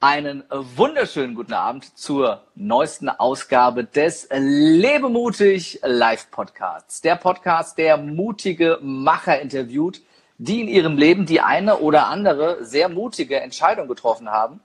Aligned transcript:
Einen 0.00 0.44
wunderschönen 0.48 1.34
guten 1.34 1.54
Abend 1.54 1.98
zur 1.98 2.44
neuesten 2.54 3.08
Ausgabe 3.08 3.82
des 3.82 4.28
Lebemutig 4.30 5.80
Live 5.82 6.30
Podcasts. 6.30 7.00
Der 7.00 7.16
Podcast, 7.16 7.78
der 7.78 7.96
mutige 7.96 8.78
Macher 8.80 9.40
interviewt, 9.40 10.00
die 10.38 10.60
in 10.60 10.68
ihrem 10.68 10.96
Leben 10.96 11.26
die 11.26 11.40
eine 11.40 11.78
oder 11.78 12.06
andere 12.06 12.64
sehr 12.64 12.88
mutige 12.88 13.40
Entscheidung 13.40 13.88
getroffen 13.88 14.30
haben 14.30 14.60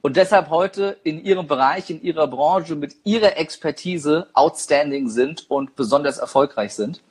und 0.00 0.16
deshalb 0.16 0.48
heute 0.48 0.96
in 1.04 1.22
ihrem 1.22 1.46
Bereich, 1.46 1.90
in 1.90 2.00
ihrer 2.00 2.26
Branche 2.26 2.74
mit 2.74 2.96
ihrer 3.04 3.36
Expertise 3.36 4.28
outstanding 4.32 5.10
sind 5.10 5.50
und 5.50 5.76
besonders 5.76 6.16
erfolgreich 6.16 6.74
sind. 6.74 7.02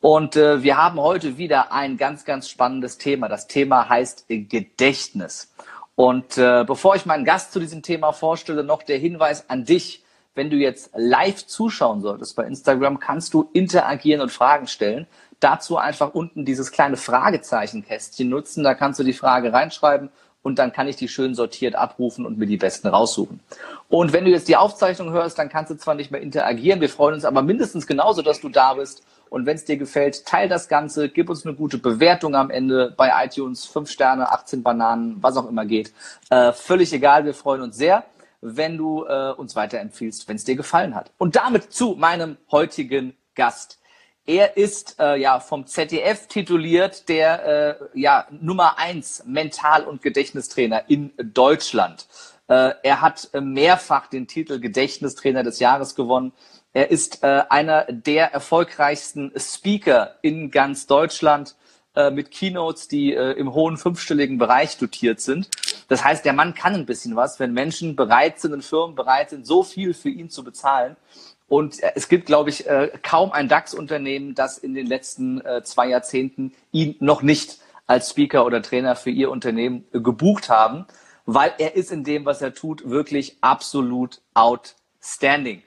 Und 0.00 0.36
äh, 0.36 0.62
wir 0.62 0.78
haben 0.78 0.98
heute 0.98 1.36
wieder 1.36 1.72
ein 1.72 1.98
ganz, 1.98 2.24
ganz 2.24 2.48
spannendes 2.48 2.96
Thema. 2.96 3.28
Das 3.28 3.48
Thema 3.48 3.86
heißt 3.86 4.24
Gedächtnis. 4.28 5.52
Und 5.98 6.38
äh, 6.38 6.62
bevor 6.64 6.94
ich 6.94 7.06
meinen 7.06 7.24
Gast 7.24 7.50
zu 7.52 7.58
diesem 7.58 7.82
Thema 7.82 8.12
vorstelle, 8.12 8.62
noch 8.62 8.84
der 8.84 8.98
Hinweis 8.98 9.50
an 9.50 9.64
dich. 9.64 10.04
Wenn 10.36 10.48
du 10.48 10.54
jetzt 10.54 10.90
live 10.94 11.44
zuschauen 11.44 12.02
solltest 12.02 12.36
bei 12.36 12.44
Instagram, 12.44 13.00
kannst 13.00 13.34
du 13.34 13.50
interagieren 13.52 14.20
und 14.20 14.30
Fragen 14.30 14.68
stellen. 14.68 15.08
Dazu 15.40 15.76
einfach 15.76 16.14
unten 16.14 16.44
dieses 16.44 16.70
kleine 16.70 16.96
Fragezeichenkästchen 16.96 18.28
nutzen. 18.28 18.62
Da 18.62 18.74
kannst 18.74 19.00
du 19.00 19.02
die 19.02 19.12
Frage 19.12 19.52
reinschreiben 19.52 20.10
und 20.42 20.60
dann 20.60 20.72
kann 20.72 20.86
ich 20.86 20.94
die 20.94 21.08
schön 21.08 21.34
sortiert 21.34 21.74
abrufen 21.74 22.26
und 22.26 22.38
mir 22.38 22.46
die 22.46 22.58
besten 22.58 22.86
raussuchen. 22.86 23.40
Und 23.88 24.12
wenn 24.12 24.24
du 24.24 24.30
jetzt 24.30 24.46
die 24.46 24.56
Aufzeichnung 24.56 25.10
hörst, 25.10 25.36
dann 25.36 25.48
kannst 25.48 25.72
du 25.72 25.76
zwar 25.76 25.96
nicht 25.96 26.12
mehr 26.12 26.20
interagieren, 26.20 26.80
wir 26.80 26.90
freuen 26.90 27.14
uns 27.14 27.24
aber 27.24 27.42
mindestens 27.42 27.88
genauso, 27.88 28.22
dass 28.22 28.40
du 28.40 28.48
da 28.48 28.74
bist 28.74 29.02
und 29.30 29.46
wenn 29.46 29.56
es 29.56 29.64
dir 29.64 29.76
gefällt, 29.76 30.26
teil 30.26 30.48
das 30.48 30.68
Ganze, 30.68 31.08
gib 31.08 31.30
uns 31.30 31.46
eine 31.46 31.54
gute 31.54 31.78
Bewertung 31.78 32.34
am 32.34 32.50
Ende 32.50 32.94
bei 32.96 33.12
iTunes, 33.24 33.64
5 33.66 33.90
Sterne, 33.90 34.30
18 34.30 34.62
Bananen, 34.62 35.22
was 35.22 35.36
auch 35.36 35.48
immer 35.48 35.66
geht. 35.66 35.92
Äh, 36.30 36.52
völlig 36.52 36.92
egal, 36.92 37.24
wir 37.24 37.34
freuen 37.34 37.62
uns 37.62 37.76
sehr, 37.76 38.04
wenn 38.40 38.76
du 38.76 39.04
äh, 39.04 39.32
uns 39.32 39.56
weiterempfiehlst, 39.56 40.28
wenn 40.28 40.36
es 40.36 40.44
dir 40.44 40.56
gefallen 40.56 40.94
hat. 40.94 41.10
Und 41.18 41.36
damit 41.36 41.72
zu 41.72 41.94
meinem 41.94 42.36
heutigen 42.50 43.16
Gast. 43.34 43.78
Er 44.26 44.58
ist 44.58 45.00
äh, 45.00 45.16
ja 45.16 45.40
vom 45.40 45.66
ZDF 45.66 46.26
tituliert 46.26 47.08
der 47.08 47.78
äh, 47.94 47.98
ja 47.98 48.26
Nummer 48.30 48.78
eins 48.78 49.22
Mental- 49.24 49.84
und 49.84 50.02
Gedächtnistrainer 50.02 50.84
in 50.88 51.12
Deutschland. 51.16 52.06
Äh, 52.48 52.72
er 52.82 53.00
hat 53.00 53.30
äh, 53.32 53.40
mehrfach 53.40 54.06
den 54.06 54.26
Titel 54.26 54.60
Gedächtnistrainer 54.60 55.42
des 55.42 55.60
Jahres 55.60 55.94
gewonnen. 55.94 56.32
Er 56.72 56.90
ist 56.90 57.22
äh, 57.22 57.42
einer 57.48 57.84
der 57.84 58.32
erfolgreichsten 58.32 59.32
Speaker 59.36 60.16
in 60.22 60.50
ganz 60.50 60.86
Deutschland 60.86 61.56
äh, 61.96 62.10
mit 62.10 62.30
Keynotes, 62.30 62.88
die 62.88 63.14
äh, 63.14 63.32
im 63.32 63.54
hohen 63.54 63.76
fünfstelligen 63.76 64.38
Bereich 64.38 64.76
dotiert 64.76 65.20
sind. 65.20 65.48
Das 65.88 66.04
heißt, 66.04 66.24
der 66.24 66.34
Mann 66.34 66.54
kann 66.54 66.74
ein 66.74 66.86
bisschen 66.86 67.16
was, 67.16 67.40
wenn 67.40 67.52
Menschen 67.52 67.96
bereit 67.96 68.38
sind 68.38 68.52
und 68.52 68.62
Firmen 68.64 68.94
bereit 68.94 69.30
sind, 69.30 69.46
so 69.46 69.62
viel 69.62 69.94
für 69.94 70.10
ihn 70.10 70.30
zu 70.30 70.44
bezahlen. 70.44 70.96
Und 71.48 71.82
äh, 71.82 71.92
es 71.94 72.08
gibt, 72.08 72.26
glaube 72.26 72.50
ich, 72.50 72.66
äh, 72.66 72.92
kaum 73.02 73.32
ein 73.32 73.48
DAX-Unternehmen, 73.48 74.34
das 74.34 74.58
in 74.58 74.74
den 74.74 74.86
letzten 74.86 75.40
äh, 75.40 75.62
zwei 75.64 75.88
Jahrzehnten 75.88 76.52
ihn 76.70 76.96
noch 77.00 77.22
nicht 77.22 77.58
als 77.86 78.10
Speaker 78.10 78.44
oder 78.44 78.62
Trainer 78.62 78.94
für 78.94 79.10
ihr 79.10 79.30
Unternehmen 79.30 79.86
gebucht 79.92 80.50
haben, 80.50 80.86
weil 81.24 81.52
er 81.58 81.74
ist 81.74 81.90
in 81.90 82.04
dem, 82.04 82.26
was 82.26 82.42
er 82.42 82.54
tut, 82.54 82.88
wirklich 82.88 83.38
absolut 83.40 84.20
outstanding. 84.34 85.62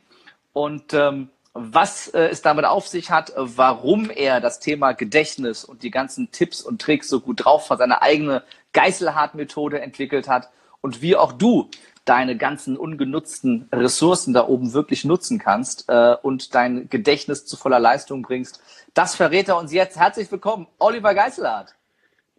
Und 0.53 0.93
ähm, 0.93 1.29
was 1.53 2.07
äh, 2.09 2.27
es 2.27 2.41
damit 2.41 2.65
auf 2.65 2.87
sich 2.87 3.11
hat, 3.11 3.33
warum 3.35 4.09
er 4.09 4.39
das 4.39 4.59
Thema 4.59 4.93
Gedächtnis 4.93 5.63
und 5.65 5.83
die 5.83 5.91
ganzen 5.91 6.31
Tipps 6.31 6.61
und 6.61 6.81
Tricks 6.81 7.09
so 7.09 7.19
gut 7.19 7.45
drauf 7.45 7.69
hat, 7.69 7.79
seine 7.79 8.01
eigene 8.01 8.43
Geißelhart-Methode 8.73 9.81
entwickelt 9.81 10.27
hat 10.27 10.49
und 10.81 11.01
wie 11.01 11.15
auch 11.15 11.33
du 11.33 11.69
deine 12.05 12.35
ganzen 12.37 12.77
ungenutzten 12.77 13.69
Ressourcen 13.71 14.33
da 14.33 14.47
oben 14.47 14.73
wirklich 14.73 15.05
nutzen 15.05 15.39
kannst 15.39 15.85
äh, 15.87 16.15
und 16.21 16.55
dein 16.55 16.89
Gedächtnis 16.89 17.45
zu 17.45 17.57
voller 17.57 17.79
Leistung 17.79 18.23
bringst. 18.23 18.61
Das 18.93 19.15
verrät 19.15 19.49
er 19.49 19.57
uns 19.57 19.71
jetzt. 19.71 19.97
Herzlich 19.97 20.31
willkommen, 20.31 20.67
Oliver 20.79 21.13
Geißelhardt. 21.13 21.75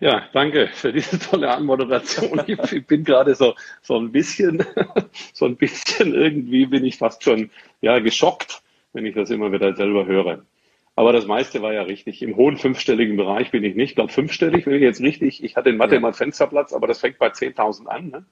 Ja, 0.03 0.29
danke 0.33 0.67
für 0.67 0.93
diese 0.93 1.17
tolle 1.17 1.49
Anmoderation. 1.49 2.43
Ich 2.49 2.87
bin 2.89 3.05
gerade 3.05 3.37
so, 3.37 3.55
so 3.83 3.97
ein 3.97 4.11
bisschen, 4.11 4.67
so 5.33 5.47
ein 5.47 5.55
bisschen 5.55 6.13
irgendwie 6.13 6.67
bin 6.67 6.85
ich 6.85 6.99
fast 6.99 7.23
schon, 7.23 7.51
ja, 7.83 8.01
geschockt, 8.01 8.65
wenn 8.95 9.07
ich 9.07 9.15
das 9.15 9.31
immer 9.31 9.53
wieder 9.53 9.77
selber 9.77 10.05
höre. 10.05 10.45
Aber 10.97 11.13
das 11.13 11.27
meiste 11.27 11.63
war 11.63 11.73
ja 11.73 11.83
richtig. 11.83 12.21
Im 12.21 12.35
hohen 12.35 12.57
fünfstelligen 12.57 13.17
Bereich 13.17 13.53
bin 13.53 13.63
ich 13.63 13.77
nicht. 13.77 13.91
Ich 13.91 13.95
glaube, 13.95 14.13
fünfstellig 14.13 14.65
bin 14.65 14.75
ich 14.75 14.83
jetzt 14.83 15.01
richtig. 15.01 15.45
Ich 15.45 15.55
hatte 15.55 15.71
in 15.71 15.77
Mathe 15.77 15.95
ja. 15.95 16.01
mal 16.01 16.13
Fensterplatz, 16.13 16.73
aber 16.73 16.89
das 16.89 16.99
fängt 16.99 17.19
bei 17.19 17.29
10.000 17.29 17.87
an. 17.87 18.09
Ne? 18.09 18.25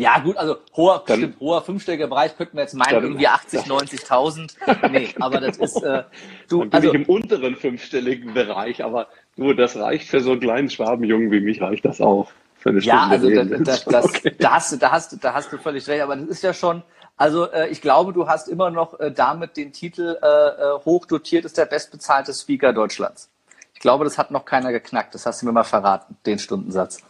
Ja, 0.00 0.18
gut, 0.18 0.38
also 0.38 0.56
hoher, 0.74 1.04
dann, 1.06 1.18
stimmt, 1.18 1.40
hoher 1.40 1.60
fünfstelliger 1.60 2.06
Bereich 2.06 2.34
könnten 2.34 2.56
wir 2.56 2.62
jetzt 2.62 2.74
meinen, 2.74 2.90
dann, 2.90 3.04
irgendwie 3.04 3.28
80, 3.28 3.60
90.000. 3.60 4.50
Nee, 4.90 5.14
aber 5.20 5.40
das 5.40 5.58
ist, 5.58 5.76
äh, 5.82 6.04
du, 6.48 6.60
dann 6.60 6.70
bin 6.70 6.72
also, 6.72 6.88
ich 6.88 6.94
im 6.94 7.04
unteren 7.04 7.54
fünfstelligen 7.54 8.32
Bereich, 8.32 8.82
aber 8.82 9.08
du, 9.36 9.52
das 9.52 9.76
reicht 9.76 10.08
für 10.08 10.20
so 10.20 10.32
einen 10.32 10.40
kleinen 10.40 10.70
Schwabenjungen 10.70 11.30
wie 11.30 11.40
mich, 11.40 11.60
reicht 11.60 11.84
das 11.84 12.00
auch. 12.00 12.30
Für 12.56 12.70
eine 12.70 12.80
ja, 12.80 13.08
also 13.08 13.28
da, 13.28 13.44
da, 13.44 13.58
das, 13.58 13.86
okay. 13.86 14.34
da, 14.38 14.52
hast 14.52 14.72
du, 14.72 14.76
da, 14.78 14.90
hast, 14.90 15.12
du, 15.12 15.16
da 15.16 15.34
hast 15.34 15.52
du 15.52 15.58
völlig 15.58 15.86
recht, 15.86 16.02
aber 16.02 16.16
das 16.16 16.28
ist 16.28 16.42
ja 16.42 16.54
schon, 16.54 16.82
also 17.18 17.50
äh, 17.50 17.68
ich 17.68 17.82
glaube, 17.82 18.14
du 18.14 18.26
hast 18.26 18.48
immer 18.48 18.70
noch 18.70 18.98
äh, 19.00 19.12
damit 19.12 19.58
den 19.58 19.72
Titel 19.72 20.16
äh, 20.22 20.26
äh 20.26 20.78
hochdotiert 20.82 21.44
ist 21.44 21.58
der 21.58 21.66
bestbezahlte 21.66 22.32
Speaker 22.32 22.72
Deutschlands. 22.72 23.28
Ich 23.74 23.80
glaube, 23.80 24.04
das 24.04 24.16
hat 24.16 24.30
noch 24.30 24.46
keiner 24.46 24.72
geknackt, 24.72 25.14
das 25.14 25.26
hast 25.26 25.42
du 25.42 25.46
mir 25.46 25.52
mal 25.52 25.64
verraten, 25.64 26.16
den 26.24 26.38
Stundensatz. 26.38 27.02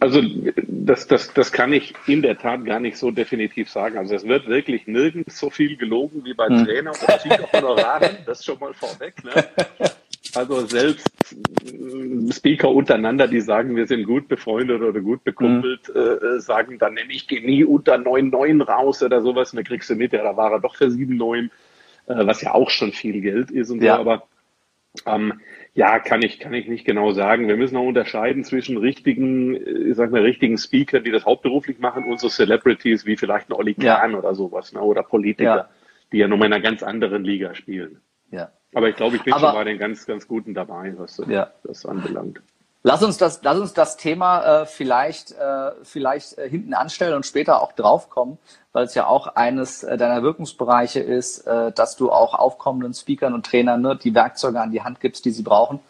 Also 0.00 0.22
das, 0.66 1.06
das, 1.06 1.32
das 1.34 1.52
kann 1.52 1.72
ich 1.72 1.94
in 2.06 2.22
der 2.22 2.38
Tat 2.38 2.64
gar 2.64 2.80
nicht 2.80 2.96
so 2.96 3.10
definitiv 3.10 3.70
sagen. 3.70 3.98
Also 3.98 4.14
es 4.14 4.26
wird 4.26 4.48
wirklich 4.48 4.86
nirgends 4.86 5.38
so 5.38 5.50
viel 5.50 5.76
gelogen 5.76 6.24
wie 6.24 6.34
bei 6.34 6.46
hm. 6.46 6.64
Trainer 6.64 6.90
und 6.90 6.96
Speaker-Honoraren. 6.96 8.18
Das 8.26 8.44
schon 8.44 8.58
mal 8.58 8.72
vorweg. 8.74 9.22
Ne? 9.24 9.32
Also 10.34 10.66
selbst 10.66 11.08
äh, 11.64 12.32
Speaker 12.32 12.70
untereinander, 12.70 13.28
die 13.28 13.40
sagen, 13.40 13.76
wir 13.76 13.86
sind 13.86 14.04
gut 14.04 14.28
befreundet 14.28 14.82
oder 14.82 15.00
gut 15.00 15.24
bekumpelt, 15.24 15.88
mhm. 15.88 16.36
äh, 16.36 16.40
sagen 16.40 16.78
dann, 16.78 16.98
ich 17.08 17.28
gehe 17.28 17.44
nie 17.44 17.64
unter 17.64 17.94
9,9 17.94 18.62
raus 18.64 19.02
oder 19.02 19.22
sowas. 19.22 19.52
Und 19.52 19.58
dann 19.58 19.64
kriegst 19.64 19.90
du 19.90 19.94
mit, 19.94 20.12
ja, 20.12 20.22
da 20.22 20.36
war 20.36 20.52
er 20.52 20.60
doch 20.60 20.76
für 20.76 20.86
7,9, 20.86 21.44
äh, 22.06 22.26
was 22.26 22.42
ja 22.42 22.54
auch 22.54 22.70
schon 22.70 22.92
viel 22.92 23.20
Geld 23.20 23.50
ist 23.50 23.70
und 23.70 23.82
ja. 23.82 23.96
so. 23.96 24.00
Aber 24.00 24.22
ähm, 25.06 25.40
ja, 25.78 26.00
kann 26.00 26.22
ich, 26.22 26.40
kann 26.40 26.52
ich 26.54 26.66
nicht 26.66 26.84
genau 26.84 27.12
sagen. 27.12 27.46
Wir 27.46 27.56
müssen 27.56 27.76
auch 27.76 27.86
unterscheiden 27.86 28.42
zwischen 28.42 28.78
richtigen, 28.78 29.54
ich 29.54 29.94
sag 29.94 30.10
mal, 30.10 30.22
richtigen 30.22 30.58
Speaker, 30.58 30.98
die 30.98 31.12
das 31.12 31.24
hauptberuflich 31.24 31.78
machen, 31.78 32.02
und 32.02 32.18
so 32.18 32.28
Celebrities 32.28 33.06
wie 33.06 33.16
vielleicht 33.16 33.48
ein 33.48 33.52
Olli 33.52 33.74
Kahn 33.74 34.10
ja. 34.10 34.18
oder 34.18 34.34
sowas, 34.34 34.72
ne? 34.72 34.80
oder 34.80 35.04
Politiker, 35.04 35.44
ja. 35.56 35.68
die 36.10 36.18
ja 36.18 36.26
nochmal 36.26 36.48
in 36.48 36.54
einer 36.54 36.62
ganz 36.62 36.82
anderen 36.82 37.22
Liga 37.22 37.54
spielen. 37.54 38.00
Ja. 38.32 38.50
Aber 38.74 38.88
ich 38.88 38.96
glaube, 38.96 39.14
ich 39.14 39.22
bin 39.22 39.32
Aber, 39.32 39.50
schon 39.50 39.54
bei 39.54 39.62
den 39.62 39.78
ganz, 39.78 40.04
ganz 40.04 40.26
Guten 40.26 40.52
dabei, 40.52 40.94
was 40.98 41.22
ja. 41.28 41.52
das 41.62 41.86
anbelangt. 41.86 42.42
Lass 42.84 43.02
uns 43.02 43.18
das, 43.18 43.40
lass 43.42 43.58
uns 43.58 43.72
das 43.72 43.96
Thema 43.96 44.62
äh, 44.62 44.66
vielleicht, 44.66 45.32
äh, 45.32 45.72
vielleicht 45.82 46.38
äh, 46.38 46.48
hinten 46.48 46.74
anstellen 46.74 47.14
und 47.14 47.26
später 47.26 47.60
auch 47.60 47.72
draufkommen, 47.72 48.38
weil 48.72 48.84
es 48.84 48.94
ja 48.94 49.06
auch 49.06 49.26
eines 49.26 49.82
äh, 49.82 49.96
deiner 49.96 50.22
Wirkungsbereiche 50.22 51.00
ist, 51.00 51.40
äh, 51.46 51.72
dass 51.72 51.96
du 51.96 52.12
auch 52.12 52.34
aufkommenden 52.34 52.94
Speakern 52.94 53.34
und 53.34 53.44
Trainern 53.44 53.82
ne, 53.82 53.96
die 53.96 54.14
Werkzeuge 54.14 54.60
an 54.60 54.70
die 54.70 54.82
Hand 54.82 55.00
gibst, 55.00 55.24
die 55.24 55.32
sie 55.32 55.42
brauchen. 55.42 55.80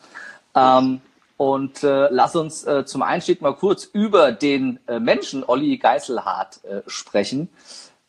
Ähm, 0.54 1.02
und 1.36 1.84
äh, 1.84 2.08
lass 2.10 2.34
uns 2.34 2.66
zum 2.86 3.02
Einstieg 3.02 3.42
mal 3.42 3.54
kurz 3.54 3.84
über 3.84 4.32
den 4.32 4.80
Menschen 4.88 5.44
Olli 5.46 5.78
Geißelhardt 5.78 6.64
äh, 6.64 6.82
sprechen. 6.88 7.48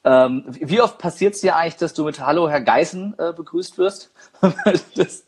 Ähm, 0.04 0.46
wie 0.48 0.82
oft 0.82 0.98
passiert 0.98 1.36
es 1.36 1.42
dir 1.42 1.56
eigentlich, 1.56 1.76
dass 1.76 1.94
du 1.94 2.06
mit 2.06 2.20
Hallo 2.20 2.50
Herr 2.50 2.62
Geißen 2.62 3.16
begrüßt 3.36 3.78
wirst? 3.78 4.12
das, 4.96 5.26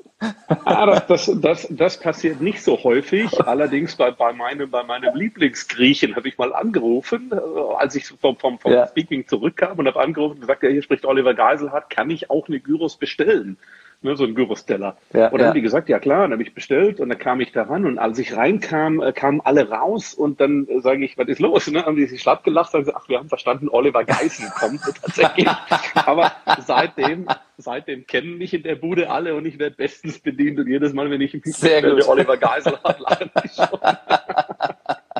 ah, 0.65 0.99
das, 1.07 1.31
das, 1.41 1.67
das, 1.69 1.99
passiert 1.99 2.41
nicht 2.41 2.61
so 2.61 2.83
häufig. 2.83 3.41
Allerdings 3.41 3.95
bei, 3.95 4.11
bei, 4.11 4.33
meinem, 4.33 4.69
bei 4.69 4.83
meinem 4.83 5.15
Lieblingsgriechen 5.15 6.15
habe 6.15 6.27
ich 6.27 6.37
mal 6.37 6.53
angerufen, 6.53 7.31
äh, 7.31 7.75
als 7.77 7.95
ich 7.95 8.07
vom, 8.07 8.37
vom, 8.37 8.59
vom 8.59 8.71
ja. 8.71 8.87
Speaking 8.87 9.27
zurückkam 9.27 9.79
und 9.79 9.87
habe 9.87 9.99
angerufen 9.99 10.35
und 10.35 10.41
gesagt, 10.41 10.63
ja, 10.63 10.69
hier 10.69 10.83
spricht 10.83 11.05
Oliver 11.05 11.33
Geiselhardt, 11.33 11.89
kann 11.89 12.09
ich 12.09 12.29
auch 12.29 12.47
eine 12.47 12.59
Gyros 12.59 12.97
bestellen? 12.97 13.57
Ne, 14.01 14.15
so 14.15 14.23
ein 14.23 14.35
Gyrosteller. 14.35 14.97
Ja, 15.13 15.25
und 15.27 15.33
dann 15.33 15.39
ja. 15.41 15.47
haben 15.47 15.55
die 15.55 15.61
gesagt, 15.61 15.89
ja 15.89 15.99
klar, 15.99 16.23
dann 16.23 16.33
habe 16.33 16.43
ich 16.43 16.53
bestellt 16.53 16.99
und 16.99 17.09
dann 17.09 17.17
kam 17.17 17.41
ich 17.41 17.51
da 17.51 17.63
ran 17.63 17.85
und 17.85 17.99
als 17.99 18.19
ich 18.19 18.35
reinkam, 18.35 19.01
äh, 19.01 19.13
kamen 19.13 19.41
alle 19.41 19.69
raus 19.69 20.13
und 20.13 20.41
dann 20.41 20.67
äh, 20.67 20.79
sage 20.79 21.03
ich, 21.03 21.17
was 21.17 21.27
ist 21.27 21.39
los? 21.39 21.67
Ne? 21.67 21.85
Haben 21.85 21.95
die 21.95 22.05
sich 22.05 22.21
schlapp 22.21 22.43
gelacht, 22.43 22.71
sagen 22.71 22.85
sie, 22.85 22.95
ach, 22.95 23.07
wir 23.07 23.19
haben 23.19 23.29
verstanden, 23.29 23.69
Oliver 23.69 24.03
Geißen 24.03 24.49
kommt 24.59 24.81
tatsächlich. 25.01 25.47
Aber 25.95 26.31
seitdem, 26.65 27.27
seitdem 27.57 28.05
kennen 28.07 28.37
mich 28.37 28.53
in 28.53 28.63
der 28.63 28.75
Bude 28.75 29.09
alle 29.09 29.35
und 29.35 29.45
ich 29.45 29.59
werde 29.59 29.75
bestens 29.75 30.19
bedient 30.19 30.59
und 30.59 30.67
jedes 30.67 30.93
Mal, 30.93 31.09
wenn 31.09 31.21
ich 31.21 31.33
mich 31.33 31.43
Sehr 31.45 31.81
bestelle, 31.81 32.07
Oliver 32.07 32.37
Geisel 32.37 32.77
habe, 32.83 33.01
lachen 33.01 33.31
die 33.43 33.49
schon. 33.49 33.79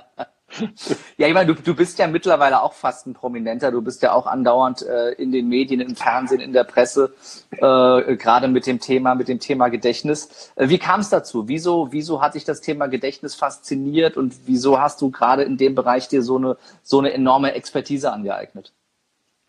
ja, 1.18 1.28
ich 1.28 1.34
meine, 1.34 1.54
du, 1.54 1.62
du 1.62 1.76
bist 1.76 2.00
ja 2.00 2.08
mittlerweile 2.08 2.62
auch 2.62 2.74
fast 2.74 3.08
ein 3.08 3.14
Prominenter. 3.14 3.72
Du 3.72 3.82
bist 3.82 4.02
ja 4.02 4.14
auch 4.14 4.28
andauernd 4.28 4.82
äh, 4.82 5.12
in 5.14 5.32
den 5.32 5.48
Medien, 5.48 5.82
im 5.82 5.96
Fernsehen, 5.96 6.42
in 6.42 6.54
der 6.54 6.64
Presse, 6.64 7.14
äh, 7.52 8.16
gerade 8.16 8.48
mit 8.48 8.68
dem 8.68 8.80
Thema, 8.80 9.16
mit 9.16 9.28
dem 9.28 9.40
Thema 9.40 9.70
Gedächtnis. 9.70 10.52
Äh, 10.56 10.70
wie 10.70 10.78
kam 10.78 11.02
es 11.02 11.10
dazu? 11.10 11.48
Wieso, 11.48 11.92
wieso 11.92 12.22
hat 12.22 12.36
dich 12.36 12.44
das 12.44 12.62
Thema 12.62 12.88
Gedächtnis 12.88 13.36
fasziniert 13.36 14.18
und 14.18 14.34
wieso 14.46 14.80
hast 14.80 15.02
du 15.02 15.12
gerade 15.12 15.44
in 15.44 15.58
dem 15.58 15.76
Bereich 15.76 16.08
dir 16.08 16.22
so 16.22 16.38
eine, 16.38 16.58
so 16.84 17.00
eine 17.00 17.14
enorme 17.14 17.54
Expertise 17.54 18.12
angeeignet? 18.12 18.74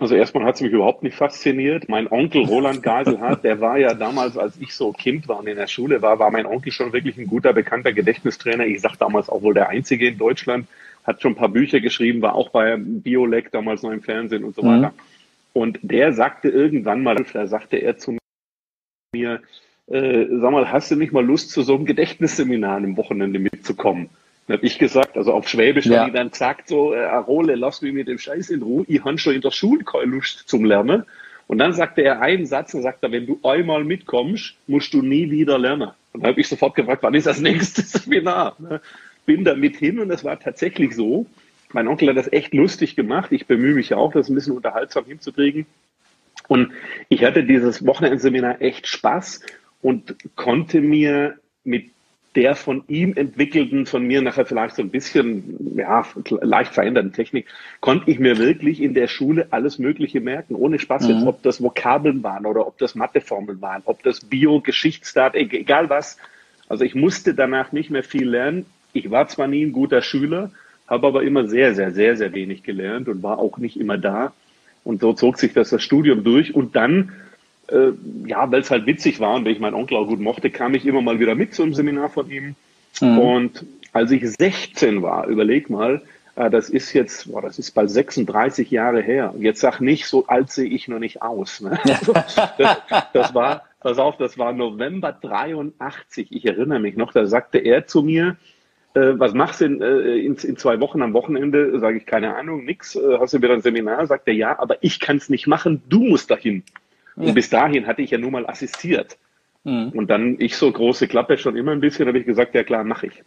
Also 0.03 0.17
erstmal 0.17 0.45
hat 0.45 0.57
es 0.57 0.61
mich 0.61 0.73
überhaupt 0.73 1.05
nicht 1.05 1.17
fasziniert. 1.17 1.89
Mein 1.89 2.11
Onkel 2.11 2.45
Roland 2.45 2.83
Geiselhardt, 2.83 3.45
der 3.45 3.61
war 3.61 3.79
ja 3.79 3.95
damals, 3.95 4.37
als 4.37 4.57
ich 4.57 4.75
so 4.75 4.91
Kind 4.91 5.29
war 5.29 5.39
und 5.39 5.47
in 5.47 5.57
der 5.57 5.69
Schule 5.69 6.03
war, 6.03 6.19
war 6.19 6.33
mein 6.33 6.45
Onkel 6.45 6.73
schon 6.73 6.93
wirklich 6.93 7.17
ein 7.19 7.29
guter, 7.29 7.53
bekannter 7.53 7.93
Gedächtnistrainer. 7.93 8.67
Ich 8.67 8.81
sag 8.81 8.97
damals 8.97 9.29
auch 9.29 9.43
wohl 9.43 9.55
der 9.55 9.69
Einzige 9.69 10.09
in 10.09 10.19
Deutschland, 10.19 10.67
hat 11.05 11.21
schon 11.21 11.33
ein 11.33 11.37
paar 11.37 11.49
Bücher 11.49 11.81
geschrieben, 11.81 12.23
war 12.23 12.35
auch 12.35 12.51
bei 12.51 12.77
Biolek 12.77 13.51
damals 13.51 13.83
noch 13.83 13.91
im 13.91 14.03
Fernsehen 14.03 14.45
und 14.45 14.55
so 14.55 14.63
weiter. 14.63 14.91
Mhm. 14.91 15.01
Und 15.53 15.79
der 15.83 16.13
sagte 16.13 16.49
irgendwann 16.49 17.03
mal, 17.03 17.17
da 17.33 17.47
sagte 17.47 17.77
er 17.77 17.99
zu 17.99 18.17
mir, 19.13 19.43
äh, 19.89 20.27
sag 20.31 20.53
mal, 20.53 20.71
hast 20.71 20.91
du 20.91 20.97
nicht 20.97 21.13
mal 21.13 21.25
Lust, 21.25 21.51
zu 21.51 21.63
so 21.63 21.75
einem 21.75 21.85
Gedächtnisseminar 21.85 22.77
am 22.77 22.97
Wochenende 22.97 23.39
mitzukommen? 23.39 24.09
Dann 24.47 24.57
habe 24.57 24.67
ich 24.67 24.79
gesagt, 24.79 25.17
also 25.17 25.33
auf 25.33 25.49
Schwäbisch 25.49 25.87
ja. 25.87 26.07
ich 26.07 26.13
dann 26.13 26.31
gesagt, 26.31 26.69
so, 26.69 26.95
äh, 26.95 27.05
Arole, 27.05 27.55
lass 27.55 27.83
mich 27.83 27.93
mit 27.93 28.09
dem 28.09 28.19
Scheiß 28.19 28.51
in 28.51 28.63
Ruhe, 28.63 28.85
ich 28.89 29.05
habe 29.05 29.19
schon 29.19 29.35
in 29.35 29.41
der 29.41 29.51
Schule 29.51 29.85
keine 29.85 30.07
Lust 30.07 30.49
zum 30.49 30.65
Lernen. 30.65 31.05
Und 31.47 31.59
dann 31.59 31.75
sagte 31.75 32.03
er 32.03 32.23
einen 32.23 32.47
Satz 32.47 32.73
und 32.73 32.83
sagte, 32.83 33.13
wenn 33.13 33.27
du 33.27 33.39
einmal 33.43 33.85
mitkommst, 33.85 34.55
musst 34.67 34.95
du 34.95 35.03
nie 35.03 35.31
wieder 35.31 35.59
lernen. 35.59 35.91
Und 36.13 36.23
dann 36.23 36.31
habe 36.31 36.41
ich 36.41 36.49
sofort 36.49 36.75
gefragt, 36.75 37.03
wann 37.03 37.15
ist 37.15 37.27
das 37.27 37.41
nächste 37.41 37.83
Seminar? 37.83 38.57
Ne? 38.59 38.81
Bin 39.27 39.45
da 39.45 39.55
mit 39.55 39.77
hin 39.77 39.99
und 40.01 40.11
es 40.11 40.25
war 40.25 40.39
tatsächlich 40.39 40.95
so. 40.95 41.27
Mein 41.73 41.89
Onkel 41.89 42.09
hat 42.09 42.17
das 42.17 42.33
echt 42.33 42.55
lustig 42.55 42.97
gemacht. 42.97 43.33
Ich 43.33 43.47
bemühe 43.47 43.75
mich 43.75 43.95
auch, 43.95 44.13
das 44.13 44.29
ein 44.29 44.35
bisschen 44.35 44.57
unterhaltsam 44.57 45.05
hinzukriegen. 45.07 45.67
Und 46.49 46.73
ich 47.09 47.25
hatte 47.25 47.45
dieses 47.45 47.87
Wochenendseminar 47.87 48.61
echt 48.61 48.87
Spaß 48.87 49.41
und 49.81 50.17
konnte 50.37 50.81
mir 50.81 51.39
mit 51.65 51.91
der 52.35 52.57
von 52.57 52.85
ihm 52.89 53.13
entwickelten, 53.15 53.85
von 53.85 54.07
mir 54.07 54.23
nachher 54.23 54.47
vielleicht 54.47 54.77
so 54.77 54.83
ein 54.83 54.89
bisschen, 54.89 55.77
ja, 55.77 56.07
leicht 56.41 56.73
veränderten 56.73 57.13
Technik, 57.13 57.47
konnte 57.81 58.11
ich 58.11 58.19
mir 58.19 58.39
wirklich 58.39 58.81
in 58.81 58.95
der 58.95 59.07
Schule 59.07 59.49
alles 59.51 59.79
Mögliche 59.79 60.21
merken, 60.21 60.55
ohne 60.55 60.79
Spaß 60.79 61.05
mhm. 61.05 61.11
jetzt, 61.11 61.27
ob 61.27 61.43
das 61.43 61.63
Vokabeln 61.63 62.23
waren 62.23 62.47
oder 62.47 62.67
ob 62.67 62.79
das 62.79 62.95
Matheformeln 62.95 63.61
waren, 63.61 63.83
ob 63.85 64.03
das 64.03 64.21
Bio, 64.21 64.61
Geschichtsdaten, 64.61 65.39
egal 65.39 65.91
was. 65.91 66.17
Also 66.69 66.85
ich 66.85 66.95
musste 66.95 67.35
danach 67.35 67.73
nicht 67.73 67.91
mehr 67.91 68.03
viel 68.03 68.29
lernen. 68.29 68.65
Ich 68.93 69.11
war 69.11 69.29
zwar 69.29 69.49
nie 69.49 69.65
ein 69.65 69.73
guter 69.73 70.03
Schüler, 70.03 70.51
habe 70.87 71.07
aber 71.07 71.23
immer 71.23 71.49
sehr, 71.49 71.75
sehr, 71.75 71.93
sehr, 71.93 72.17
sehr 72.17 72.33
wenig 72.33 72.63
gelernt 72.63 73.09
und 73.09 73.23
war 73.23 73.39
auch 73.39 73.59
nicht 73.59 73.79
immer 73.79 73.99
da. 73.99 74.33
Und 74.85 75.01
so 75.01 75.13
zog 75.13 75.39
sich 75.39 75.53
das, 75.53 75.71
das 75.71 75.83
Studium 75.83 76.25
durch. 76.25 76.55
Und 76.55 76.77
dann 76.77 77.13
äh, 77.69 77.93
ja, 78.27 78.51
weil 78.51 78.61
es 78.61 78.71
halt 78.71 78.87
witzig 78.87 79.21
war 79.21 79.35
und 79.35 79.45
weil 79.45 79.53
ich 79.53 79.61
meinen 79.61 79.75
Onkel 79.75 79.97
auch 79.97 80.07
gut 80.07 80.21
mochte, 80.21 80.51
kam 80.51 80.75
ich 80.75 80.87
immer 80.87 81.01
mal 81.01 81.21
wieder 81.21 81.35
mit 81.35 81.55
zu 81.55 81.63
einem 81.63 81.75
Seminar 81.75 82.11
von 82.11 82.31
ihm. 82.31 82.55
Mhm. 83.01 83.19
Und 83.19 83.67
als 83.93 84.11
ich 84.11 84.29
16 84.29 85.03
war, 85.03 85.27
überleg 85.27 85.71
mal, 85.71 86.03
äh, 86.37 86.51
das 86.51 86.69
ist 86.69 86.93
jetzt, 86.93 87.31
boah, 87.31 87.43
das 87.43 87.59
ist 87.59 87.73
bald 87.73 87.91
36 87.91 88.71
Jahre 88.71 89.01
her. 89.01 89.35
Jetzt 89.39 89.61
sag 89.61 89.81
nicht, 89.81 90.07
so 90.07 90.27
alt 90.27 90.51
sehe 90.51 90.69
ich 90.69 90.89
noch 90.89 90.99
nicht 90.99 91.23
aus. 91.23 91.61
Ne? 91.61 91.79
Das, 92.59 92.83
das 93.13 93.35
war, 93.35 93.65
pass 93.81 93.99
auf, 93.99 94.17
das 94.17 94.39
war 94.39 94.53
November 94.53 95.13
83. 95.13 96.29
Ich 96.31 96.45
erinnere 96.45 96.81
mich 96.81 96.97
noch, 96.97 97.13
da 97.13 97.27
sagte 97.27 97.59
er 97.59 97.87
zu 97.87 98.03
mir, 98.03 98.37
äh, 98.95 99.19
was 99.19 99.35
machst 99.35 99.61
du 99.61 99.65
in, 99.67 99.81
äh, 99.81 100.17
in, 100.19 100.37
in, 100.37 100.57
zwei 100.57 100.81
Wochen 100.81 101.03
am 101.03 101.13
Wochenende? 101.13 101.79
Sage 101.81 101.99
ich, 101.99 102.07
keine 102.07 102.37
Ahnung, 102.37 102.65
nix. 102.65 102.95
Äh, 102.95 103.19
hast 103.19 103.35
du 103.35 103.43
wieder 103.43 103.55
ein 103.55 103.63
Seminar? 103.63 104.07
Sagt 104.07 104.29
er, 104.29 104.35
ja, 104.35 104.59
aber 104.59 104.77
ich 104.83 105.01
kann 105.01 105.17
es 105.17 105.29
nicht 105.29 105.47
machen, 105.47 105.83
du 105.89 106.01
musst 106.01 106.31
dahin. 106.31 106.63
Und 107.15 107.35
bis 107.35 107.51
dahin 107.51 107.87
hatte 107.87 108.03
ich 108.03 108.11
ja 108.11 108.19
nur 108.19 108.31
mal 108.31 108.47
assistiert. 108.47 109.19
Mhm. 109.65 109.91
Und 109.91 110.11
dann 110.11 110.37
ich 110.39 110.57
so 110.57 110.71
große 110.71 111.09
Klappe 111.09 111.39
schon 111.39 111.57
immer 111.57 111.73
ein 111.73 111.81
bisschen, 111.81 112.09
habe 112.09 112.19
ich 112.19 112.27
gesagt, 112.27 112.55
ja 112.55 112.65
klar, 112.65 112.85
mache 112.85 113.09
ich. 113.09 113.23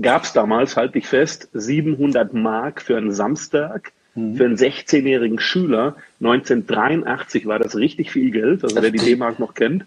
Gab 0.00 0.22
es 0.22 0.32
damals, 0.32 0.76
halte 0.76 0.98
ich 0.98 1.06
fest, 1.06 1.48
700 1.52 2.32
Mark 2.32 2.80
für 2.80 2.96
einen 2.96 3.12
Samstag 3.12 3.92
mhm. 4.14 4.36
für 4.36 4.44
einen 4.44 4.56
16-jährigen 4.56 5.38
Schüler. 5.38 5.96
1983 6.20 7.46
war 7.46 7.58
das 7.58 7.76
richtig 7.76 8.10
viel 8.10 8.30
Geld, 8.30 8.64
also 8.64 8.80
wer 8.80 8.90
die 8.90 8.98
D-Mark 8.98 9.38
noch 9.38 9.54
kennt. 9.54 9.84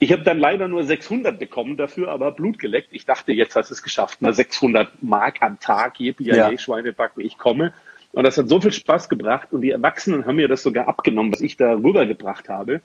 Ich 0.00 0.12
habe 0.12 0.22
dann 0.22 0.38
leider 0.38 0.68
nur 0.68 0.84
600 0.84 1.38
bekommen 1.38 1.76
dafür, 1.76 2.08
aber 2.08 2.30
Blut 2.30 2.58
geleckt. 2.58 2.88
Ich 2.92 3.04
dachte, 3.04 3.32
jetzt 3.32 3.56
hast 3.56 3.70
du 3.70 3.74
es 3.74 3.82
geschafft. 3.82 4.22
Ne? 4.22 4.32
600 4.32 5.02
Mark 5.02 5.42
am 5.42 5.58
Tag, 5.58 5.98
je 5.98 6.14
ja. 6.20 6.56
Schweinebacken, 6.56 7.24
ich 7.24 7.36
komme. 7.36 7.72
Und 8.12 8.24
das 8.24 8.38
hat 8.38 8.48
so 8.48 8.60
viel 8.60 8.72
Spaß 8.72 9.08
gebracht 9.08 9.48
und 9.50 9.60
die 9.60 9.70
Erwachsenen 9.70 10.24
haben 10.24 10.36
mir 10.36 10.48
das 10.48 10.62
sogar 10.62 10.88
abgenommen, 10.88 11.32
was 11.32 11.40
ich 11.40 11.56
da 11.56 11.74
rübergebracht 11.74 12.48
habe. 12.48 12.80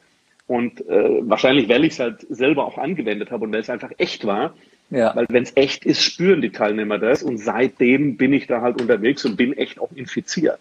Und 0.48 0.86
äh, 0.88 1.21
wahrscheinlich, 1.21 1.69
weil 1.69 1.86
ich 1.86 1.94
es 1.94 2.00
halt 2.00 2.25
selber 2.30 2.65
auch 2.65 2.77
angewendet 2.77 3.31
habe 3.31 3.45
und 3.45 3.54
weil 3.54 3.62
es 3.62 3.69
einfach 3.69 3.92
echt 3.98 4.25
war. 4.25 4.54
Ja. 4.89 5.15
Weil 5.15 5.25
wenn 5.30 5.44
es 5.44 5.56
echt 5.56 5.86
ist, 5.86 6.04
spüren 6.04 6.42
die 6.42 6.51
Teilnehmer 6.51 7.00
das. 7.00 7.24
Und 7.24 7.38
seitdem 7.38 8.18
bin 8.18 8.33
ich 8.33 8.48
da 8.48 8.62
halt 8.62 8.81
unterwegs 8.81 9.24
und 9.24 9.38
bin 9.38 9.54
echt 9.54 9.80
auch 9.80 9.92
infiziert. 9.95 10.60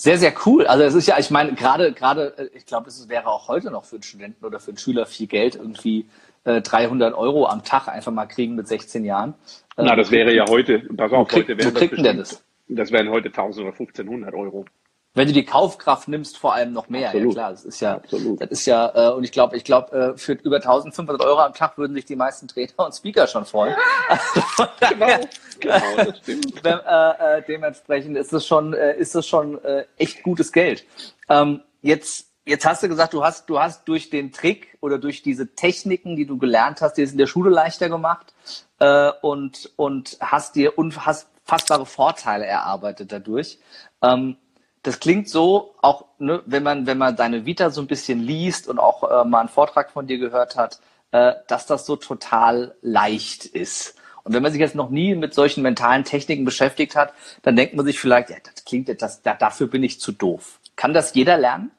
Sehr, 0.00 0.16
sehr 0.16 0.32
cool. 0.46 0.66
Also 0.66 0.82
es 0.82 0.94
ist 0.94 1.08
ja, 1.08 1.18
ich 1.18 1.30
meine, 1.30 1.52
gerade, 1.52 1.92
gerade, 1.92 2.32
äh, 2.38 2.56
ich 2.56 2.64
glaube, 2.64 2.88
es 2.88 3.06
wäre 3.10 3.26
auch 3.26 3.48
heute 3.48 3.70
noch 3.70 3.84
für 3.84 3.96
einen 3.96 4.02
Studenten 4.02 4.46
oder 4.46 4.58
für 4.58 4.70
einen 4.70 4.78
Schüler 4.78 5.04
viel 5.04 5.26
Geld, 5.26 5.56
irgendwie 5.56 6.06
äh, 6.44 6.62
300 6.62 7.12
Euro 7.12 7.46
am 7.46 7.64
Tag 7.64 7.86
einfach 7.86 8.10
mal 8.10 8.24
kriegen 8.24 8.54
mit 8.54 8.66
16 8.66 9.04
Jahren. 9.04 9.34
Na, 9.76 9.94
das 9.96 10.10
wäre 10.10 10.32
ja 10.32 10.46
heute, 10.48 10.78
pass 10.96 11.12
auf, 11.12 11.28
krieg, 11.28 11.40
heute 11.42 11.58
wäre 11.58 11.72
das, 11.72 11.88
bestimmt, 11.90 12.18
das? 12.18 12.42
Das 12.68 12.92
wären 12.92 13.10
heute 13.10 13.28
1000 13.28 13.66
oder 13.66 13.72
1500 13.74 14.32
Euro. 14.32 14.64
Wenn 15.12 15.26
du 15.26 15.34
die 15.34 15.44
Kaufkraft 15.44 16.06
nimmst, 16.06 16.38
vor 16.38 16.54
allem 16.54 16.72
noch 16.72 16.88
mehr. 16.88 17.08
Absolut. 17.08 17.34
Ja 17.34 17.34
klar, 17.34 17.50
das 17.50 17.64
ist 17.64 17.80
ja, 17.80 17.94
Absolut. 17.96 18.40
das 18.40 18.50
ist 18.50 18.66
ja, 18.66 18.92
äh, 18.94 19.12
und 19.12 19.24
ich 19.24 19.32
glaube, 19.32 19.56
ich 19.56 19.64
glaube, 19.64 20.14
äh, 20.14 20.16
für 20.16 20.34
über 20.34 20.56
1500 20.56 21.20
Euro 21.24 21.40
am 21.40 21.52
Tag 21.52 21.76
würden 21.78 21.94
sich 21.94 22.04
die 22.04 22.14
meisten 22.14 22.46
Trainer 22.46 22.72
und 22.78 22.94
Speaker 22.94 23.26
schon 23.26 23.44
freuen. 23.44 23.74
genau, 24.88 25.18
genau, 25.58 25.96
das 25.96 26.18
stimmt. 26.18 26.54
äh, 26.64 27.38
äh, 27.38 27.42
dementsprechend 27.46 28.16
ist 28.16 28.32
es 28.32 28.46
schon, 28.46 28.72
äh, 28.72 28.96
ist 28.98 29.16
es 29.16 29.26
schon 29.26 29.62
äh, 29.64 29.84
echt 29.96 30.22
gutes 30.22 30.52
Geld. 30.52 30.84
Ähm, 31.28 31.62
jetzt 31.82 32.30
Jetzt 32.46 32.66
hast 32.66 32.82
du 32.82 32.88
gesagt, 32.88 33.12
du 33.12 33.22
hast, 33.22 33.48
du 33.50 33.60
hast 33.60 33.86
durch 33.86 34.10
den 34.10 34.32
Trick 34.32 34.76
oder 34.80 34.98
durch 34.98 35.22
diese 35.22 35.54
Techniken, 35.54 36.16
die 36.16 36.26
du 36.26 36.38
gelernt 36.38 36.80
hast, 36.80 36.94
dir 36.94 37.04
es 37.04 37.12
in 37.12 37.18
der 37.18 37.26
Schule 37.26 37.50
leichter 37.50 37.88
gemacht 37.88 38.34
äh, 38.80 39.12
und, 39.20 39.70
und 39.76 40.16
hast 40.20 40.56
dir 40.56 40.76
und 40.76 41.04
hast 41.04 41.28
fassbare 41.44 41.86
Vorteile 41.86 42.46
erarbeitet 42.46 43.12
dadurch. 43.12 43.58
Ähm, 44.02 44.36
das 44.82 45.00
klingt 45.00 45.28
so, 45.28 45.74
auch 45.82 46.06
ne, 46.18 46.42
wenn 46.46 46.62
man, 46.62 46.86
wenn 46.86 46.98
man 46.98 47.16
deine 47.16 47.44
Vita 47.44 47.70
so 47.70 47.80
ein 47.80 47.86
bisschen 47.86 48.20
liest 48.20 48.68
und 48.68 48.78
auch 48.78 49.02
äh, 49.02 49.28
mal 49.28 49.40
einen 49.40 49.48
Vortrag 49.48 49.90
von 49.90 50.06
dir 50.06 50.18
gehört 50.18 50.56
hat, 50.56 50.80
äh, 51.12 51.34
dass 51.48 51.66
das 51.66 51.86
so 51.86 51.96
total 51.96 52.74
leicht 52.80 53.44
ist. 53.44 53.96
Und 54.22 54.34
wenn 54.34 54.42
man 54.42 54.52
sich 54.52 54.60
jetzt 54.60 54.74
noch 54.74 54.90
nie 54.90 55.14
mit 55.14 55.34
solchen 55.34 55.62
mentalen 55.62 56.04
Techniken 56.04 56.44
beschäftigt 56.44 56.96
hat, 56.96 57.12
dann 57.42 57.56
denkt 57.56 57.74
man 57.74 57.84
sich 57.84 57.98
vielleicht, 57.98 58.30
ja, 58.30 58.36
das 58.42 58.64
klingt 58.64 58.88
etwas, 58.88 59.22
da, 59.22 59.34
dafür 59.34 59.66
bin 59.66 59.82
ich 59.82 60.00
zu 60.00 60.12
doof. 60.12 60.60
Kann 60.76 60.94
das 60.94 61.14
jeder 61.14 61.36
lernen? 61.36 61.70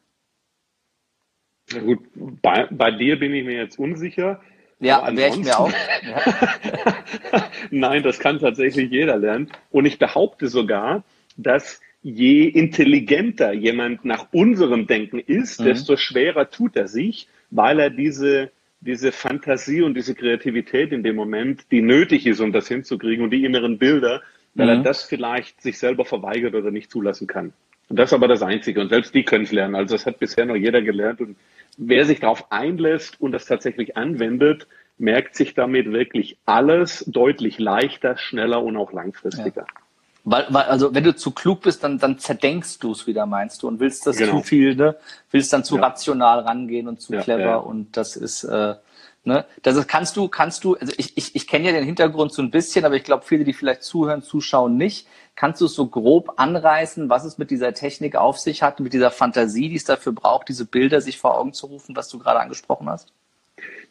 Na 1.72 1.80
gut, 1.80 2.00
bei, 2.42 2.68
bei 2.70 2.92
dir 2.92 3.18
bin 3.18 3.34
ich 3.34 3.46
mir 3.46 3.56
jetzt 3.56 3.80
unsicher. 3.80 4.42
Ja, 4.80 5.16
wäre 5.16 5.30
ich 5.30 5.38
mir 5.38 5.60
auch. 5.60 5.72
Ja. 5.72 6.98
Nein, 7.72 8.04
das 8.04 8.20
kann 8.20 8.40
tatsächlich 8.40 8.92
jeder 8.92 9.18
lernen. 9.18 9.52
Und 9.70 9.86
ich 9.86 10.00
behaupte 10.00 10.48
sogar, 10.48 11.04
dass 11.38 11.80
je 12.04 12.48
intelligenter 12.48 13.54
jemand 13.54 14.06
nach 14.06 14.28
unserem 14.32 14.88
Denken 14.88 15.20
ist, 15.20 15.60
mhm. 15.60 15.66
desto 15.66 15.98
schwerer 15.98 16.50
tut 16.50 16.76
er 16.76 16.88
sich, 16.88 17.28
weil 17.52 17.80
er 17.80 17.90
diese, 17.90 18.52
diese 18.80 19.12
Fantasie 19.12 19.82
und 19.82 19.96
diese 19.96 20.16
Kreativität 20.16 20.92
in 20.92 21.04
dem 21.04 21.16
Moment, 21.16 21.66
die 21.72 21.82
nötig 21.82 22.26
ist, 22.26 22.40
um 22.40 22.52
das 22.52 22.68
hinzukriegen 22.68 23.24
und 23.24 23.32
die 23.32 23.46
inneren 23.46 23.78
Bilder, 23.78 24.22
weil 24.56 24.68
mhm. 24.68 24.72
er 24.72 24.84
das 24.84 25.04
vielleicht 25.04 25.62
sich 25.62 25.78
selber 25.78 26.06
verweigert 26.06 26.56
oder 26.56 26.72
nicht 26.72 26.92
zulassen 26.92 27.28
kann. 27.28 27.54
Und 27.88 27.98
das 27.98 28.10
ist 28.10 28.14
aber 28.14 28.30
das 28.30 28.42
Einzige. 28.42 28.80
Und 28.80 28.90
selbst 28.90 29.14
die 29.14 29.24
können 29.24 29.44
es 29.44 29.52
lernen. 29.52 29.76
Also 29.76 29.96
das 29.96 30.06
hat 30.06 30.18
bisher 30.18 30.46
noch 30.46 30.56
jeder 30.56 30.82
gelernt. 30.82 31.20
Und 31.20 31.36
wer 31.78 32.06
sich 32.06 32.22
darauf 32.22 32.50
einlässt 32.52 33.20
und 33.20 33.34
das 33.34 33.46
tatsächlich 33.46 33.98
anwendet, 33.98 34.68
merkt 34.98 35.36
sich 35.36 35.56
damit 35.56 35.92
wirklich 35.92 36.38
alles 36.46 37.04
deutlich 37.08 37.60
leichter, 37.60 38.18
schneller 38.18 38.64
und 38.64 38.78
auch 38.78 38.94
langfristiger. 38.94 39.66
Ja. 39.68 39.81
Weil, 40.24 40.46
weil, 40.50 40.64
also 40.64 40.94
wenn 40.94 41.04
du 41.04 41.16
zu 41.16 41.32
klug 41.32 41.62
bist, 41.62 41.84
dann, 41.84 41.98
dann 41.98 42.20
zerdenkst 42.20 42.78
du 42.80 42.92
es 42.92 43.08
wieder, 43.08 43.26
meinst 43.26 43.64
du, 43.64 43.68
und 43.68 43.80
willst 43.80 44.06
das 44.06 44.18
genau. 44.18 44.38
zu 44.38 44.44
viel, 44.44 44.76
ne? 44.76 44.96
Willst 45.32 45.52
dann 45.52 45.64
zu 45.64 45.78
ja. 45.78 45.82
rational 45.82 46.42
rangehen 46.42 46.88
und 46.88 47.02
zu 47.02 47.14
ja, 47.14 47.22
clever 47.22 47.66
und 47.66 47.98
das 47.98 48.16
ist, 48.16 48.44
äh, 48.44 48.76
ne? 49.24 49.46
Das 49.64 49.76
ist, 49.78 49.88
kannst 49.88 50.18
du, 50.18 50.28
kannst 50.28 50.64
du, 50.64 50.76
also 50.76 50.94
ich, 50.98 51.18
ich, 51.18 51.36
ich 51.36 51.48
kenne 51.48 51.66
ja 51.66 51.72
den 51.72 51.86
Hintergrund 51.86 52.34
so 52.34 52.44
ein 52.44 52.52
bisschen, 52.52 52.86
aber 52.86 52.96
ich 52.96 53.04
glaube, 53.04 53.24
viele, 53.26 53.44
die 53.44 53.54
vielleicht 53.54 53.82
zuhören, 53.82 54.22
zuschauen, 54.22 54.78
nicht. 54.78 55.08
Kannst 55.36 55.60
du 55.62 55.66
es 55.66 55.74
so 55.74 55.88
grob 55.88 56.34
anreißen, 56.36 57.10
was 57.10 57.26
es 57.26 57.40
mit 57.40 57.50
dieser 57.50 57.74
Technik 57.74 58.16
auf 58.16 58.38
sich 58.38 58.62
hat, 58.62 58.80
mit 58.80 58.94
dieser 58.94 59.10
Fantasie, 59.10 59.70
die 59.70 59.76
es 59.76 59.86
dafür 59.86 60.12
braucht, 60.12 60.50
diese 60.50 60.66
Bilder 60.66 61.02
sich 61.02 61.18
vor 61.18 61.36
Augen 61.36 61.54
zu 61.54 61.66
rufen, 61.66 61.96
was 61.96 62.10
du 62.10 62.20
gerade 62.20 62.42
angesprochen 62.42 62.90
hast? 62.90 63.12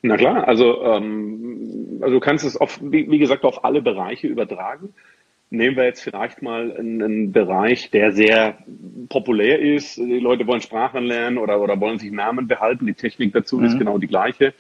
Na 0.03 0.17
klar, 0.17 0.47
also, 0.47 0.83
ähm, 0.85 1.99
also 2.01 2.15
du 2.15 2.21
kannst 2.21 2.45
es 2.45 2.57
auf, 2.57 2.79
wie, 2.83 3.11
wie 3.11 3.19
gesagt, 3.19 3.45
auf 3.45 3.65
alle 3.65 3.83
Bereiche 3.83 4.29
übertragen. 4.29 4.95
Nehmen 5.51 5.77
wir 5.77 5.85
jetzt 5.85 6.03
vielleicht 6.03 6.43
mal 6.43 6.75
einen, 6.77 7.03
einen, 7.03 7.33
Bereich, 7.33 7.91
der 7.91 8.13
sehr 8.13 8.59
populär 9.09 9.61
ist. 9.61 9.97
Die 9.97 10.21
Leute 10.21 10.47
wollen 10.47 10.61
Sprachen 10.61 11.05
lernen 11.05 11.39
oder, 11.39 11.61
oder 11.61 11.79
wollen 11.81 11.99
sich 11.99 12.13
Namen 12.13 12.49
behalten. 12.49 12.87
Die 12.87 12.95
Technik 12.95 13.33
dazu 13.33 13.59
mhm. 13.59 13.65
ist 13.65 13.79
genau 13.79 13.99
die 13.99 14.07
gleiche. 14.07 14.55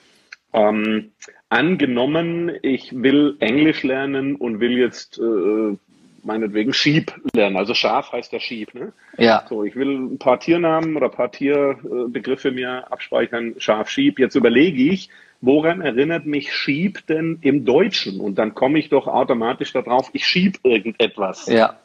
Ähm, 0.52 1.12
angenommen, 1.48 2.52
ich 2.62 2.92
will 2.92 3.36
Englisch 3.38 3.84
lernen 3.84 4.34
und 4.34 4.58
will 4.58 4.76
jetzt 4.76 5.18
äh, 5.18 5.76
meinetwegen 6.24 6.72
Sheep 6.72 7.14
lernen. 7.34 7.56
Also 7.56 7.74
Schaf 7.74 8.12
heißt 8.12 8.32
ja 8.32 8.40
Sheep. 8.40 8.74
Ne? 8.74 8.92
Ja. 9.16 9.44
So, 9.48 9.64
ich 9.64 9.76
will 9.76 9.96
ein 9.96 10.18
paar 10.18 10.40
Tiernamen 10.40 10.96
oder 10.96 11.06
ein 11.06 11.12
paar 11.12 11.30
Tierbegriffe 11.30 12.50
mir 12.50 12.90
abspeichern. 12.90 13.54
Schaf, 13.58 13.88
Sheep. 13.88 14.18
Jetzt 14.18 14.34
überlege 14.34 14.82
ich, 14.82 15.08
woran 15.40 15.80
erinnert 15.80 16.26
mich 16.26 16.52
Sheep 16.52 17.06
denn 17.06 17.38
im 17.42 17.64
Deutschen? 17.64 18.20
Und 18.20 18.36
dann 18.36 18.54
komme 18.54 18.78
ich 18.78 18.88
doch 18.88 19.06
automatisch 19.06 19.72
darauf, 19.72 20.10
ich 20.12 20.26
schieb 20.26 20.58
irgendetwas. 20.62 21.46
Ja. 21.46 21.78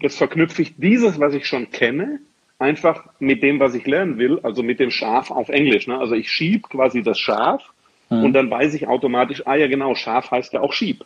Jetzt 0.00 0.18
verknüpfe 0.18 0.62
ich 0.62 0.76
dieses, 0.76 1.18
was 1.20 1.34
ich 1.34 1.46
schon 1.46 1.70
kenne, 1.70 2.20
einfach 2.58 3.06
mit 3.18 3.42
dem, 3.42 3.58
was 3.58 3.74
ich 3.74 3.86
lernen 3.86 4.18
will, 4.18 4.40
also 4.42 4.62
mit 4.62 4.80
dem 4.80 4.90
Schaf 4.90 5.30
auf 5.30 5.48
Englisch. 5.48 5.86
Ne? 5.86 5.98
Also 5.98 6.14
ich 6.14 6.30
schieb 6.30 6.68
quasi 6.68 7.02
das 7.02 7.18
Schaf 7.18 7.62
hm. 8.08 8.24
und 8.24 8.32
dann 8.32 8.50
weiß 8.50 8.74
ich 8.74 8.86
automatisch, 8.86 9.46
ah 9.46 9.56
ja 9.56 9.66
genau, 9.66 9.94
Schaf 9.94 10.30
heißt 10.30 10.52
ja 10.52 10.60
auch 10.60 10.72
Schieb. 10.72 11.04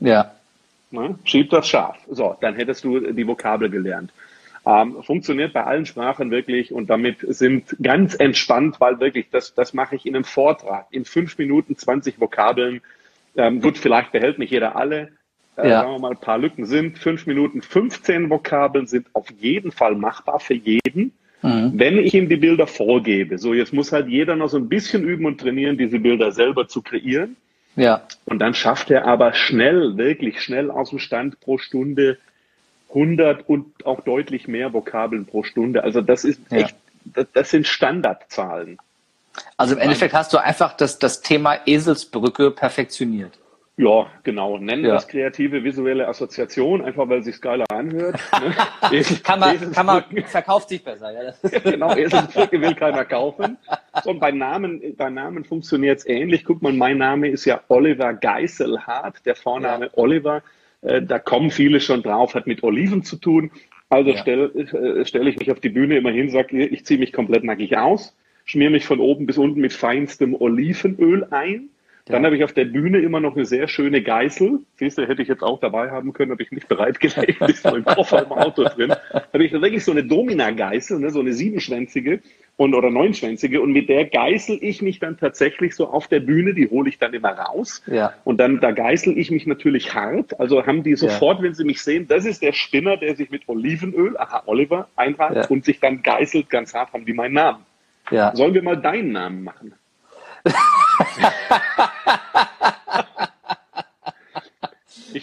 Ja. 0.00 0.32
Ne? 0.90 1.18
Schieb 1.24 1.50
das 1.50 1.68
Schaf. 1.68 1.98
So, 2.08 2.36
dann 2.40 2.54
hättest 2.54 2.84
du 2.84 3.12
die 3.12 3.26
Vokabel 3.26 3.68
gelernt. 3.68 4.12
Ähm, 4.66 5.02
funktioniert 5.02 5.52
bei 5.52 5.64
allen 5.64 5.84
Sprachen 5.84 6.30
wirklich 6.30 6.72
und 6.72 6.88
damit 6.88 7.18
sind 7.20 7.76
ganz 7.82 8.14
entspannt, 8.14 8.80
weil 8.80 8.98
wirklich, 8.98 9.26
das, 9.30 9.54
das 9.54 9.74
mache 9.74 9.94
ich 9.94 10.06
in 10.06 10.14
einem 10.14 10.24
Vortrag. 10.24 10.86
In 10.90 11.04
fünf 11.04 11.36
Minuten 11.36 11.76
20 11.76 12.18
Vokabeln. 12.18 12.80
Ähm, 13.36 13.60
gut, 13.60 13.76
vielleicht 13.76 14.12
behält 14.12 14.38
nicht 14.38 14.52
jeder 14.52 14.76
alle. 14.76 15.10
Äh, 15.56 15.68
ja. 15.68 15.80
Sagen 15.80 15.92
wir 15.92 15.98
mal, 15.98 16.10
ein 16.12 16.20
paar 16.20 16.38
Lücken 16.38 16.64
sind. 16.64 16.98
Fünf 16.98 17.26
Minuten 17.26 17.60
15 17.60 18.30
Vokabeln 18.30 18.86
sind 18.86 19.08
auf 19.12 19.30
jeden 19.30 19.70
Fall 19.70 19.96
machbar 19.96 20.40
für 20.40 20.54
jeden. 20.54 21.12
Mhm. 21.42 21.72
Wenn 21.74 21.98
ich 21.98 22.14
ihm 22.14 22.30
die 22.30 22.36
Bilder 22.36 22.66
vorgebe, 22.66 23.36
so 23.36 23.52
jetzt 23.52 23.74
muss 23.74 23.92
halt 23.92 24.08
jeder 24.08 24.34
noch 24.34 24.48
so 24.48 24.56
ein 24.56 24.70
bisschen 24.70 25.04
üben 25.04 25.26
und 25.26 25.42
trainieren, 25.42 25.76
diese 25.76 25.98
Bilder 25.98 26.32
selber 26.32 26.68
zu 26.68 26.80
kreieren. 26.80 27.36
Ja. 27.76 28.06
Und 28.24 28.38
dann 28.38 28.54
schafft 28.54 28.90
er 28.90 29.04
aber 29.04 29.34
schnell, 29.34 29.98
wirklich 29.98 30.40
schnell 30.40 30.70
aus 30.70 30.88
dem 30.88 31.00
Stand 31.00 31.40
pro 31.40 31.58
Stunde 31.58 32.18
100 32.94 33.48
und 33.48 33.84
auch 33.84 34.00
deutlich 34.00 34.48
mehr 34.48 34.72
Vokabeln 34.72 35.26
pro 35.26 35.42
Stunde. 35.42 35.82
Also 35.82 36.00
das 36.00 36.24
ist 36.24 36.40
echt, 36.50 36.70
ja. 36.70 37.12
das, 37.14 37.26
das, 37.32 37.50
sind 37.50 37.66
Standardzahlen. 37.66 38.78
Also 39.56 39.74
im 39.74 39.80
Endeffekt 39.80 40.14
hast 40.14 40.32
du 40.32 40.38
einfach 40.38 40.76
das, 40.76 40.98
das 40.98 41.20
Thema 41.20 41.58
Eselsbrücke 41.66 42.50
perfektioniert. 42.50 43.38
Ja, 43.76 44.06
genau. 44.22 44.56
Nennen 44.58 44.84
ja. 44.84 44.94
das 44.94 45.08
kreative 45.08 45.64
visuelle 45.64 46.06
Assoziation, 46.06 46.84
einfach 46.84 47.08
weil 47.08 47.18
es 47.18 47.24
sich 47.24 47.40
geiler 47.40 47.64
anhört. 47.72 48.20
Ne? 48.40 49.02
kann 49.24 49.40
man, 49.40 49.72
kann 49.72 49.86
man, 49.86 50.04
verkauft 50.26 50.68
sich 50.68 50.84
besser. 50.84 51.10
Ja, 51.42 51.58
genau, 51.58 51.92
Eselsbrücke 51.94 52.60
will 52.60 52.74
keiner 52.76 53.04
kaufen. 53.04 53.58
So, 54.04 54.10
und 54.10 54.20
bei 54.20 54.30
Namen, 54.30 54.80
bei 54.96 55.10
Namen 55.10 55.44
funktioniert 55.44 55.98
es 55.98 56.06
ähnlich. 56.06 56.44
Guck 56.44 56.62
mal, 56.62 56.72
mein 56.72 56.98
Name 56.98 57.28
ist 57.28 57.44
ja 57.46 57.60
Oliver 57.68 58.14
Geiselhardt, 58.14 59.26
der 59.26 59.34
Vorname 59.34 59.86
ja. 59.86 59.90
Oliver. 59.94 60.42
Äh, 60.84 61.02
da 61.02 61.18
kommen 61.18 61.50
viele 61.50 61.80
schon 61.80 62.02
drauf, 62.02 62.34
hat 62.34 62.46
mit 62.46 62.62
Oliven 62.62 63.02
zu 63.02 63.16
tun. 63.16 63.50
Also 63.88 64.10
ja. 64.10 64.16
stelle 64.18 64.44
äh, 64.54 65.04
stell 65.04 65.26
ich 65.28 65.38
mich 65.38 65.50
auf 65.50 65.60
die 65.60 65.68
Bühne 65.68 65.96
immer 65.96 66.10
hin, 66.10 66.30
sage, 66.30 66.64
ich 66.66 66.84
ziehe 66.84 67.00
mich 67.00 67.12
komplett 67.12 67.44
nackig 67.44 67.76
aus, 67.76 68.16
schmier 68.44 68.70
mich 68.70 68.84
von 68.84 69.00
oben 69.00 69.26
bis 69.26 69.38
unten 69.38 69.60
mit 69.60 69.72
feinstem 69.72 70.34
Olivenöl 70.34 71.26
ein 71.30 71.70
dann 72.06 72.22
ja. 72.22 72.26
habe 72.26 72.36
ich 72.36 72.44
auf 72.44 72.52
der 72.52 72.66
Bühne 72.66 72.98
immer 72.98 73.18
noch 73.20 73.34
eine 73.34 73.46
sehr 73.46 73.66
schöne 73.66 74.02
Geißel. 74.02 74.60
Siehst 74.76 74.98
du, 74.98 75.08
hätte 75.08 75.22
ich 75.22 75.28
jetzt 75.28 75.42
auch 75.42 75.58
dabei 75.58 75.90
haben 75.90 76.12
können, 76.12 76.32
habe 76.32 76.42
ich 76.42 76.52
nicht 76.52 76.68
bereitgelegt, 76.68 77.40
ist 77.48 77.64
noch 77.64 77.74
im 77.74 77.84
Koffer 77.84 78.24
im 78.24 78.32
Auto 78.32 78.64
drin. 78.64 78.92
Habe 79.12 79.44
ich 79.44 79.52
wirklich 79.52 79.84
so 79.84 79.92
eine 79.92 80.04
Domina-Geißel, 80.04 80.98
ne, 80.98 81.08
so 81.08 81.20
eine 81.20 81.32
siebenschwänzige 81.32 82.20
und 82.56 82.74
oder 82.74 82.90
neunschwänzige 82.90 83.62
und 83.62 83.72
mit 83.72 83.88
der 83.88 84.04
geißel 84.04 84.58
ich 84.60 84.82
mich 84.82 85.00
dann 85.00 85.16
tatsächlich 85.16 85.74
so 85.74 85.88
auf 85.88 86.06
der 86.06 86.20
Bühne, 86.20 86.52
die 86.52 86.68
hole 86.68 86.88
ich 86.88 86.98
dann 86.98 87.14
immer 87.14 87.30
raus 87.30 87.82
ja. 87.86 88.12
und 88.24 88.38
dann 88.38 88.60
da 88.60 88.70
geißel 88.70 89.16
ich 89.18 89.30
mich 89.30 89.46
natürlich 89.46 89.94
hart, 89.94 90.38
also 90.38 90.64
haben 90.64 90.82
die 90.82 90.94
sofort, 90.94 91.38
ja. 91.38 91.44
wenn 91.44 91.54
sie 91.54 91.64
mich 91.64 91.82
sehen, 91.82 92.06
das 92.06 92.26
ist 92.26 92.42
der 92.42 92.52
Spinner, 92.52 92.96
der 92.96 93.16
sich 93.16 93.30
mit 93.30 93.48
Olivenöl, 93.48 94.16
aha, 94.18 94.42
Oliver, 94.46 94.88
einreibt 94.94 95.36
ja. 95.36 95.46
und 95.48 95.64
sich 95.64 95.80
dann 95.80 96.02
geißelt, 96.02 96.50
ganz 96.50 96.74
hart 96.74 96.92
haben 96.92 97.06
die 97.06 97.14
meinen 97.14 97.34
Namen. 97.34 97.64
Ja. 98.10 98.36
Sollen 98.36 98.54
wir 98.54 98.62
mal 98.62 98.76
deinen 98.76 99.12
Namen 99.12 99.42
machen? 99.42 99.74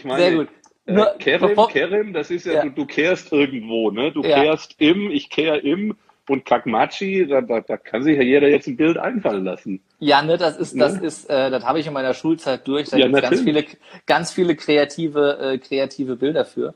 ich 0.01 0.05
meine, 0.05 0.21
Sehr 0.21 0.35
gut. 0.35 0.47
Äh, 0.87 0.93
Nur, 0.93 1.05
Kerim, 1.19 1.67
Kerim, 1.67 2.13
das 2.13 2.31
ist 2.31 2.45
ja, 2.45 2.53
ja. 2.53 2.63
Du, 2.63 2.71
du, 2.71 2.85
kehrst 2.85 3.31
irgendwo, 3.31 3.91
ne? 3.91 4.11
Du 4.11 4.23
ja. 4.23 4.41
kehrst 4.41 4.75
im, 4.79 5.11
ich 5.11 5.29
kehre 5.29 5.57
im 5.57 5.95
und 6.27 6.45
Kakmachi, 6.45 7.27
da, 7.27 7.41
da, 7.41 7.59
da, 7.59 7.77
kann 7.77 8.03
sich 8.03 8.15
ja 8.15 8.23
jeder 8.23 8.47
jetzt 8.47 8.67
ein 8.67 8.77
Bild 8.77 8.97
einfallen 8.97 9.43
lassen. 9.43 9.81
Ja, 9.99 10.21
ne, 10.21 10.37
das 10.37 10.57
ist, 10.57 10.79
das 10.79 10.99
ne? 10.99 11.05
ist, 11.05 11.29
äh, 11.29 11.51
das 11.51 11.65
habe 11.65 11.79
ich 11.79 11.87
in 11.87 11.93
meiner 11.93 12.13
Schulzeit 12.13 12.65
durch. 12.67 12.89
Da 12.89 12.97
ja, 12.97 13.07
gibt 13.07 13.21
ganz 13.21 13.41
viele, 13.41 13.65
ganz 14.05 14.31
viele 14.31 14.55
kreative, 14.55 15.37
äh, 15.41 15.57
kreative 15.57 16.15
Bilder 16.15 16.45
für. 16.45 16.73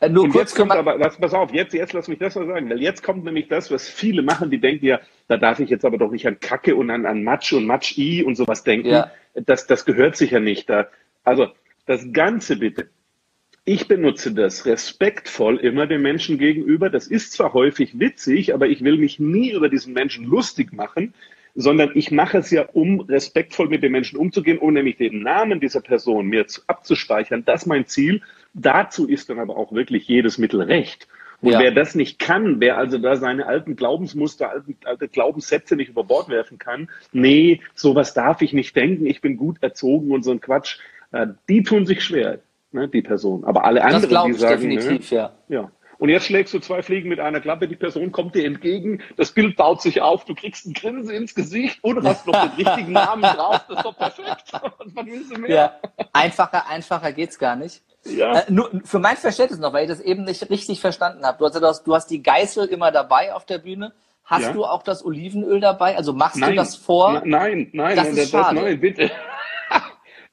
Äh, 0.00 0.10
nur 0.10 0.24
und 0.24 0.30
kurz 0.30 0.50
jetzt 0.50 0.56
kommt 0.56 0.72
aber, 0.72 0.98
lass, 0.98 1.16
pass 1.16 1.32
auf, 1.32 1.52
jetzt, 1.52 1.72
jetzt 1.72 1.94
lass 1.94 2.06
mich 2.06 2.18
das 2.18 2.34
mal 2.34 2.46
sagen, 2.46 2.68
weil 2.68 2.82
jetzt 2.82 3.02
kommt 3.02 3.24
nämlich 3.24 3.48
das, 3.48 3.70
was 3.70 3.88
viele 3.88 4.22
machen, 4.22 4.50
die 4.50 4.60
denken 4.60 4.84
ja, 4.84 5.00
da 5.26 5.38
darf 5.38 5.58
ich 5.58 5.70
jetzt 5.70 5.84
aber 5.84 5.96
doch 5.96 6.10
nicht 6.10 6.26
an 6.26 6.38
Kacke 6.38 6.76
und 6.76 6.90
an, 6.90 7.06
an 7.06 7.24
Matsch 7.24 7.52
und 7.54 7.66
Matsch-I 7.66 8.22
und 8.24 8.36
sowas 8.36 8.62
denken. 8.62 8.88
Ja. 8.88 9.10
Das, 9.34 9.66
das 9.66 9.84
gehört 9.84 10.16
sicher 10.16 10.40
nicht. 10.40 10.68
Da, 10.68 10.88
also, 11.24 11.48
das 11.88 12.12
Ganze 12.12 12.56
bitte. 12.56 12.90
Ich 13.64 13.88
benutze 13.88 14.32
das 14.32 14.66
respektvoll 14.66 15.56
immer 15.56 15.86
den 15.86 16.02
Menschen 16.02 16.38
gegenüber. 16.38 16.90
Das 16.90 17.06
ist 17.06 17.32
zwar 17.32 17.54
häufig 17.54 17.98
witzig, 17.98 18.54
aber 18.54 18.68
ich 18.68 18.84
will 18.84 18.98
mich 18.98 19.18
nie 19.18 19.52
über 19.52 19.68
diesen 19.68 19.94
Menschen 19.94 20.24
lustig 20.24 20.72
machen, 20.72 21.14
sondern 21.54 21.90
ich 21.94 22.10
mache 22.10 22.38
es 22.38 22.50
ja, 22.50 22.66
um 22.72 23.00
respektvoll 23.00 23.68
mit 23.68 23.82
den 23.82 23.92
Menschen 23.92 24.18
umzugehen, 24.18 24.58
um 24.58 24.74
nämlich 24.74 24.96
den 24.96 25.22
Namen 25.22 25.60
dieser 25.60 25.80
Person 25.80 26.26
mir 26.26 26.46
zu, 26.46 26.60
abzuspeichern. 26.66 27.44
Das 27.44 27.62
ist 27.62 27.66
mein 27.66 27.86
Ziel. 27.86 28.22
Dazu 28.52 29.08
ist 29.08 29.30
dann 29.30 29.38
aber 29.38 29.56
auch 29.56 29.72
wirklich 29.72 30.06
jedes 30.08 30.38
Mittel 30.38 30.62
recht. 30.62 31.08
Und 31.40 31.52
ja. 31.52 31.60
wer 31.60 31.70
das 31.70 31.94
nicht 31.94 32.18
kann, 32.18 32.60
wer 32.60 32.76
also 32.78 32.98
da 32.98 33.16
seine 33.16 33.46
alten 33.46 33.76
Glaubensmuster, 33.76 34.50
alte, 34.50 34.74
alte 34.84 35.08
Glaubenssätze 35.08 35.76
nicht 35.76 35.88
über 35.88 36.04
Bord 36.04 36.28
werfen 36.28 36.58
kann, 36.58 36.90
nee, 37.12 37.60
sowas 37.74 38.12
darf 38.12 38.42
ich 38.42 38.52
nicht 38.52 38.74
denken, 38.74 39.06
ich 39.06 39.20
bin 39.20 39.36
gut 39.36 39.62
erzogen 39.62 40.10
und 40.10 40.22
so 40.24 40.32
ein 40.32 40.40
Quatsch, 40.40 40.78
die 41.48 41.62
tun 41.62 41.86
sich 41.86 42.02
schwer, 42.02 42.40
ne, 42.72 42.88
die 42.88 43.02
Person. 43.02 43.44
Aber 43.44 43.64
alle 43.64 43.82
anderen, 43.82 44.10
das 44.10 44.24
die 44.26 44.32
sagen, 44.34 44.68
definitiv, 44.68 45.10
ne, 45.10 45.16
ja. 45.16 45.32
ja. 45.48 45.70
Und 45.98 46.10
jetzt 46.10 46.26
schlägst 46.26 46.54
du 46.54 46.60
zwei 46.60 46.82
Fliegen 46.82 47.08
mit 47.08 47.18
einer 47.18 47.40
Klappe, 47.40 47.66
die 47.66 47.74
Person 47.74 48.12
kommt 48.12 48.36
dir 48.36 48.44
entgegen, 48.44 49.02
das 49.16 49.32
Bild 49.32 49.56
baut 49.56 49.82
sich 49.82 50.00
auf, 50.00 50.24
du 50.24 50.34
kriegst 50.34 50.64
ein 50.66 50.72
Grinsen 50.72 51.12
ins 51.12 51.34
Gesicht 51.34 51.82
und 51.82 52.04
hast 52.04 52.24
noch 52.26 52.40
den 52.40 52.66
richtigen 52.66 52.92
Namen 52.92 53.22
drauf, 53.36 53.64
das 53.68 53.78
ist 53.78 53.84
doch 53.84 53.96
perfekt. 53.96 54.44
Was 54.52 55.06
willst 55.06 55.34
du 55.34 55.40
mehr? 55.40 55.50
Ja, 55.50 56.06
einfacher, 56.12 56.68
einfacher 56.68 57.12
geht's 57.12 57.38
gar 57.38 57.56
nicht. 57.56 57.82
Ja. 58.04 58.40
Äh, 58.40 58.44
nur 58.52 58.70
für 58.84 59.00
mein 59.00 59.16
Verständnis 59.16 59.58
noch, 59.58 59.72
weil 59.72 59.84
ich 59.84 59.90
das 59.90 60.00
eben 60.00 60.24
nicht 60.24 60.48
richtig 60.48 60.80
verstanden 60.80 61.24
habe. 61.24 61.38
Du 61.38 61.44
hast, 61.46 61.60
hast, 61.60 61.84
du 61.84 61.94
hast 61.94 62.06
die 62.06 62.22
Geißel 62.22 62.66
immer 62.68 62.92
dabei 62.92 63.34
auf 63.34 63.44
der 63.44 63.58
Bühne. 63.58 63.92
Hast 64.24 64.44
ja. 64.44 64.52
du 64.52 64.64
auch 64.64 64.82
das 64.82 65.04
Olivenöl 65.04 65.58
dabei? 65.58 65.96
Also 65.96 66.12
machst 66.12 66.36
nein. 66.36 66.50
du 66.50 66.56
das 66.56 66.76
vor? 66.76 67.14
Na, 67.14 67.22
nein, 67.24 67.70
nein, 67.72 67.96
das, 67.96 68.04
nein, 68.08 68.16
ist 68.16 68.34
das, 68.34 68.40
schade. 68.40 68.60
nein, 68.60 68.80
bitte. 68.80 69.10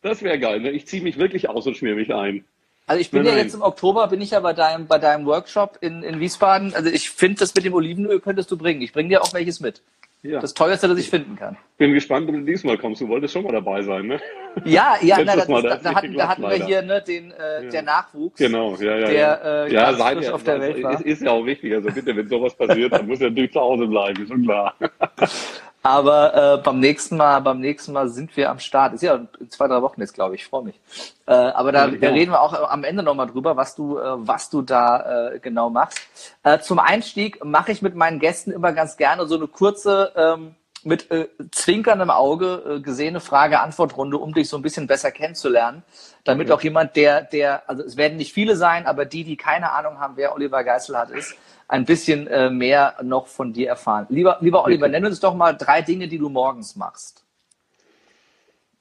Das 0.05 0.21
wäre 0.23 0.39
geil. 0.39 0.59
Ne? 0.59 0.71
Ich 0.71 0.87
ziehe 0.87 1.03
mich 1.03 1.17
wirklich 1.17 1.49
aus 1.49 1.65
und 1.67 1.75
schmier 1.75 1.95
mich 1.95 2.13
ein. 2.13 2.45
Also 2.87 3.01
ich 3.01 3.09
bin 3.09 3.21
nein, 3.21 3.27
ja 3.27 3.33
nein. 3.33 3.45
jetzt 3.45 3.55
im 3.55 3.63
Oktober, 3.63 4.07
bin 4.07 4.21
ich 4.21 4.31
ja 4.31 4.39
bei 4.39 4.53
deinem, 4.53 4.85
bei 4.85 4.99
deinem 4.99 5.25
Workshop 5.25 5.79
in, 5.81 6.03
in 6.03 6.19
Wiesbaden. 6.19 6.75
Also 6.75 6.89
ich 6.91 7.09
finde, 7.09 7.39
das 7.39 7.55
mit 7.55 7.65
dem 7.65 7.73
Olivenöl 7.73 8.19
könntest 8.19 8.51
du 8.51 8.57
bringen. 8.57 8.81
Ich 8.81 8.93
bringe 8.93 9.09
dir 9.09 9.23
auch 9.23 9.33
welches 9.33 9.59
mit. 9.59 9.81
Ja. 10.21 10.39
Das 10.39 10.55
teuerste, 10.55 10.87
das 10.87 10.97
ich 10.97 11.09
finden 11.09 11.35
kann. 11.35 11.55
Bin 11.77 11.93
gespannt, 11.93 12.27
ob 12.29 12.35
du 12.35 12.41
diesmal 12.41 12.77
kommst. 12.79 12.99
Du 12.99 13.07
wolltest 13.07 13.33
schon 13.33 13.43
mal 13.43 13.51
dabei 13.51 13.83
sein, 13.83 14.07
ne? 14.07 14.19
Ja, 14.63 14.95
ja, 15.01 15.17
na, 15.23 15.35
das, 15.35 15.47
da, 15.47 15.61
da, 15.61 15.95
hatten, 15.95 16.13
da 16.15 16.27
hatten 16.27 16.41
wir 16.41 16.65
hier 16.65 16.81
ne, 16.81 17.01
den, 17.01 17.31
äh, 17.31 17.65
ja. 17.65 17.69
der 17.69 17.81
Nachwuchs. 17.83 18.39
Genau, 18.39 18.75
ja, 18.75 18.97
ja. 18.97 19.07
Der 19.07 19.41
äh, 19.67 19.73
ja, 19.73 19.93
frisch 19.93 20.25
ja, 20.25 20.33
auf 20.33 20.43
der 20.43 20.61
Welt 20.61 20.81
war. 20.81 20.93
Ist, 20.93 21.01
ist, 21.01 21.21
ja 21.21 21.31
auch 21.31 21.45
wichtig. 21.45 21.75
Also 21.75 21.91
bitte, 21.91 22.15
wenn 22.15 22.27
sowas 22.27 22.55
passiert, 22.55 22.93
dann 22.93 23.05
muss 23.05 23.21
er 23.21 23.29
natürlich 23.29 23.51
zu 23.51 23.59
Hause 23.59 23.85
bleiben, 23.85 24.23
ist 24.23 24.29
schon 24.29 24.43
klar. 24.43 24.75
Aber 25.85 26.55
äh, 26.55 26.57
beim 26.63 26.79
nächsten 26.79 27.15
Mal, 27.15 27.41
beim 27.41 27.59
nächsten 27.59 27.93
Mal 27.93 28.09
sind 28.09 28.35
wir 28.35 28.49
am 28.49 28.57
Start. 28.57 28.95
Ist 28.95 29.03
ja 29.03 29.19
in 29.39 29.51
zwei, 29.51 29.67
drei 29.67 29.83
Wochen 29.83 30.01
jetzt, 30.01 30.15
glaube 30.15 30.33
ich. 30.33 30.41
Ich 30.41 30.47
freue 30.47 30.63
mich. 30.63 30.81
Äh, 31.27 31.33
aber 31.33 31.71
da, 31.71 31.87
ja, 31.87 31.95
da 31.95 32.09
reden 32.09 32.31
wir 32.31 32.41
auch 32.41 32.53
am 32.71 32.83
Ende 32.83 33.03
nochmal 33.03 33.27
drüber, 33.27 33.55
was 33.55 33.75
du, 33.75 33.99
äh, 33.99 34.03
was 34.15 34.49
du 34.49 34.63
da 34.63 35.33
äh, 35.33 35.39
genau 35.39 35.69
machst. 35.69 35.99
Äh, 36.41 36.57
zum 36.57 36.79
Einstieg 36.79 37.45
mache 37.45 37.71
ich 37.71 37.83
mit 37.83 37.93
meinen 37.93 38.17
Gästen 38.17 38.49
immer 38.49 38.71
ganz 38.73 38.97
gerne 38.97 39.27
so 39.27 39.35
eine 39.35 39.45
kurze, 39.45 40.11
ähm, 40.15 40.55
mit 40.83 41.11
äh, 41.11 41.27
zwinkerndem 41.51 42.09
Auge 42.09 42.81
gesehene 42.83 43.19
Frage-Antwort-Runde, 43.19 44.17
um 44.17 44.33
dich 44.33 44.49
so 44.49 44.57
ein 44.57 44.63
bisschen 44.63 44.87
besser 44.87 45.11
kennenzulernen. 45.11 45.83
Damit 46.23 46.51
auch 46.51 46.61
jemand, 46.61 46.95
der, 46.95 47.21
der, 47.21 47.69
also 47.69 47.83
es 47.83 47.95
werden 47.95 48.17
nicht 48.17 48.33
viele 48.33 48.55
sein, 48.55 48.87
aber 48.87 49.05
die, 49.05 49.23
die 49.23 49.37
keine 49.37 49.71
Ahnung 49.71 49.99
haben, 49.99 50.17
wer 50.17 50.33
Oliver 50.33 50.63
Geiselhardt 50.63 51.11
ist, 51.11 51.35
ein 51.67 51.85
bisschen 51.85 52.27
äh, 52.27 52.49
mehr 52.49 52.95
noch 53.03 53.27
von 53.27 53.53
dir 53.53 53.69
erfahren. 53.69 54.05
Lieber, 54.09 54.37
lieber 54.41 54.63
Oliver, 54.63 54.87
nenn 54.87 55.05
uns 55.05 55.19
doch 55.19 55.35
mal 55.35 55.53
drei 55.53 55.81
Dinge, 55.81 56.07
die 56.07 56.17
du 56.17 56.29
morgens 56.29 56.75
machst. 56.75 57.23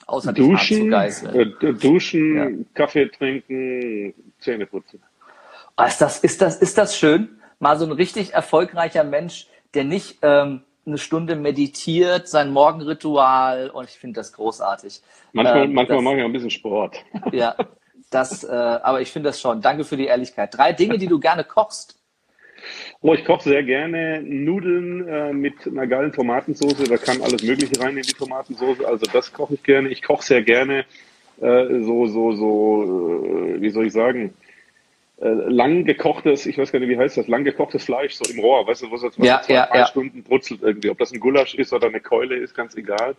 Außer 0.07 0.33
duschen. 0.33 0.93
Äh, 0.93 1.47
duschen, 1.75 2.37
ja. 2.37 2.65
Kaffee 2.75 3.09
trinken, 3.09 4.15
Zähne 4.39 4.67
putzen. 4.67 5.03
Oh, 5.77 5.85
ist, 5.85 6.01
das, 6.01 6.19
ist, 6.21 6.43
das, 6.43 6.57
ist 6.61 6.77
das 6.77 6.97
schön? 6.97 7.41
Mal 7.59 7.79
so 7.79 7.87
ein 7.87 7.93
richtig 7.93 8.35
erfolgreicher 8.35 9.03
Mensch, 9.03 9.49
der 9.73 9.85
nicht 9.85 10.19
ähm, 10.23 10.63
eine 10.87 10.99
Stunde 10.99 11.37
meditiert, 11.37 12.29
sein 12.29 12.51
Morgenritual 12.53 13.71
und 13.71 13.89
ich 13.89 13.99
finde 13.99 14.21
das 14.21 14.33
großartig. 14.35 15.01
Manchmal, 15.33 15.65
ähm, 15.65 15.73
manchmal 15.73 15.97
das, 15.97 16.05
mache 16.05 16.17
ich 16.19 16.25
ein 16.25 16.33
bisschen 16.33 16.51
Sport. 16.51 16.97
Ja, 17.33 17.57
das, 18.11 18.45
äh, 18.45 18.53
aber 18.53 19.01
ich 19.01 19.11
finde 19.11 19.31
das 19.31 19.41
schon. 19.41 19.63
Danke 19.63 19.85
für 19.85 19.97
die 19.97 20.07
Ehrlichkeit. 20.07 20.57
Drei 20.57 20.73
Dinge, 20.73 20.99
die 20.99 21.07
du 21.07 21.19
gerne 21.19 21.45
kochst. 21.45 21.99
Oh, 23.01 23.15
ich 23.15 23.25
koche 23.25 23.49
sehr 23.49 23.63
gerne 23.63 24.23
Nudeln 24.23 25.07
äh, 25.09 25.33
mit 25.33 25.67
einer 25.67 25.87
geilen 25.87 26.13
Tomatensauce. 26.13 26.85
Da 26.89 26.97
kann 26.97 27.23
alles 27.23 27.43
Mögliche 27.43 27.81
rein 27.81 27.97
in 27.97 28.03
die 28.03 28.13
Tomatensauce. 28.13 28.85
Also 28.85 29.07
das 29.13 29.33
koche 29.33 29.55
ich 29.55 29.63
gerne. 29.63 29.89
Ich 29.89 30.03
koche 30.03 30.23
sehr 30.23 30.43
gerne 30.43 30.85
äh, 31.41 31.83
so, 31.83 32.07
so, 32.07 32.33
so, 32.33 33.25
äh, 33.27 33.61
wie 33.61 33.71
soll 33.71 33.87
ich 33.87 33.93
sagen, 33.93 34.35
äh, 35.21 35.29
lang 35.29 35.85
gekochtes, 35.85 36.47
ich 36.47 36.59
weiß 36.59 36.73
gar 36.73 36.81
nicht, 36.81 36.89
wie 36.89 36.99
heißt 36.99 37.17
das, 37.17 37.29
lang 37.29 37.45
gekochtes 37.45 37.85
Fleisch, 37.85 38.15
so 38.15 38.31
im 38.33 38.41
Rohr, 38.41 38.67
weißt 38.67 38.83
du, 38.83 38.91
wo 38.91 38.97
es 38.97 39.03
jetzt 39.03 39.19
ja, 39.19 39.43
zwei, 39.43 39.55
ja, 39.55 39.67
drei 39.67 39.79
ja. 39.79 39.87
Stunden 39.87 40.23
brutzelt 40.23 40.63
irgendwie. 40.63 40.91
Ob 40.91 40.99
das 40.99 41.13
ein 41.13 41.21
Gulasch 41.21 41.55
ist 41.55 41.73
oder 41.73 41.89
eine 41.89 42.01
Keule 42.01 42.37
ist, 42.37 42.55
ganz 42.55 42.77
egal. 42.77 43.17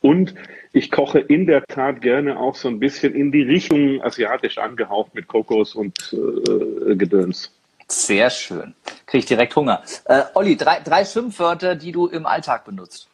Und 0.00 0.34
ich 0.72 0.90
koche 0.90 1.18
in 1.18 1.46
der 1.46 1.64
Tat 1.66 2.00
gerne 2.00 2.38
auch 2.38 2.54
so 2.54 2.68
ein 2.68 2.78
bisschen 2.78 3.14
in 3.14 3.32
die 3.32 3.42
Richtung 3.42 4.02
asiatisch 4.02 4.58
angehaucht 4.58 5.14
mit 5.14 5.28
Kokos 5.28 5.74
und 5.74 6.14
äh, 6.14 6.96
Gedöns. 6.96 7.52
Sehr 7.88 8.30
schön. 8.30 8.74
Kriege 9.06 9.20
ich 9.20 9.26
direkt 9.26 9.54
Hunger. 9.56 9.82
Äh, 10.06 10.22
Olli, 10.34 10.56
drei, 10.56 10.80
drei 10.80 11.04
Schimpfwörter, 11.04 11.74
die 11.76 11.92
du 11.92 12.06
im 12.06 12.26
Alltag 12.26 12.64
benutzt. 12.64 13.08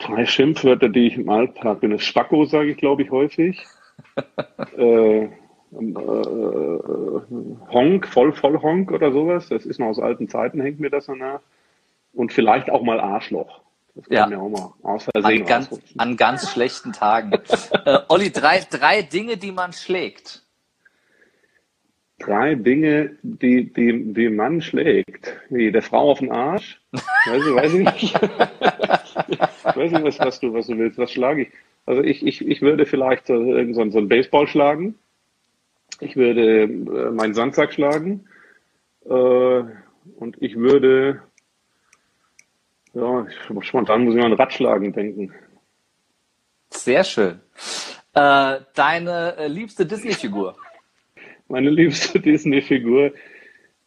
Drei 0.00 0.26
Schimpfwörter, 0.26 0.88
die 0.88 1.06
ich 1.06 1.14
im 1.14 1.28
Alltag 1.28 1.80
benutze. 1.80 2.04
Spacko 2.04 2.44
sage 2.44 2.72
ich, 2.72 2.76
glaube 2.76 3.02
ich, 3.02 3.10
häufig. 3.10 3.64
äh, 4.76 5.24
äh, 5.24 5.28
Honk, 7.70 8.06
voll, 8.08 8.32
voll 8.32 8.60
Honk 8.60 8.90
oder 8.90 9.12
sowas. 9.12 9.48
Das 9.48 9.64
ist 9.64 9.78
noch 9.78 9.86
aus 9.86 9.98
alten 9.98 10.28
Zeiten, 10.28 10.60
hängt 10.60 10.80
mir 10.80 10.90
das 10.90 11.06
danach. 11.06 11.40
Und 12.12 12.32
vielleicht 12.32 12.68
auch 12.70 12.82
mal 12.82 13.00
Arschloch. 13.00 13.60
Das 13.94 14.06
kann 14.06 14.16
ja. 14.16 14.26
mir 14.26 14.40
auch 14.40 14.48
mal 14.48 14.72
aus 14.82 15.04
Versehen 15.04 15.42
an 15.42 15.46
ganz, 15.46 15.68
an 15.98 16.16
ganz 16.16 16.50
schlechten 16.50 16.92
Tagen. 16.92 17.32
äh, 17.84 17.98
Olli, 18.08 18.30
drei, 18.30 18.60
drei 18.68 19.02
Dinge, 19.02 19.36
die 19.36 19.52
man 19.52 19.72
schlägt. 19.72 20.42
Drei 22.24 22.54
Dinge, 22.54 23.16
die, 23.22 23.72
die, 23.72 24.12
die 24.12 24.28
man 24.28 24.62
schlägt. 24.62 25.36
Wie 25.50 25.72
der 25.72 25.82
Frau 25.82 26.10
auf 26.10 26.20
den 26.20 26.30
Arsch? 26.30 26.80
Weiß 26.92 27.46
ich, 27.46 27.54
weiß 27.54 27.74
ich 27.74 27.92
nicht. 27.92 28.22
weiß 29.76 29.92
nicht, 29.92 30.04
was, 30.04 30.18
was, 30.20 30.40
du, 30.40 30.54
was 30.54 30.66
du 30.66 30.78
willst. 30.78 30.98
Was 30.98 31.12
schlage 31.12 31.42
ich? 31.42 31.48
Also 31.84 32.02
ich, 32.02 32.24
ich, 32.24 32.46
ich 32.46 32.62
würde 32.62 32.86
vielleicht 32.86 33.26
so, 33.26 33.34
so, 33.72 33.80
einen 33.80 34.08
Baseball 34.08 34.46
schlagen. 34.46 34.94
Ich 36.00 36.16
würde 36.16 36.62
äh, 36.62 37.10
meinen 37.10 37.34
Sandsack 37.34 37.72
schlagen. 37.72 38.24
Äh, 39.04 39.10
und 39.10 40.36
ich 40.40 40.56
würde 40.56 41.22
ja, 42.94 43.26
ich, 43.26 43.66
spontan 43.66 44.04
muss 44.04 44.14
ich 44.14 44.20
mal 44.20 44.26
an 44.26 44.34
Ratschlagen 44.34 44.92
denken. 44.92 45.32
Sehr 46.70 47.04
schön. 47.04 47.40
Äh, 48.14 48.60
deine 48.74 49.36
äh, 49.38 49.48
liebste 49.48 49.86
Disney-Figur? 49.86 50.56
Meine 51.52 51.68
liebste 51.68 52.18
Disney-Figur 52.28 53.12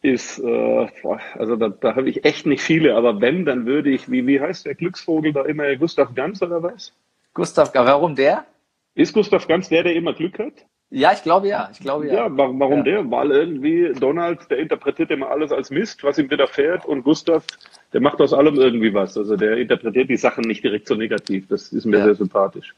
ist, 0.00 0.38
äh, 0.38 0.86
also 1.34 1.56
da, 1.56 1.68
da 1.68 1.96
habe 1.96 2.08
ich 2.08 2.24
echt 2.24 2.46
nicht 2.46 2.62
viele, 2.62 2.94
aber 2.94 3.20
wenn, 3.20 3.44
dann 3.44 3.66
würde 3.66 3.90
ich, 3.90 4.08
wie, 4.08 4.24
wie 4.24 4.40
heißt 4.40 4.66
der 4.66 4.76
Glücksvogel 4.76 5.32
da 5.32 5.42
immer, 5.42 5.74
Gustav 5.74 6.14
Ganz 6.14 6.40
oder 6.42 6.62
was? 6.62 6.92
Gustav, 7.34 7.72
warum 7.74 8.14
der? 8.14 8.46
Ist 8.94 9.12
Gustav 9.12 9.48
Ganz 9.48 9.68
der, 9.68 9.82
der 9.82 9.96
immer 9.96 10.14
Glück 10.14 10.38
hat? 10.38 10.52
Ja, 10.90 11.12
ich 11.12 11.24
glaube 11.24 11.48
ja. 11.48 11.68
Ich 11.72 11.80
glaube 11.80 12.06
ja. 12.06 12.14
Ja, 12.14 12.28
warum, 12.30 12.60
warum 12.60 12.78
ja. 12.78 12.84
der? 12.84 13.10
Weil 13.10 13.32
irgendwie 13.32 13.92
Donald, 13.98 14.48
der 14.48 14.58
interpretiert 14.58 15.10
immer 15.10 15.28
alles 15.30 15.50
als 15.50 15.70
Mist, 15.70 16.04
was 16.04 16.18
ihm 16.18 16.30
widerfährt, 16.30 16.86
und 16.86 17.02
Gustav, 17.02 17.44
der 17.92 18.00
macht 18.00 18.20
aus 18.20 18.32
allem 18.32 18.54
irgendwie 18.54 18.94
was. 18.94 19.18
Also 19.18 19.34
der 19.34 19.56
interpretiert 19.56 20.08
die 20.08 20.16
Sachen 20.16 20.44
nicht 20.44 20.62
direkt 20.62 20.86
so 20.86 20.94
negativ. 20.94 21.48
Das 21.48 21.72
ist 21.72 21.84
mir 21.84 21.98
ja. 21.98 22.04
sehr 22.04 22.14
sympathisch. 22.14 22.76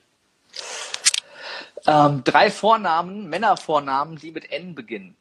Ähm, 1.86 2.22
drei 2.24 2.50
Vornamen, 2.50 3.28
Männervornamen, 3.28 4.16
die 4.16 4.30
mit 4.30 4.50
N 4.50 4.74
beginnen. 4.74 5.16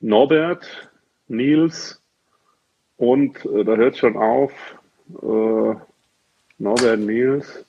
Norbert, 0.00 0.90
Nils 1.28 2.00
und 2.96 3.44
äh, 3.44 3.64
da 3.64 3.76
hört 3.76 3.96
schon 3.96 4.16
auf. 4.16 4.52
Äh, 5.22 5.74
Norbert, 6.58 6.98
Nils. 7.00 7.64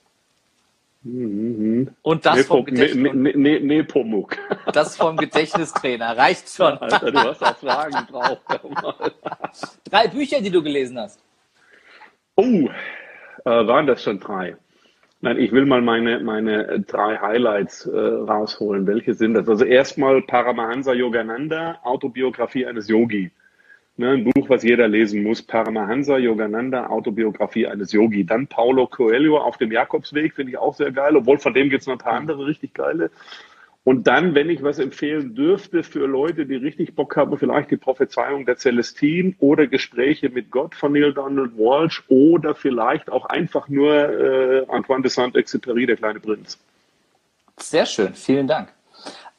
Mhm. 1.04 1.94
Und 2.02 2.24
das 2.24 2.36
Nepo, 2.36 2.56
vom 2.56 2.64
Gedächtnis. 2.64 3.12
Ne, 3.12 3.32
ne, 3.36 3.60
Nepomuk. 3.60 4.36
Das 4.72 4.96
vom 4.96 5.16
Gedächtnistrainer. 5.16 6.16
Reicht 6.16 6.48
schon. 6.48 6.78
Alter, 6.78 7.10
du 7.10 7.18
hast 7.18 7.42
auch 7.42 7.56
Fragen 7.56 8.06
drauf. 8.06 8.38
drei 9.84 10.08
Bücher, 10.08 10.40
die 10.40 10.50
du 10.50 10.62
gelesen 10.62 10.98
hast. 10.98 11.20
Oh, 12.36 12.68
äh, 13.44 13.66
waren 13.66 13.86
das 13.86 14.02
schon 14.02 14.20
drei? 14.20 14.56
Nein, 15.24 15.38
ich 15.38 15.52
will 15.52 15.66
mal 15.66 15.82
meine, 15.82 16.18
meine 16.18 16.80
drei 16.80 17.16
Highlights 17.16 17.86
äh, 17.86 17.96
rausholen. 17.96 18.88
Welche 18.88 19.14
sind 19.14 19.34
das? 19.34 19.48
Also 19.48 19.64
erstmal 19.64 20.20
Paramahansa 20.22 20.94
Yogananda, 20.94 21.78
Autobiografie 21.84 22.66
eines 22.66 22.88
Yogi. 22.88 23.30
Ne, 23.96 24.10
ein 24.10 24.24
Buch, 24.24 24.48
was 24.48 24.64
jeder 24.64 24.88
lesen 24.88 25.22
muss. 25.22 25.40
Paramahansa 25.40 26.18
Yogananda, 26.18 26.88
Autobiografie 26.88 27.68
eines 27.68 27.92
Yogi. 27.92 28.26
Dann 28.26 28.48
Paulo 28.48 28.88
Coelho 28.88 29.38
auf 29.38 29.58
dem 29.58 29.70
Jakobsweg, 29.70 30.34
finde 30.34 30.52
ich 30.52 30.58
auch 30.58 30.74
sehr 30.74 30.90
geil, 30.90 31.14
obwohl 31.14 31.38
von 31.38 31.54
dem 31.54 31.70
gibt 31.70 31.82
es 31.82 31.86
noch 31.86 31.94
ein 31.94 31.98
paar 31.98 32.14
andere 32.14 32.44
richtig 32.44 32.74
geile. 32.74 33.12
Und 33.84 34.06
dann, 34.06 34.36
wenn 34.36 34.48
ich 34.48 34.62
was 34.62 34.78
empfehlen 34.78 35.34
dürfte 35.34 35.82
für 35.82 36.06
Leute, 36.06 36.46
die 36.46 36.54
richtig 36.54 36.94
Bock 36.94 37.16
haben, 37.16 37.36
vielleicht 37.36 37.72
die 37.72 37.76
Prophezeiung 37.76 38.46
der 38.46 38.56
Celestine 38.56 39.34
oder 39.40 39.66
Gespräche 39.66 40.28
mit 40.28 40.52
Gott 40.52 40.76
von 40.76 40.92
Neil 40.92 41.12
Donald 41.12 41.58
Walsh 41.58 42.04
oder 42.08 42.54
vielleicht 42.54 43.10
auch 43.10 43.26
einfach 43.26 43.68
nur 43.68 43.92
äh, 43.92 44.66
Antoine 44.68 45.02
de 45.02 45.10
Saint-Exupéry, 45.10 45.86
der 45.86 45.96
kleine 45.96 46.20
Prinz. 46.20 46.58
Sehr 47.58 47.86
schön, 47.86 48.14
vielen 48.14 48.46
Dank. 48.46 48.72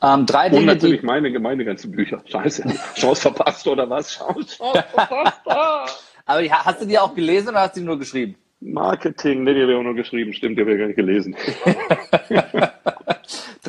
Ähm, 0.01 0.25
drei 0.25 0.49
Dinge, 0.49 0.59
Und 0.59 0.65
natürlich 0.67 0.99
die... 0.99 1.05
meine, 1.05 1.39
meine 1.39 1.63
ganzen 1.63 1.91
Bücher. 1.91 2.21
Scheiße, 2.25 2.63
Chance 2.95 3.21
verpasst 3.21 3.65
oder 3.65 3.89
was? 3.89 4.17
Chance, 4.17 4.57
Chance 4.57 4.83
verpasst. 4.93 5.41
Aber 6.25 6.41
die, 6.41 6.51
hast 6.51 6.81
du 6.81 6.85
die 6.85 6.99
auch 6.99 7.15
gelesen 7.15 7.49
oder 7.49 7.61
hast 7.61 7.77
du 7.77 7.79
die 7.79 7.85
nur 7.85 7.97
geschrieben? 7.97 8.35
Marketing, 8.59 9.43
ne, 9.43 9.53
die 9.53 9.61
habe 9.61 9.71
ich 9.71 9.77
auch 9.77 9.83
nur 9.83 9.95
geschrieben. 9.95 10.33
Stimmt, 10.33 10.57
die 10.57 10.61
habe 10.61 10.73
ich 10.73 10.79
gar 10.79 10.87
nicht 10.87 10.95
gelesen. 10.95 11.35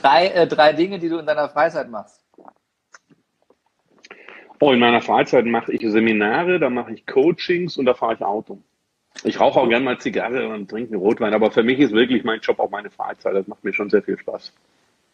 drei, 0.05 0.27
äh, 0.29 0.47
drei 0.47 0.73
Dinge, 0.73 0.99
die 0.99 1.09
du 1.09 1.19
in 1.19 1.27
deiner 1.27 1.49
Freizeit 1.49 1.91
machst. 1.91 2.21
Oh, 4.61 4.73
in 4.73 4.79
meiner 4.79 5.01
Freizeit 5.01 5.47
mache 5.47 5.73
ich 5.73 5.83
Seminare, 5.91 6.59
da 6.59 6.71
mache 6.71 6.93
ich 6.93 7.07
Coachings 7.07 7.77
und 7.77 7.87
da 7.87 7.95
fahre 7.95 8.15
ich 8.15 8.23
Auto. 8.23 8.59
Ich 9.23 9.41
rauche 9.41 9.61
auch 9.61 9.69
gerne 9.69 9.85
mal 9.85 9.99
Zigarre 9.99 10.49
und 10.49 10.69
trinke 10.69 10.97
Rotwein, 10.97 11.35
aber 11.35 11.51
für 11.51 11.63
mich 11.63 11.79
ist 11.79 11.93
wirklich 11.93 12.25
mein 12.25 12.41
Job 12.41 12.59
auch 12.59 12.71
meine 12.71 12.91
Freizeit. 12.91 13.35
Das 13.35 13.47
macht 13.47 13.65
mir 13.65 13.73
schon 13.73 13.91
sehr 13.91 14.03
viel 14.03 14.19
Spaß. 14.19 14.53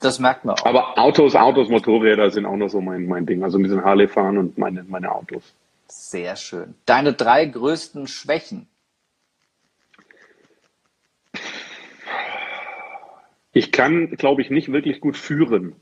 Das 0.00 0.18
merkt 0.18 0.44
man 0.44 0.57
auch. 0.57 0.64
Aber 0.64 0.98
Autos, 0.98 1.37
Autos, 1.37 1.68
Motorräder 1.68 2.31
sind 2.31 2.46
auch 2.46 2.57
noch 2.57 2.68
so 2.68 2.81
mein, 2.81 3.07
mein 3.07 3.26
Ding. 3.26 3.42
Also 3.44 3.59
ein 3.59 3.62
bisschen 3.62 3.85
Harley 3.85 4.09
fahren 4.09 4.38
und 4.38 4.57
meine, 4.57 4.85
meine 4.85 5.12
Autos. 5.12 5.55
Sehr 5.88 6.37
schön. 6.37 6.74
Deine 6.87 7.12
drei 7.12 7.44
größten 7.44 8.07
Schwächen? 8.07 8.68
Ich 13.52 13.72
kann, 13.72 14.10
glaube 14.10 14.42
ich, 14.42 14.50
nicht 14.50 14.72
wirklich 14.72 15.00
gut 15.00 15.16
führen. 15.16 15.74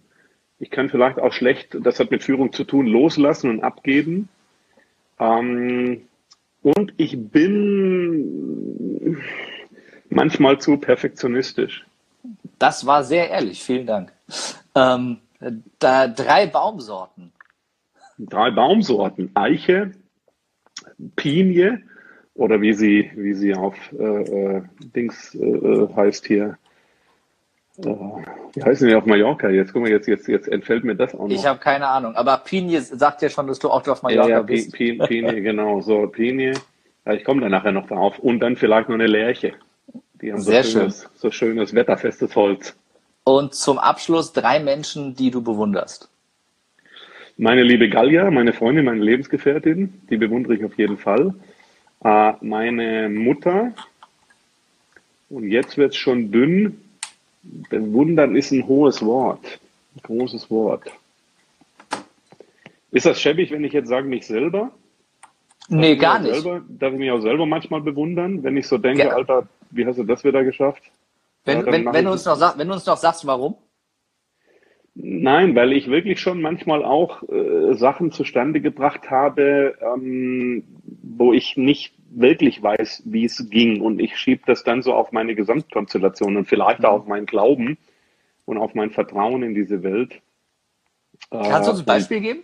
Ich 0.59 0.71
kann 0.71 0.89
vielleicht 0.89 1.19
auch 1.19 1.33
schlecht, 1.33 1.77
das 1.83 2.01
hat 2.01 2.11
mit 2.11 2.23
Führung 2.25 2.53
zu 2.53 2.65
tun, 2.65 2.87
loslassen 2.87 3.51
und 3.51 3.63
abgeben. 3.63 4.29
Ähm, 5.19 6.03
und 6.63 6.95
ich 6.97 7.17
bin 7.31 9.19
manchmal 10.09 10.59
zu 10.61 10.79
perfektionistisch. 10.79 11.87
Das 12.59 12.87
war 12.87 13.05
sehr 13.05 13.31
ehrlich, 13.31 13.63
vielen 13.63 13.87
Dank. 13.87 14.13
Ähm, 14.75 15.19
da, 15.79 16.09
drei 16.09 16.47
Baumsorten. 16.47 17.33
Drei 18.19 18.51
Baumsorten. 18.51 19.31
Eiche, 19.35 19.93
Pinie 21.15 21.83
oder 22.35 22.61
wie 22.61 22.73
sie, 22.73 23.11
wie 23.15 23.35
sie 23.35 23.55
auf 23.55 23.77
äh, 23.93 24.57
äh 24.57 24.63
Dings 24.95 25.35
äh, 25.35 25.89
heißt 25.95 26.27
hier. 26.27 26.59
Wie 27.81 28.63
heißen 28.63 28.89
die 28.89 28.95
auf 28.95 29.07
Mallorca? 29.07 29.49
Jetzt 29.49 29.73
guck 29.73 29.83
mal, 29.83 29.91
jetzt, 29.91 30.09
jetzt, 30.09 30.27
jetzt 30.27 30.49
entfällt 30.49 30.83
mir 30.83 30.97
das 30.97 31.15
auch 31.15 31.29
noch. 31.29 31.31
Ich 31.31 31.47
habe 31.47 31.61
keine 31.61 31.87
Ahnung, 31.87 32.17
aber 32.17 32.39
Pinie 32.39 32.81
sagt 32.81 33.23
ja 33.23 33.29
schon, 33.29 33.47
dass 33.47 33.61
du 33.61 33.71
auch 33.71 33.87
auf 33.87 34.03
Mallorca 34.03 34.29
ja, 34.29 34.37
ja, 34.39 34.43
bist. 34.43 34.73
Pinie, 34.73 35.41
genau, 35.43 35.81
so 35.81 36.09
Pinie. 36.09 36.55
Ja, 37.07 37.13
ich 37.13 37.25
komme 37.25 37.41
da 37.41 37.49
nachher 37.49 37.71
noch 37.71 37.87
drauf. 37.87 38.19
Und 38.19 38.41
dann 38.41 38.57
vielleicht 38.57 38.89
noch 38.89 38.97
eine 38.97 39.07
Lerche. 39.07 39.53
Die 40.21 40.33
haben 40.33 40.41
Sehr 40.41 40.65
so 40.65 40.81
schönes, 40.81 41.03
schön. 41.03 41.11
so 41.15 41.31
schönes 41.31 41.75
wetterfestes 41.75 42.35
Holz. 42.35 42.77
Und 43.23 43.55
zum 43.55 43.79
Abschluss 43.79 44.33
drei 44.33 44.59
Menschen, 44.59 45.15
die 45.15 45.31
du 45.31 45.43
bewunderst. 45.43 46.09
Meine 47.37 47.63
liebe 47.63 47.89
Gallia, 47.89 48.29
meine 48.33 48.53
Freundin, 48.53 48.87
meine 48.87 49.05
Lebensgefährtin, 49.05 50.03
die 50.11 50.17
bewundere 50.17 50.57
ich 50.57 50.65
auf 50.65 50.77
jeden 50.77 50.97
Fall. 50.97 51.33
Äh, 52.03 52.33
meine 52.41 53.09
Mutter, 53.09 53.73
und 55.31 55.49
jetzt 55.49 55.79
wird 55.79 55.93
es 55.93 55.97
schon 55.97 56.33
dünn, 56.33 56.81
bewundern 57.71 58.37
ist 58.37 58.51
ein 58.53 58.67
hohes 58.67 59.05
Wort. 59.05 59.61
Großes 60.03 60.51
Wort. 60.51 60.85
Ist 62.91 63.07
das 63.07 63.21
schäbig, 63.21 63.51
wenn 63.51 63.65
ich 63.65 63.73
jetzt 63.73 63.89
sage, 63.89 64.07
mich 64.07 64.27
selber? 64.27 64.71
Nee, 65.69 65.97
gar 65.97 66.19
nicht. 66.19 66.35
Selber, 66.35 66.63
darf 66.69 66.93
ich 66.93 66.99
mich 66.99 67.11
auch 67.11 67.21
selber 67.21 67.45
manchmal 67.45 67.83
bewundern, 67.83 68.43
wenn 68.43 68.57
ich 68.57 68.67
so 68.67 68.79
denke, 68.79 69.05
ja. 69.05 69.11
Alter, 69.11 69.47
wie 69.71 69.85
hast 69.85 69.99
du 69.99 70.05
das 70.05 70.25
wieder 70.25 70.43
geschafft? 70.45 70.83
Wenn, 71.45 71.59
ja, 71.59 71.67
wenn, 71.67 71.93
wenn, 71.93 72.05
du 72.05 72.13
uns 72.13 72.25
noch 72.25 72.59
wenn 72.59 72.69
du 72.69 72.75
uns 72.75 72.87
noch 72.87 72.97
sagst, 72.97 73.27
warum? 73.27 73.57
Nein, 75.01 75.55
weil 75.55 75.75
ich 75.75 75.89
wirklich 75.89 76.19
schon 76.19 76.41
manchmal 76.41 76.85
auch 76.85 77.23
äh, 77.29 77.75
Sachen 77.75 78.11
zustande 78.11 78.61
gebracht 78.61 79.11
habe, 79.11 79.79
ähm, 79.81 80.65
wo 81.03 81.33
ich 81.33 81.57
nicht 81.57 81.95
wirklich 82.11 82.61
weiß, 82.65 83.05
wie 83.05 83.25
es 83.25 83.49
ging. 83.49 83.81
Und 83.81 84.01
ich 84.01 84.19
schiebe 84.19 84.43
das 84.47 84.65
dann 84.65 84.83
so 84.83 84.95
auf 84.95 85.13
meine 85.13 85.37
Gesamtkonstellation 85.37 86.37
und 86.37 86.47
vielleicht 86.47 86.85
auch 86.85 87.03
auf 87.03 87.07
meinen 87.07 87.27
Glauben 87.27 87.79
und 88.45 88.59
auf 88.59 88.75
mein 88.75 88.91
Vertrauen 88.91 89.45
in 89.45 89.55
diese 89.55 89.85
Welt. 89.85 90.21
Kannst 91.31 91.69
du 91.69 91.71
uns 91.71 91.81
ein 91.81 91.87
Beispiel 91.87 92.21
geben? 92.21 92.41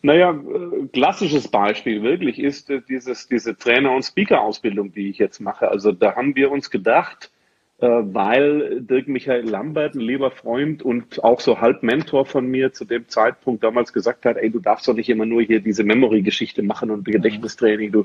Naja, 0.00 0.30
äh, 0.30 0.86
klassisches 0.86 1.48
Beispiel 1.48 2.02
wirklich 2.02 2.38
ist 2.38 2.70
äh, 2.70 2.80
dieses, 2.88 3.28
diese 3.28 3.58
Trainer- 3.58 3.94
und 3.94 4.04
Speaker-Ausbildung, 4.04 4.92
die 4.92 5.10
ich 5.10 5.18
jetzt 5.18 5.40
mache. 5.40 5.68
Also 5.68 5.92
da 5.92 6.16
haben 6.16 6.34
wir 6.34 6.50
uns 6.50 6.70
gedacht, 6.70 7.30
äh, 7.30 7.37
weil 7.86 8.80
Dirk 8.80 9.06
Michael 9.06 9.48
Lambert, 9.48 9.94
ein 9.94 10.00
lieber 10.00 10.32
Freund 10.32 10.82
und 10.82 11.22
auch 11.22 11.38
so 11.38 11.60
halb 11.60 11.84
Mentor 11.84 12.26
von 12.26 12.46
mir 12.46 12.72
zu 12.72 12.84
dem 12.84 13.08
Zeitpunkt 13.08 13.62
damals 13.62 13.92
gesagt 13.92 14.24
hat, 14.24 14.36
ey, 14.36 14.50
du 14.50 14.58
darfst 14.58 14.88
doch 14.88 14.94
nicht 14.94 15.08
immer 15.08 15.26
nur 15.26 15.42
hier 15.42 15.60
diese 15.60 15.84
Memory-Geschichte 15.84 16.62
machen 16.62 16.90
und 16.90 17.04
Gedächtnistraining. 17.04 17.92
Du, 17.92 18.02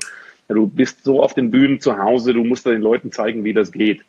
du 0.48 0.68
bist 0.68 1.02
so 1.02 1.20
auf 1.22 1.34
den 1.34 1.50
Bühnen 1.50 1.80
zu 1.80 1.98
Hause, 1.98 2.34
du 2.34 2.44
musst 2.44 2.66
den 2.66 2.82
Leuten 2.82 3.10
zeigen, 3.10 3.42
wie 3.42 3.52
das 3.52 3.72
geht. 3.72 4.04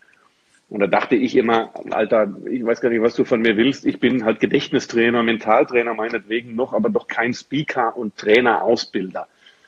Und 0.69 0.81
da 0.81 0.87
dachte 0.87 1.15
ich 1.15 1.35
immer, 1.35 1.71
Alter, 1.91 2.35
ich 2.49 2.63
weiß 2.63 2.81
gar 2.81 2.89
nicht, 2.89 3.01
was 3.01 3.15
du 3.15 3.23
von 3.23 3.41
mir 3.41 3.57
willst. 3.57 3.85
Ich 3.85 3.99
bin 3.99 4.25
halt 4.25 4.39
Gedächtnistrainer, 4.39 5.23
Mentaltrainer 5.23 5.93
meinetwegen 5.93 6.55
noch, 6.55 6.73
aber 6.73 6.89
doch 6.89 7.07
kein 7.07 7.33
Speaker 7.33 7.95
und 7.97 8.17
Trainer, 8.17 8.63
Ausbilder. 8.63 9.27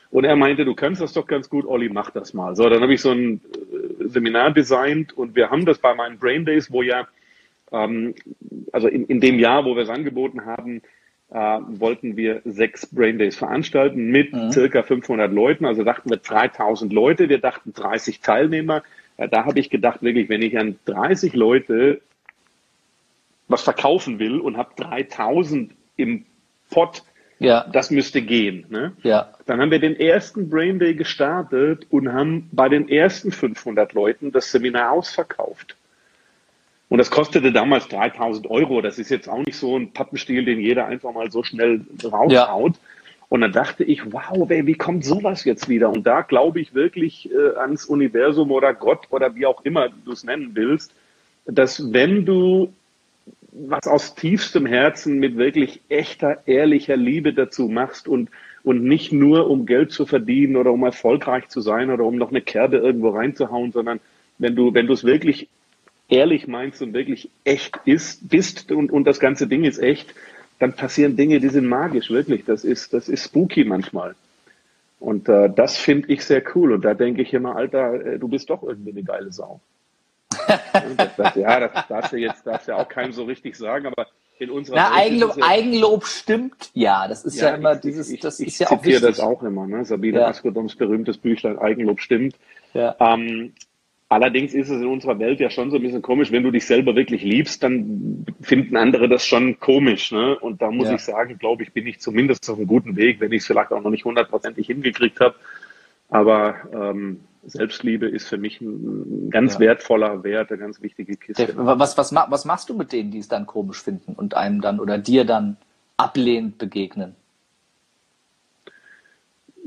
Und 0.10 0.24
er 0.24 0.36
meinte, 0.36 0.66
du 0.66 0.74
kannst 0.74 1.02
das 1.02 1.14
doch 1.14 1.28
ganz 1.28 1.50
gut, 1.50 1.66
Olli, 1.66 1.90
mach 1.90 2.12
das 2.12 2.34
mal. 2.34 2.56
So, 2.56 2.70
dann 2.70 2.82
habe 2.82 2.94
ich 2.94 3.02
so 3.02 3.12
ein 3.12 3.42
äh, 3.54 3.77
Seminar 4.00 4.52
designt 4.52 5.18
und 5.18 5.36
wir 5.36 5.50
haben 5.50 5.66
das 5.66 5.80
bei 5.80 5.94
meinen 5.94 6.20
Brain 6.20 6.46
Days, 6.46 6.72
wo 6.72 6.82
ja, 6.82 7.08
ähm, 7.72 8.16
also 8.72 8.88
in, 8.88 9.06
in 9.06 9.20
dem 9.20 9.40
Jahr, 9.40 9.66
wo 9.66 9.76
wir 9.76 9.84
es 9.84 9.90
angeboten 9.90 10.46
haben, 10.46 10.82
äh, 11.30 11.60
wollten 11.68 12.16
wir 12.16 12.42
sechs 12.46 12.86
Brain 12.86 13.18
Days 13.18 13.36
veranstalten 13.36 14.12
mit 14.12 14.34
mhm. 14.34 14.52
circa 14.52 14.84
500 14.84 15.32
Leuten. 15.32 15.66
Also 15.66 15.84
dachten 15.84 16.10
wir 16.10 16.18
3000 16.18 16.94
Leute, 16.94 17.30
wir 17.30 17.40
dachten 17.40 17.74
30 17.74 18.22
Teilnehmer. 18.22 18.84
Ja, 19.18 19.28
da 19.28 19.46
habe 19.46 19.60
ich 19.60 19.70
gedacht, 19.70 20.02
wirklich, 20.02 20.30
wenn 20.30 20.42
ich 20.42 20.58
an 20.58 20.78
30 20.86 21.34
Leute 21.34 22.02
was 23.50 23.64
verkaufen 23.64 24.20
will 24.20 24.40
und 24.40 24.58
habe 24.58 24.72
3000 24.76 25.72
im 25.96 26.26
Pot, 26.70 27.04
ja. 27.40 27.66
das 27.72 27.92
müsste 27.92 28.22
gehen. 28.22 28.66
Ne? 28.70 28.94
Ja. 29.04 29.34
Dann 29.46 29.62
haben 29.62 29.72
wir 29.72 29.80
den 29.80 30.00
ersten 30.00 30.50
Brain 30.50 30.80
Day 30.80 30.96
gestartet 30.96 31.88
und 31.90 32.12
haben 32.12 32.50
bei 32.52 32.70
den 32.70 32.90
ersten 32.90 33.32
500 33.32 33.94
Leuten 33.94 34.32
das 34.32 34.52
Seminar 34.52 34.92
ausverkauft. 34.92 35.76
Und 36.90 37.00
das 37.00 37.12
kostete 37.12 37.52
damals 37.52 37.88
3000 37.90 38.50
Euro. 38.50 38.82
Das 38.82 38.98
ist 38.98 39.10
jetzt 39.10 39.28
auch 39.28 39.46
nicht 39.46 39.58
so 39.58 39.78
ein 39.78 39.92
Pappenstiel, 39.92 40.46
den 40.46 40.60
jeder 40.60 40.86
einfach 40.86 41.14
mal 41.14 41.30
so 41.32 41.44
schnell 41.44 41.82
raushaut. 42.04 42.76
Ja. 42.76 42.82
Und 43.30 43.42
dann 43.42 43.52
dachte 43.52 43.84
ich, 43.84 44.14
wow, 44.14 44.50
ey, 44.50 44.66
wie 44.66 44.76
kommt 44.76 45.04
sowas 45.04 45.44
jetzt 45.44 45.68
wieder? 45.68 45.90
Und 45.90 46.08
da 46.08 46.22
glaube 46.22 46.62
ich 46.62 46.74
wirklich 46.74 47.30
äh, 47.30 47.58
ans 47.58 47.84
Universum 47.84 48.52
oder 48.52 48.74
Gott 48.74 49.08
oder 49.10 49.36
wie 49.36 49.46
auch 49.46 49.66
immer 49.66 49.90
du 49.90 50.14
es 50.14 50.24
nennen 50.24 50.52
willst, 50.54 50.94
dass 51.46 51.92
wenn 51.92 52.26
du 52.26 52.74
was 53.66 53.88
aus 53.88 54.16
tiefstem 54.16 54.66
Herzen 54.66 55.20
mit 55.20 55.38
wirklich 55.38 55.82
echter, 55.90 56.44
ehrlicher 56.46 56.98
Liebe 56.98 57.34
dazu 57.34 57.68
machst 57.68 58.08
und, 58.08 58.30
und 58.64 58.84
nicht 58.84 59.12
nur 59.12 59.50
um 59.50 59.66
Geld 59.66 59.92
zu 59.92 60.06
verdienen 60.06 60.56
oder 60.56 60.72
um 60.72 60.84
erfolgreich 60.84 61.48
zu 61.48 61.62
sein 61.62 61.90
oder 61.90 62.04
um 62.04 62.16
noch 62.16 62.30
eine 62.30 62.42
Kerbe 62.42 62.78
irgendwo 62.78 63.10
reinzuhauen, 63.10 63.72
sondern 63.72 64.00
wenn 64.38 64.56
du, 64.56 64.74
wenn 64.74 64.88
du 64.88 64.94
es 64.94 65.04
wirklich 65.04 65.48
ehrlich 66.10 66.48
meinst 66.48 66.82
und 66.82 66.94
wirklich 66.94 67.30
echt 67.44 67.80
ist, 67.86 68.30
bist 68.30 68.72
und, 68.72 68.92
und 68.92 69.06
das 69.06 69.20
ganze 69.20 69.48
Ding 69.48 69.64
ist 69.64 69.80
echt, 69.80 70.14
dann 70.60 70.74
passieren 70.74 71.16
Dinge, 71.16 71.40
die 71.40 71.50
sind 71.50 71.68
magisch, 71.68 72.10
wirklich. 72.10 72.46
Das 72.46 72.64
ist, 72.64 72.94
das 72.94 73.10
ist 73.10 73.26
spooky 73.26 73.64
manchmal. 73.64 74.16
Und 75.00 75.30
äh, 75.30 75.50
das 75.54 75.78
finde 75.78 76.12
ich 76.12 76.24
sehr 76.26 76.44
cool. 76.56 76.72
Und 76.74 76.86
da 76.86 76.94
denke 76.94 77.22
ich 77.22 77.34
immer, 77.34 77.56
Alter, 77.56 77.94
äh, 77.94 78.20
du 78.20 78.28
bist 78.28 78.50
doch 78.50 78.64
irgendwie 78.64 78.92
eine 78.92 79.04
geile 79.04 79.32
Sau. 79.32 79.60
Das, 80.48 81.16
das, 81.16 81.36
ja, 81.36 81.68
das 81.68 81.88
darfst 81.88 82.14
du 82.14 82.18
jetzt 82.18 82.46
darfst 82.46 82.68
du 82.68 82.72
ja 82.72 82.78
auch 82.78 82.90
keinem 82.90 83.12
so 83.12 83.24
richtig 83.24 83.56
sagen, 83.56 83.88
aber 83.88 84.08
in 84.40 84.50
unserer 84.52 84.76
Na, 84.76 84.94
Eigenlob, 84.94 85.38
ja, 85.38 85.46
Eigenlob 85.48 86.06
stimmt, 86.06 86.70
ja. 86.74 87.08
Das 87.08 87.26
ist 87.26 87.40
ja, 87.40 87.50
ja 87.50 87.56
immer 87.56 87.74
ich, 87.74 87.82
dieses, 87.82 88.10
ich, 88.10 88.20
das 88.20 88.40
ich, 88.40 88.48
ist 88.48 88.60
ja 88.60 88.68
auch 88.68 88.84
wichtig. 88.84 89.02
das 89.02 89.20
auch 89.20 89.42
immer, 89.44 89.66
ne? 89.68 89.84
Sabine 89.84 90.20
ja. 90.20 90.28
Askedoms 90.28 90.76
berühmtes 90.76 91.18
Büchlein 91.18 91.58
Eigenlob 91.58 92.00
stimmt. 92.00 92.36
Ja. 92.74 92.96
Ähm, 93.00 93.54
Allerdings 94.10 94.54
ist 94.54 94.70
es 94.70 94.82
in 94.82 94.88
unserer 94.88 95.20
Welt 95.20 95.42
ja 95.42 95.50
schon 95.50 95.70
so 95.70 95.76
ein 95.76 95.82
bisschen 95.82 96.02
komisch, 96.02 96.32
wenn 96.32 96.44
du 96.44 96.52
dich 96.52 96.66
selber 96.66 96.96
wirklich 96.96 97.24
liebst, 97.24 97.62
dann 97.62 98.26
finden 98.40 98.78
andere 98.78 99.10
das 99.10 99.26
schon 99.26 99.60
komisch. 99.60 100.14
Ne? 100.14 100.40
Und 100.40 100.62
da 100.62 100.72
muss 100.72 100.90
ich 100.90 101.02
sagen, 101.02 101.38
glaube 101.38 101.64
ich, 101.64 101.74
bin 101.74 101.86
ich 101.88 102.00
zumindest 102.00 102.50
auf 102.50 102.58
einem 102.58 102.68
guten 102.68 102.96
Weg, 102.96 103.20
wenn 103.20 103.34
ich 103.34 103.42
es 103.42 103.48
vielleicht 103.48 103.74
auch 103.74 103.82
noch 103.82 103.90
nicht 103.90 104.06
hundertprozentig 104.06 104.68
hingekriegt 104.68 105.20
habe. 105.20 105.36
Aber 106.08 106.56
ähm, 106.72 107.20
Selbstliebe 107.48 108.08
ist 108.08 108.28
für 108.28 108.38
mich 108.38 108.60
ein 108.60 109.30
ganz 109.30 109.56
ja. 109.56 109.62
wertvoller 109.62 110.24
Wert, 110.24 110.52
eine 110.52 110.60
ganz 110.60 110.82
wichtige 110.82 111.16
Kiste. 111.16 111.54
Was, 111.56 111.98
was, 111.98 112.14
was 112.14 112.46
machst 112.46 112.70
du 112.70 112.76
mit 112.76 112.92
denen, 112.92 113.10
die 113.10 113.20
es 113.20 113.30
dann 113.30 113.46
komisch 113.46 113.82
finden 113.82 114.14
und 114.14 114.36
einem 114.36 114.62
dann 114.62 114.80
oder 114.80 114.98
dir 114.98 115.24
dann 115.24 115.56
ablehnend 115.96 116.58
begegnen? 116.58 117.16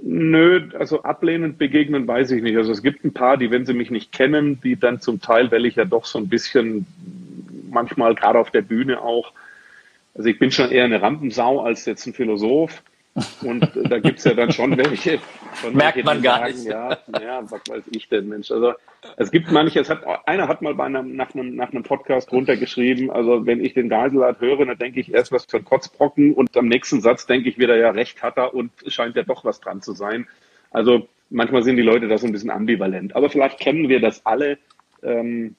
Nö, 0.02 0.68
also 0.78 1.02
ablehnend 1.02 1.58
begegnen 1.58 2.06
weiß 2.06 2.30
ich 2.32 2.42
nicht. 2.42 2.56
Also 2.56 2.72
es 2.72 2.82
gibt 2.82 3.04
ein 3.04 3.12
paar, 3.12 3.36
die, 3.36 3.50
wenn 3.50 3.66
sie 3.66 3.74
mich 3.74 3.90
nicht 3.90 4.12
kennen, 4.12 4.60
die 4.60 4.76
dann 4.76 5.00
zum 5.00 5.20
Teil, 5.20 5.50
weil 5.50 5.66
ich 5.66 5.76
ja 5.76 5.84
doch 5.84 6.04
so 6.04 6.18
ein 6.18 6.28
bisschen 6.28 6.86
manchmal 7.70 8.14
gerade 8.14 8.38
auf 8.38 8.50
der 8.50 8.62
Bühne 8.62 9.00
auch, 9.00 9.32
also 10.14 10.28
ich 10.28 10.38
bin 10.38 10.50
schon 10.50 10.70
eher 10.70 10.84
eine 10.84 11.00
Rampensau 11.00 11.60
als 11.60 11.84
jetzt 11.84 12.06
ein 12.06 12.14
Philosoph. 12.14 12.82
Und 13.42 13.68
da 13.74 13.98
gibt's 13.98 14.24
ja 14.24 14.34
dann 14.34 14.52
schon 14.52 14.76
welche. 14.76 15.18
Schon 15.60 15.74
Merkt 15.74 15.96
welche, 15.96 16.06
man 16.06 16.22
gar 16.22 16.38
sagen, 16.40 16.54
nicht. 16.54 16.66
Ja, 16.66 16.98
ja, 17.20 17.50
was 17.50 17.60
weiß 17.68 17.82
ich 17.90 18.08
denn, 18.08 18.28
Mensch. 18.28 18.50
Also 18.50 18.74
es 19.16 19.30
gibt 19.30 19.50
manche, 19.50 19.80
es 19.80 19.90
hat, 19.90 20.04
einer 20.26 20.46
hat 20.46 20.62
mal 20.62 20.74
bei 20.74 20.84
einem, 20.84 21.16
nach, 21.16 21.34
einem, 21.34 21.56
nach 21.56 21.72
einem 21.72 21.82
Podcast 21.82 22.30
runtergeschrieben, 22.32 23.10
also 23.10 23.46
wenn 23.46 23.64
ich 23.64 23.74
den 23.74 23.88
Geiselart 23.88 24.40
höre, 24.40 24.64
dann 24.64 24.78
denke 24.78 25.00
ich 25.00 25.12
erst 25.12 25.32
was 25.32 25.44
für 25.44 25.56
ein 25.56 25.64
Kotzbrocken 25.64 26.34
und 26.34 26.56
am 26.56 26.68
nächsten 26.68 27.00
Satz 27.00 27.26
denke 27.26 27.48
ich 27.48 27.58
wieder, 27.58 27.76
ja, 27.76 27.90
recht 27.90 28.22
hat 28.22 28.36
er 28.36 28.54
und 28.54 28.70
scheint 28.86 29.16
ja 29.16 29.24
doch 29.24 29.44
was 29.44 29.60
dran 29.60 29.82
zu 29.82 29.92
sein. 29.92 30.28
Also 30.70 31.08
manchmal 31.30 31.62
sind 31.62 31.76
die 31.76 31.82
Leute 31.82 32.08
da 32.08 32.18
so 32.18 32.26
ein 32.26 32.32
bisschen 32.32 32.50
ambivalent. 32.50 33.16
Aber 33.16 33.30
vielleicht 33.30 33.58
kennen 33.58 33.88
wir 33.88 34.00
das 34.00 34.24
alle. 34.24 34.58
Ähm, 35.02 35.56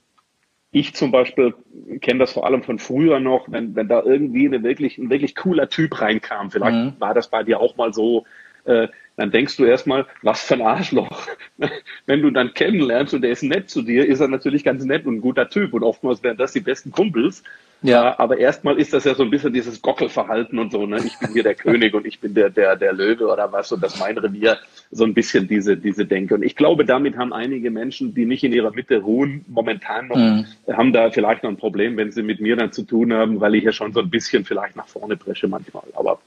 ich 0.71 0.95
zum 0.95 1.12
Beispiel 1.12 1.53
kenne 1.99 2.19
das 2.19 2.31
vor 2.31 2.45
allem 2.45 2.63
von 2.63 2.79
früher 2.79 3.19
noch, 3.19 3.51
wenn, 3.51 3.75
wenn 3.75 3.89
da 3.89 4.01
irgendwie 4.03 4.45
eine 4.45 4.63
wirklich, 4.63 4.97
ein 4.97 5.10
wirklich 5.10 5.36
cooler 5.36 5.67
Typ 5.69 5.99
reinkam. 5.99 6.49
Vielleicht 6.49 6.75
mhm. 6.75 6.93
war 6.99 7.13
das 7.13 7.29
bei 7.29 7.43
dir 7.43 7.60
auch 7.60 7.75
mal 7.75 7.93
so. 7.93 8.25
Äh, 8.63 8.88
dann 9.17 9.31
denkst 9.31 9.57
du 9.57 9.65
erstmal, 9.65 10.07
was 10.21 10.41
für 10.41 10.53
ein 10.53 10.62
Arschloch. 10.62 11.27
wenn 12.05 12.21
du 12.21 12.31
dann 12.31 12.53
kennenlernst 12.53 13.13
und 13.13 13.21
der 13.21 13.31
ist 13.31 13.43
nett 13.43 13.69
zu 13.69 13.81
dir, 13.81 14.07
ist 14.07 14.21
er 14.21 14.29
natürlich 14.29 14.63
ganz 14.63 14.84
nett 14.86 15.05
und 15.05 15.15
ein 15.15 15.21
guter 15.21 15.49
Typ. 15.49 15.73
Und 15.73 15.84
oftmals 15.84 16.23
wären 16.23 16.38
das 16.38 16.53
die 16.53 16.62
besten 16.62 16.91
Kumpels. 16.91 17.43
Ja. 17.84 18.20
aber 18.20 18.38
erstmal 18.38 18.80
ist 18.80 18.94
das 18.94 19.06
ja 19.06 19.15
so 19.15 19.24
ein 19.24 19.30
bisschen 19.30 19.54
dieses 19.54 19.82
Gockelverhalten 19.82 20.60
und 20.60 20.72
so, 20.72 20.86
ne? 20.86 20.98
Ich 21.04 21.17
bin 21.17 21.32
hier 21.34 21.44
der 21.44 21.56
König 21.65 21.94
und 21.94 22.06
ich 22.06 22.20
bin 22.20 22.34
der, 22.34 22.50
der, 22.50 22.76
der 22.76 22.94
Löwe 22.94 23.26
oder 23.28 23.52
was 23.52 23.72
und 23.72 23.82
das 23.82 24.00
mein 24.00 24.17
Revier. 24.17 24.58
So 24.91 25.04
ein 25.04 25.13
bisschen 25.13 25.48
diese, 25.48 25.78
diese 25.78 26.06
Denke. 26.06 26.36
Und 26.36 26.44
ich 26.44 26.56
glaube, 26.56 26.86
damit 26.86 27.17
haben 27.17 27.34
einige 27.34 27.72
Menschen, 27.72 28.13
die 28.13 28.26
nicht 28.26 28.44
in 28.44 28.54
ihrer 28.54 28.72
Mitte 28.72 29.02
ruhen, 29.02 29.46
momentan 29.48 30.08
noch, 30.08 30.17
mhm. 30.17 30.46
haben 30.72 30.94
da 30.94 31.10
vielleicht 31.12 31.44
noch 31.44 31.50
ein 31.50 31.58
Problem, 31.58 31.98
wenn 31.98 32.12
sie 32.12 32.24
mit 32.24 32.39
mir 32.39 32.56
dann 32.56 32.72
zu 32.72 32.84
tun 32.84 33.13
haben, 33.13 33.39
weil 33.39 33.56
ich 33.56 33.63
ja 33.63 33.72
schon 33.72 33.94
so 33.94 34.02
ein 34.02 34.10
bisschen 34.10 34.46
vielleicht 34.46 34.76
nach 34.76 34.88
vorne 34.88 35.17
presche 35.17 35.48
manchmal. 35.48 35.84
Aber 35.94 36.20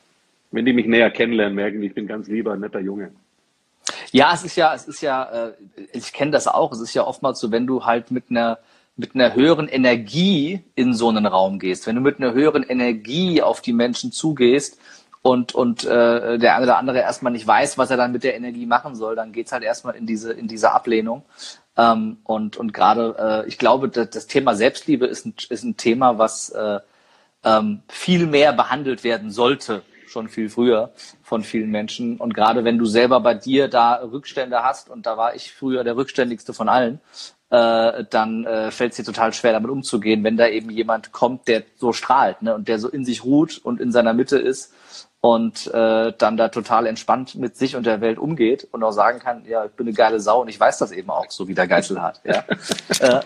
wenn 0.51 0.64
die 0.64 0.73
mich 0.73 0.87
näher 0.87 1.11
kennenlernen, 1.11 1.55
merken 1.55 1.81
die, 1.81 1.88
ich 1.88 1.95
bin 1.95 2.07
ganz 2.07 2.29
lieber, 2.29 2.57
netter 2.57 2.81
Junge. 2.81 3.11
Ja, 4.12 4.33
es 4.33 4.45
ist 4.45 4.57
ja, 4.57 4.75
es 4.75 4.87
ist 4.87 5.01
ja, 5.03 5.49
äh, 5.49 5.53
ich 5.93 6.12
kenne 6.12 6.31
das 6.31 6.47
auch, 6.47 6.73
es 6.73 6.81
ist 6.81 6.95
ja 6.95 7.05
oftmals 7.05 7.40
so, 7.40 7.51
wenn 7.51 7.67
du 7.67 7.85
halt 7.85 8.11
mit 8.11 8.25
einer 8.31 8.59
mit 8.96 9.14
einer 9.14 9.35
höheren 9.35 9.68
Energie 9.68 10.64
in 10.74 10.94
so 10.94 11.09
einen 11.09 11.26
Raum 11.26 11.59
gehst, 11.59 11.87
wenn 11.87 11.96
du 11.96 12.00
mit 12.00 12.20
einer 12.20 12.33
höheren 12.33 12.62
Energie 12.62 13.42
auf 13.42 13.61
die 13.61 13.72
Menschen 13.72 14.12
zugehst 14.12 14.78
und, 15.22 15.54
und 15.54 15.85
äh, 15.85 16.38
der 16.38 16.54
eine 16.54 16.64
oder 16.64 16.78
andere 16.78 16.98
erstmal 16.98 17.33
nicht 17.33 17.46
weiß, 17.46 17.78
was 17.78 17.90
er 17.90 17.96
dann 17.96 18.12
mit 18.12 18.24
der 18.24 18.37
Energie 18.37 18.66
machen 18.66 18.94
soll, 18.94 19.16
dann 19.16 19.33
geht's 19.33 19.52
halt 19.52 19.64
erstmal 19.64 19.96
in 19.96 20.07
diese, 20.07 20.33
in 20.33 20.48
diese 20.48 20.72
Ablehnung. 20.72 21.24
Ähm, 21.76 22.18
und 22.24 22.57
und 22.57 22.72
gerade, 22.72 23.42
äh, 23.44 23.48
ich 23.48 23.59
glaube, 23.59 23.88
das, 23.88 24.11
das 24.11 24.26
Thema 24.26 24.54
Selbstliebe 24.54 25.07
ist 25.07 25.26
ein, 25.26 25.35
ist 25.48 25.64
ein 25.64 25.76
Thema, 25.76 26.18
was 26.18 26.50
äh, 26.50 26.78
ähm, 27.42 27.83
viel 27.88 28.26
mehr 28.26 28.52
behandelt 28.52 29.02
werden 29.02 29.30
sollte, 29.30 29.83
schon 30.07 30.28
viel 30.28 30.48
früher 30.48 30.92
von 31.22 31.42
vielen 31.42 31.70
Menschen. 31.70 32.18
Und 32.18 32.35
gerade 32.35 32.64
wenn 32.64 32.78
du 32.78 32.85
selber 32.85 33.20
bei 33.20 33.35
dir 33.35 33.68
da 33.68 33.94
Rückstände 33.96 34.62
hast, 34.62 34.88
und 34.88 35.07
da 35.07 35.16
war 35.16 35.35
ich 35.35 35.52
früher 35.52 35.85
der 35.85 35.96
rückständigste 35.96 36.52
von 36.52 36.68
allen, 36.68 37.00
äh, 37.55 38.05
dann 38.11 38.45
äh, 38.45 38.73
fällt 38.73 38.93
es 38.93 38.97
dir 38.97 39.05
total 39.05 39.33
schwer, 39.33 39.53
damit 39.53 39.71
umzugehen, 39.71 40.25
wenn 40.25 40.37
da 40.37 40.49
eben 40.49 40.71
jemand 40.71 41.12
kommt, 41.12 41.47
der 41.47 41.62
so 41.77 41.93
strahlt 41.93 42.43
ne, 42.43 42.53
und 42.53 42.67
der 42.67 42.81
so 42.81 42.88
in 42.88 43.05
sich 43.05 43.25
ruht 43.25 43.61
und 43.62 43.81
in 43.81 43.93
seiner 43.93 44.12
Mitte 44.12 44.38
ist 44.38 44.73
und 45.21 45.73
äh, 45.73 46.12
dann 46.19 46.37
da 46.37 46.49
total 46.49 46.87
entspannt 46.87 47.37
mit 47.37 47.57
sich 47.57 47.77
und 47.77 47.87
der 47.87 48.01
Welt 48.01 48.19
umgeht 48.19 48.67
und 48.73 48.83
auch 48.83 48.90
sagen 48.90 49.21
kann, 49.21 49.45
ja, 49.47 49.67
ich 49.67 49.71
bin 49.71 49.87
eine 49.87 49.95
geile 49.95 50.19
Sau 50.19 50.43
und 50.43 50.49
ich 50.49 50.59
weiß 50.59 50.79
das 50.79 50.90
eben 50.90 51.11
auch, 51.11 51.31
so 51.31 51.47
wie 51.47 51.55
der 51.55 51.69
Geißel 51.69 52.03
hat. 52.03 52.21
Ja? 52.25 52.45
äh, 52.99 53.21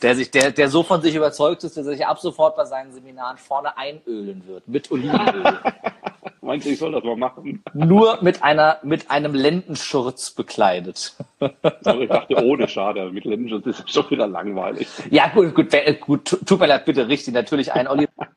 der 0.00 0.16
sich, 0.16 0.30
der, 0.30 0.52
der 0.52 0.70
so 0.70 0.82
von 0.82 1.02
sich 1.02 1.14
überzeugt 1.14 1.62
ist, 1.62 1.76
dass 1.76 1.86
er 1.86 1.92
sich 1.92 2.06
ab 2.06 2.18
sofort 2.18 2.56
bei 2.56 2.64
seinen 2.64 2.92
Seminaren 2.92 3.36
vorne 3.36 3.76
einölen 3.76 4.42
wird 4.46 4.66
mit 4.66 4.90
Olivenöl. 4.90 5.58
Meinst 6.46 6.66
du, 6.66 6.70
ich 6.70 6.78
soll 6.78 6.92
das 6.92 7.02
mal 7.02 7.16
machen? 7.16 7.62
Nur 7.74 8.22
mit 8.22 8.42
einer, 8.42 8.78
mit 8.82 9.10
einem 9.10 9.34
Lendenschurz 9.34 10.30
bekleidet. 10.30 11.16
Aber 11.40 12.00
ich 12.00 12.08
dachte, 12.08 12.36
ohne 12.44 12.68
schade. 12.68 13.10
Mit 13.10 13.24
Lendenschurz 13.24 13.66
ist 13.66 13.90
schon 13.92 14.08
wieder 14.10 14.26
langweilig. 14.26 14.88
Ja, 15.10 15.28
gut, 15.28 15.54
gut, 15.54 15.74
gut, 16.00 16.38
tut 16.46 16.60
mir 16.60 16.66
leid, 16.66 16.84
bitte 16.84 17.08
richtig. 17.08 17.34
Natürlich 17.34 17.72
ein 17.72 17.88
Oliver. 17.88 18.28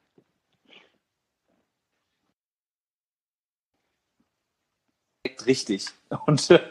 richtig. 5.45 5.87
Und 6.25 6.49
wir, 6.49 6.61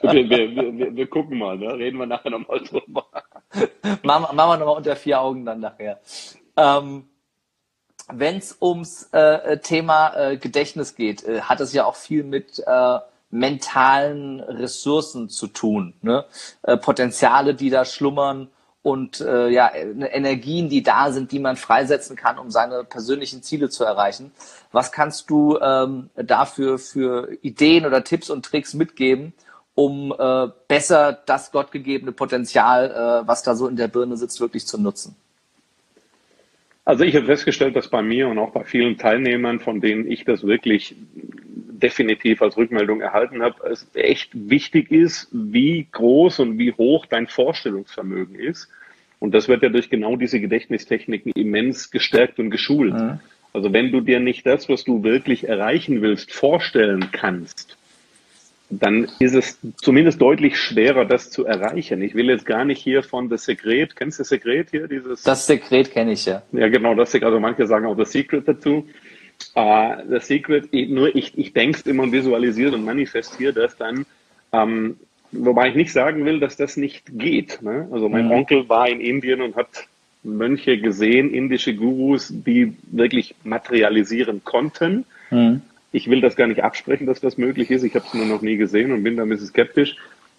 wir, 0.00 0.56
wir, 0.56 0.96
wir, 0.96 1.06
gucken 1.06 1.38
mal, 1.38 1.56
ne? 1.58 1.74
reden 1.74 1.98
wir 1.98 2.06
nachher 2.06 2.30
nochmal 2.30 2.60
drüber. 2.60 3.06
machen, 4.02 4.36
machen 4.36 4.50
wir 4.50 4.56
nochmal 4.58 4.76
unter 4.76 4.96
vier 4.96 5.20
Augen 5.20 5.44
dann 5.44 5.60
nachher. 5.60 6.00
Ähm, 6.56 7.08
Wenn 8.12 8.36
es 8.36 8.56
ums 8.60 9.08
äh, 9.12 9.58
Thema 9.58 10.14
äh, 10.14 10.36
Gedächtnis 10.36 10.94
geht, 10.94 11.24
äh, 11.24 11.40
hat 11.42 11.60
es 11.60 11.72
ja 11.72 11.84
auch 11.84 11.96
viel 11.96 12.22
mit 12.22 12.62
äh, 12.64 12.98
mentalen 13.30 14.40
Ressourcen 14.40 15.28
zu 15.28 15.48
tun. 15.48 15.94
Ne? 16.02 16.24
Äh, 16.62 16.76
Potenziale, 16.76 17.54
die 17.54 17.70
da 17.70 17.84
schlummern 17.84 18.48
und 18.82 19.20
äh, 19.20 19.48
ja, 19.48 19.74
Energien, 19.74 20.68
die 20.68 20.84
da 20.84 21.10
sind, 21.10 21.32
die 21.32 21.40
man 21.40 21.56
freisetzen 21.56 22.14
kann, 22.14 22.38
um 22.38 22.52
seine 22.52 22.84
persönlichen 22.84 23.42
Ziele 23.42 23.68
zu 23.68 23.82
erreichen. 23.82 24.32
Was 24.70 24.92
kannst 24.92 25.28
du 25.28 25.58
ähm, 25.58 26.10
dafür 26.14 26.78
für 26.78 27.32
Ideen 27.42 27.84
oder 27.84 28.04
Tipps 28.04 28.30
und 28.30 28.44
Tricks 28.44 28.74
mitgeben, 28.74 29.34
um 29.74 30.14
äh, 30.16 30.46
besser 30.68 31.12
das 31.12 31.50
gottgegebene 31.50 32.12
Potenzial, 32.12 32.92
äh, 33.24 33.26
was 33.26 33.42
da 33.42 33.56
so 33.56 33.66
in 33.66 33.74
der 33.74 33.88
Birne 33.88 34.16
sitzt, 34.16 34.40
wirklich 34.40 34.68
zu 34.68 34.80
nutzen? 34.80 35.16
Also 36.86 37.02
ich 37.02 37.16
habe 37.16 37.26
festgestellt, 37.26 37.74
dass 37.74 37.90
bei 37.90 38.00
mir 38.00 38.28
und 38.28 38.38
auch 38.38 38.52
bei 38.52 38.62
vielen 38.62 38.96
Teilnehmern, 38.96 39.58
von 39.58 39.80
denen 39.80 40.08
ich 40.08 40.24
das 40.24 40.46
wirklich 40.46 40.94
definitiv 41.82 42.40
als 42.40 42.56
Rückmeldung 42.56 43.00
erhalten 43.00 43.42
habe, 43.42 43.56
es 43.68 43.90
echt 43.94 44.30
wichtig 44.32 44.92
ist, 44.92 45.28
wie 45.32 45.88
groß 45.90 46.38
und 46.38 46.58
wie 46.58 46.72
hoch 46.72 47.06
dein 47.06 47.26
Vorstellungsvermögen 47.26 48.36
ist. 48.36 48.70
Und 49.18 49.34
das 49.34 49.48
wird 49.48 49.64
ja 49.64 49.68
durch 49.68 49.90
genau 49.90 50.14
diese 50.14 50.40
Gedächtnistechniken 50.40 51.32
immens 51.32 51.90
gestärkt 51.90 52.38
und 52.38 52.50
geschult. 52.50 52.94
Mhm. 52.94 53.18
Also 53.52 53.72
wenn 53.72 53.90
du 53.90 54.00
dir 54.00 54.20
nicht 54.20 54.46
das, 54.46 54.68
was 54.68 54.84
du 54.84 55.02
wirklich 55.02 55.48
erreichen 55.48 56.02
willst, 56.02 56.32
vorstellen 56.32 57.08
kannst, 57.10 57.76
dann 58.68 59.08
ist 59.20 59.34
es 59.34 59.58
zumindest 59.76 60.20
deutlich 60.20 60.58
schwerer, 60.58 61.04
das 61.04 61.30
zu 61.30 61.44
erreichen. 61.44 62.02
Ich 62.02 62.14
will 62.14 62.28
jetzt 62.28 62.46
gar 62.46 62.64
nicht 62.64 62.82
hier 62.82 63.02
von 63.02 63.28
The 63.28 63.36
Secret, 63.36 63.94
kennst 63.94 64.18
du 64.18 64.24
The 64.24 64.28
Secret 64.28 64.70
hier? 64.70 64.88
Dieses 64.88 65.22
das 65.22 65.46
Secret 65.46 65.92
kenne 65.92 66.12
ich 66.12 66.26
ja. 66.26 66.42
Ja, 66.52 66.68
genau, 66.68 66.94
das 66.94 67.14
also 67.14 67.38
manche 67.38 67.66
sagen 67.66 67.86
auch 67.86 67.96
The 67.96 68.04
Secret 68.04 68.48
dazu. 68.48 68.86
Uh, 69.54 69.96
The 70.08 70.18
Secret, 70.20 70.72
nur 70.72 71.14
ich, 71.14 71.36
ich 71.36 71.52
denke 71.52 71.78
es 71.78 71.86
immer 71.86 72.04
und 72.04 72.12
visualisiere 72.12 72.74
und 72.74 72.84
manifestiere 72.84 73.52
das 73.52 73.76
dann. 73.76 74.06
Ähm, 74.52 74.96
wobei 75.30 75.68
ich 75.68 75.74
nicht 75.74 75.92
sagen 75.92 76.24
will, 76.24 76.40
dass 76.40 76.56
das 76.56 76.76
nicht 76.76 77.04
geht. 77.18 77.60
Ne? 77.62 77.88
Also 77.92 78.08
mein 78.08 78.26
mhm. 78.26 78.32
Onkel 78.32 78.68
war 78.68 78.88
in 78.88 79.00
Indien 79.00 79.42
und 79.42 79.54
hat 79.54 79.68
Mönche 80.22 80.78
gesehen, 80.78 81.32
indische 81.32 81.74
Gurus, 81.74 82.32
die 82.32 82.74
wirklich 82.90 83.34
materialisieren 83.44 84.42
konnten. 84.42 85.04
Mhm. 85.30 85.62
Ich 85.92 86.10
will 86.10 86.20
das 86.20 86.36
gar 86.36 86.46
nicht 86.46 86.62
absprechen, 86.62 87.06
dass 87.06 87.20
das 87.20 87.38
möglich 87.38 87.70
ist. 87.70 87.82
Ich 87.82 87.94
habe 87.94 88.06
es 88.06 88.14
nur 88.14 88.26
noch 88.26 88.42
nie 88.42 88.56
gesehen 88.56 88.92
und 88.92 89.02
bin 89.02 89.16
da 89.16 89.22
ein 89.22 89.28
bisschen 89.28 89.46
skeptisch. 89.46 89.96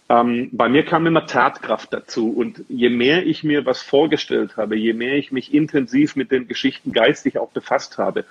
Ähm, 0.10 0.50
bei 0.52 0.70
mir 0.70 0.84
kam 0.84 1.06
immer 1.08 1.26
Tatkraft 1.26 1.92
dazu. 1.92 2.30
Und 2.30 2.64
je 2.70 2.90
mehr 2.90 3.26
ich 3.26 3.44
mir 3.44 3.66
was 3.66 3.82
vorgestellt 3.82 4.58
habe, 4.58 4.76
je 4.76 4.94
mehr 4.94 5.16
ich 5.16 5.32
mich 5.32 5.54
intensiv 5.54 6.16
mit 6.16 6.32
den 6.32 6.48
Geschichten 6.48 6.92
geistig 6.92 7.38
auch 7.38 7.50
befasst 7.50 7.98
habe, 7.98 8.26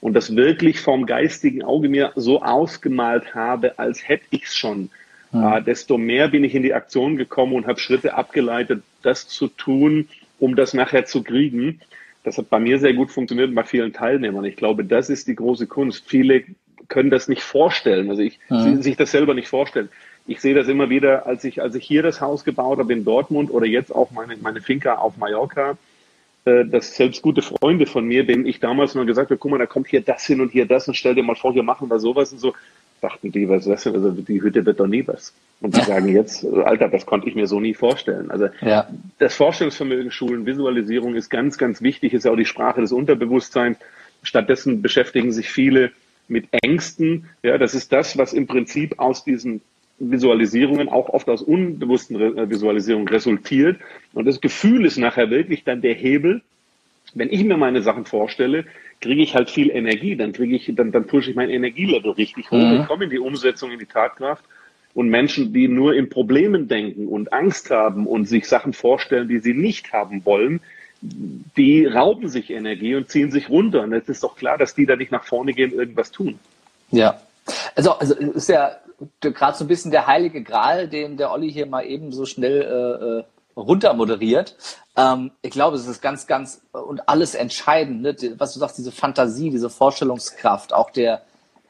und 0.00 0.14
das 0.14 0.34
wirklich 0.34 0.80
vom 0.80 1.06
geistigen 1.06 1.62
Auge 1.62 1.88
mir 1.88 2.12
so 2.16 2.42
ausgemalt 2.42 3.34
habe, 3.34 3.78
als 3.78 4.08
hätte 4.08 4.24
ich 4.30 4.44
es 4.44 4.56
schon, 4.56 4.90
mhm. 5.30 5.42
äh, 5.42 5.62
desto 5.62 5.98
mehr 5.98 6.28
bin 6.28 6.44
ich 6.44 6.54
in 6.54 6.62
die 6.62 6.74
Aktion 6.74 7.16
gekommen 7.16 7.54
und 7.54 7.66
habe 7.66 7.78
Schritte 7.78 8.14
abgeleitet, 8.14 8.82
das 9.02 9.28
zu 9.28 9.48
tun, 9.48 10.08
um 10.38 10.56
das 10.56 10.74
nachher 10.74 11.04
zu 11.04 11.22
kriegen. 11.22 11.80
Das 12.24 12.38
hat 12.38 12.50
bei 12.50 12.58
mir 12.58 12.78
sehr 12.78 12.94
gut 12.94 13.10
funktioniert 13.10 13.48
und 13.48 13.54
bei 13.54 13.64
vielen 13.64 13.92
Teilnehmern. 13.92 14.44
Ich 14.44 14.56
glaube, 14.56 14.84
das 14.84 15.08
ist 15.10 15.26
die 15.26 15.34
große 15.34 15.66
Kunst. 15.66 16.04
Viele 16.06 16.44
können 16.90 17.08
das 17.08 17.28
nicht 17.28 17.42
vorstellen, 17.42 18.10
also 18.10 18.20
ich 18.20 18.38
mhm. 18.50 18.82
sich 18.82 18.96
das 18.96 19.10
selber 19.10 19.32
nicht 19.32 19.48
vorstellen. 19.48 19.88
Ich 20.26 20.40
sehe 20.40 20.54
das 20.54 20.68
immer 20.68 20.90
wieder, 20.90 21.26
als 21.26 21.44
ich, 21.44 21.62
als 21.62 21.74
ich 21.74 21.84
hier 21.86 22.02
das 22.02 22.20
Haus 22.20 22.44
gebaut 22.44 22.78
habe 22.78 22.92
in 22.92 23.04
Dortmund 23.04 23.50
oder 23.50 23.66
jetzt 23.66 23.94
auch 23.94 24.10
meine, 24.10 24.36
meine 24.36 24.60
Finca 24.60 24.96
auf 24.96 25.16
Mallorca, 25.16 25.78
äh, 26.44 26.66
dass 26.66 26.94
selbst 26.94 27.22
gute 27.22 27.42
Freunde 27.42 27.86
von 27.86 28.04
mir, 28.04 28.24
denen 28.24 28.46
ich 28.46 28.60
damals 28.60 28.94
noch 28.94 29.06
gesagt 29.06 29.30
habe, 29.30 29.38
guck 29.38 29.50
mal, 29.50 29.58
da 29.58 29.66
kommt 29.66 29.88
hier 29.88 30.02
das 30.02 30.26
hin 30.26 30.40
und 30.40 30.52
hier 30.52 30.66
das 30.66 30.88
und 30.88 30.94
stell 30.94 31.14
dir 31.14 31.22
mal 31.22 31.36
vor, 31.36 31.52
hier 31.52 31.62
machen 31.62 31.88
wir 31.88 31.98
sowas 31.98 32.32
und 32.32 32.38
so, 32.38 32.54
dachten 33.00 33.32
die, 33.32 33.48
was 33.48 33.66
ist 33.66 33.68
das 33.68 33.82
denn? 33.84 33.94
Also 33.94 34.10
die 34.10 34.42
Hütte 34.42 34.64
wird 34.66 34.80
doch 34.80 34.86
nie 34.86 35.06
was. 35.06 35.32
Und 35.60 35.76
die 35.76 35.80
sagen 35.84 36.08
jetzt, 36.08 36.44
Alter, 36.44 36.88
das 36.88 37.06
konnte 37.06 37.28
ich 37.28 37.34
mir 37.34 37.46
so 37.46 37.60
nie 37.60 37.74
vorstellen. 37.74 38.30
Also 38.30 38.48
ja. 38.60 38.88
das 39.18 39.34
Vorstellungsvermögen 39.34 40.10
schulen, 40.10 40.46
Visualisierung 40.46 41.14
ist 41.14 41.30
ganz, 41.30 41.58
ganz 41.58 41.82
wichtig, 41.82 42.12
ist 42.12 42.24
ja 42.24 42.30
auch 42.30 42.36
die 42.36 42.44
Sprache 42.44 42.80
des 42.80 42.92
Unterbewusstseins. 42.92 43.78
Stattdessen 44.22 44.82
beschäftigen 44.82 45.32
sich 45.32 45.50
viele 45.50 45.92
mit 46.30 46.48
Ängsten. 46.62 47.28
Ja, 47.42 47.58
das 47.58 47.74
ist 47.74 47.92
das, 47.92 48.16
was 48.16 48.32
im 48.32 48.46
Prinzip 48.46 48.98
aus 48.98 49.24
diesen 49.24 49.60
Visualisierungen 49.98 50.88
auch 50.88 51.08
oft 51.10 51.28
aus 51.28 51.42
unbewussten 51.42 52.20
äh, 52.20 52.48
Visualisierungen 52.48 53.08
resultiert. 53.08 53.78
Und 54.14 54.26
das 54.26 54.40
Gefühl 54.40 54.86
ist 54.86 54.96
nachher 54.96 55.30
wirklich 55.30 55.64
dann 55.64 55.82
der 55.82 55.94
Hebel. 55.94 56.40
Wenn 57.14 57.30
ich 57.30 57.44
mir 57.44 57.56
meine 57.56 57.82
Sachen 57.82 58.06
vorstelle, 58.06 58.64
kriege 59.00 59.22
ich 59.22 59.34
halt 59.34 59.50
viel 59.50 59.70
Energie, 59.70 60.16
dann 60.16 60.32
kriege 60.32 60.54
ich, 60.54 60.72
dann, 60.74 60.92
dann 60.92 61.06
pushe 61.06 61.30
ich 61.30 61.36
mein 61.36 61.50
Energielevel 61.50 62.12
richtig 62.12 62.50
hoch, 62.50 62.58
mhm. 62.58 62.80
ich 62.80 62.86
komme 62.86 63.04
in 63.04 63.10
die 63.10 63.18
Umsetzung, 63.18 63.70
in 63.70 63.78
die 63.78 63.86
Tatkraft. 63.86 64.44
Und 64.92 65.08
Menschen, 65.08 65.52
die 65.52 65.68
nur 65.68 65.94
in 65.94 66.08
Problemen 66.08 66.66
denken 66.66 67.06
und 67.06 67.32
Angst 67.32 67.70
haben 67.70 68.06
und 68.06 68.26
sich 68.26 68.48
Sachen 68.48 68.72
vorstellen, 68.72 69.28
die 69.28 69.38
sie 69.38 69.54
nicht 69.54 69.92
haben 69.92 70.24
wollen, 70.24 70.60
die 71.02 71.86
rauben 71.86 72.28
sich 72.28 72.50
Energie 72.50 72.94
und 72.94 73.10
ziehen 73.10 73.30
sich 73.30 73.48
runter. 73.48 73.82
Und 73.82 73.92
es 73.92 74.08
ist 74.08 74.22
doch 74.22 74.36
klar, 74.36 74.58
dass 74.58 74.74
die 74.74 74.86
da 74.86 74.96
nicht 74.96 75.12
nach 75.12 75.24
vorne 75.24 75.52
gehen, 75.52 75.72
irgendwas 75.72 76.10
tun. 76.10 76.38
Ja. 76.90 77.20
Also, 77.74 77.92
also 77.92 78.14
ist 78.14 78.48
ja 78.48 78.76
gerade 79.20 79.56
so 79.56 79.64
ein 79.64 79.68
bisschen 79.68 79.90
der 79.90 80.06
heilige 80.06 80.42
Gral, 80.42 80.88
den 80.88 81.16
der 81.16 81.32
Olli 81.32 81.50
hier 81.50 81.66
mal 81.66 81.84
eben 81.86 82.12
so 82.12 82.26
schnell 82.26 82.62
äh, 82.62 83.20
äh 83.20 83.24
runter 83.56 83.94
moderiert. 83.94 84.56
Ähm, 84.96 85.32
ich 85.42 85.50
glaube, 85.50 85.76
es 85.76 85.86
ist 85.86 86.00
ganz, 86.00 86.26
ganz 86.26 86.62
und 86.72 87.08
alles 87.08 87.34
entscheidend, 87.34 88.02
ne? 88.02 88.16
was 88.38 88.54
du 88.54 88.60
sagst, 88.60 88.78
diese 88.78 88.92
Fantasie, 88.92 89.50
diese 89.50 89.68
Vorstellungskraft, 89.68 90.72
auch 90.72 90.90
der, 90.90 91.22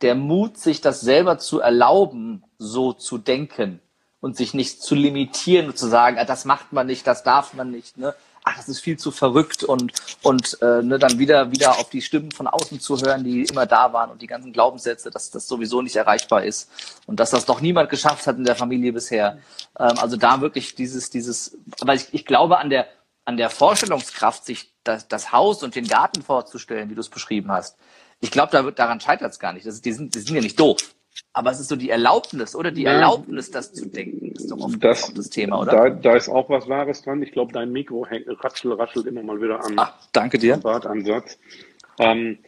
der 0.02 0.14
Mut, 0.14 0.58
sich 0.58 0.80
das 0.80 1.00
selber 1.00 1.38
zu 1.38 1.60
erlauben, 1.60 2.44
so 2.58 2.92
zu 2.92 3.18
denken 3.18 3.80
und 4.20 4.36
sich 4.36 4.54
nicht 4.54 4.82
zu 4.82 4.94
limitieren 4.94 5.68
und 5.68 5.78
zu 5.78 5.86
sagen, 5.86 6.18
ah, 6.18 6.24
das 6.24 6.44
macht 6.44 6.72
man 6.72 6.86
nicht, 6.86 7.06
das 7.06 7.22
darf 7.22 7.54
man 7.54 7.70
nicht. 7.70 7.96
Ne? 7.96 8.14
Ach, 8.44 8.56
das 8.56 8.68
ist 8.68 8.80
viel 8.80 8.98
zu 8.98 9.10
verrückt 9.10 9.64
und, 9.64 9.92
und 10.22 10.58
äh, 10.62 10.82
ne, 10.82 10.98
dann 10.98 11.18
wieder, 11.18 11.52
wieder 11.52 11.78
auf 11.78 11.90
die 11.90 12.02
Stimmen 12.02 12.30
von 12.30 12.46
außen 12.46 12.80
zu 12.80 13.00
hören, 13.00 13.24
die 13.24 13.42
immer 13.42 13.66
da 13.66 13.92
waren 13.92 14.10
und 14.10 14.22
die 14.22 14.26
ganzen 14.26 14.52
Glaubenssätze, 14.52 15.10
dass 15.10 15.30
das 15.30 15.46
sowieso 15.46 15.82
nicht 15.82 15.96
erreichbar 15.96 16.44
ist 16.44 16.70
und 17.06 17.20
dass 17.20 17.30
das 17.30 17.44
doch 17.44 17.60
niemand 17.60 17.90
geschafft 17.90 18.26
hat 18.26 18.36
in 18.36 18.44
der 18.44 18.56
Familie 18.56 18.92
bisher. 18.92 19.38
Ähm, 19.78 19.98
also 19.98 20.16
da 20.16 20.40
wirklich 20.40 20.74
dieses, 20.74 21.10
dieses, 21.10 21.58
weil 21.80 21.96
ich, 21.96 22.12
ich 22.12 22.24
glaube 22.24 22.58
an 22.58 22.70
der, 22.70 22.86
an 23.24 23.36
der 23.36 23.50
Vorstellungskraft, 23.50 24.44
sich 24.44 24.72
das, 24.84 25.06
das 25.08 25.32
Haus 25.32 25.62
und 25.62 25.74
den 25.74 25.86
Garten 25.86 26.22
vorzustellen, 26.22 26.90
wie 26.90 26.94
du 26.94 27.00
es 27.00 27.08
beschrieben 27.08 27.52
hast. 27.52 27.76
Ich 28.20 28.30
glaube, 28.30 28.50
da, 28.52 28.62
daran 28.70 29.00
scheitert 29.00 29.32
es 29.32 29.38
gar 29.38 29.52
nicht. 29.52 29.66
Das, 29.66 29.80
die, 29.80 29.92
sind, 29.92 30.14
die 30.14 30.20
sind 30.20 30.34
ja 30.34 30.40
nicht 30.40 30.58
doof. 30.58 30.78
Aber 31.32 31.50
es 31.50 31.60
ist 31.60 31.68
so 31.68 31.76
die 31.76 31.90
Erlaubnis, 31.90 32.56
oder? 32.56 32.70
Die 32.70 32.82
ja, 32.82 32.92
Erlaubnis, 32.92 33.50
das 33.50 33.72
zu 33.72 33.86
denken, 33.88 34.32
ist 34.32 34.50
doch 34.50 34.58
oft 34.58 34.82
das, 34.82 35.12
das 35.14 35.30
Thema, 35.30 35.60
oder? 35.60 35.72
Da, 35.72 35.90
da, 35.90 36.16
ist 36.16 36.28
auch 36.28 36.48
was 36.48 36.68
Wahres 36.68 37.02
dran. 37.02 37.22
Ich 37.22 37.32
glaube, 37.32 37.52
dein 37.52 37.72
Mikro 37.72 38.06
hängt, 38.06 38.26
raschelt, 38.42 38.78
raschelt 38.78 39.06
immer 39.06 39.22
mal 39.22 39.40
wieder 39.40 39.64
an. 39.64 39.74
Ach, 39.76 39.94
danke 40.12 40.38
dir. 40.38 40.56
Bartansatz. 40.56 41.38
Ähm, 41.98 42.38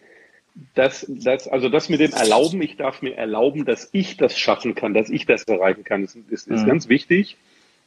das, 0.75 1.07
das, 1.09 1.49
also 1.49 1.69
das 1.69 1.89
mit 1.89 2.01
dem 2.01 2.13
Erlauben, 2.13 2.61
ich 2.63 2.77
darf 2.77 3.03
mir 3.03 3.17
erlauben, 3.17 3.65
dass 3.65 3.89
ich 3.93 4.17
das 4.17 4.39
schaffen 4.39 4.75
kann, 4.75 4.95
dass 4.95 5.09
ich 5.11 5.27
das 5.27 5.45
erreichen 5.45 5.85
kann, 5.85 6.05
ist, 6.05 6.17
ist, 6.17 6.49
ist 6.49 6.63
mhm. 6.63 6.67
ganz 6.67 6.89
wichtig. 6.89 7.37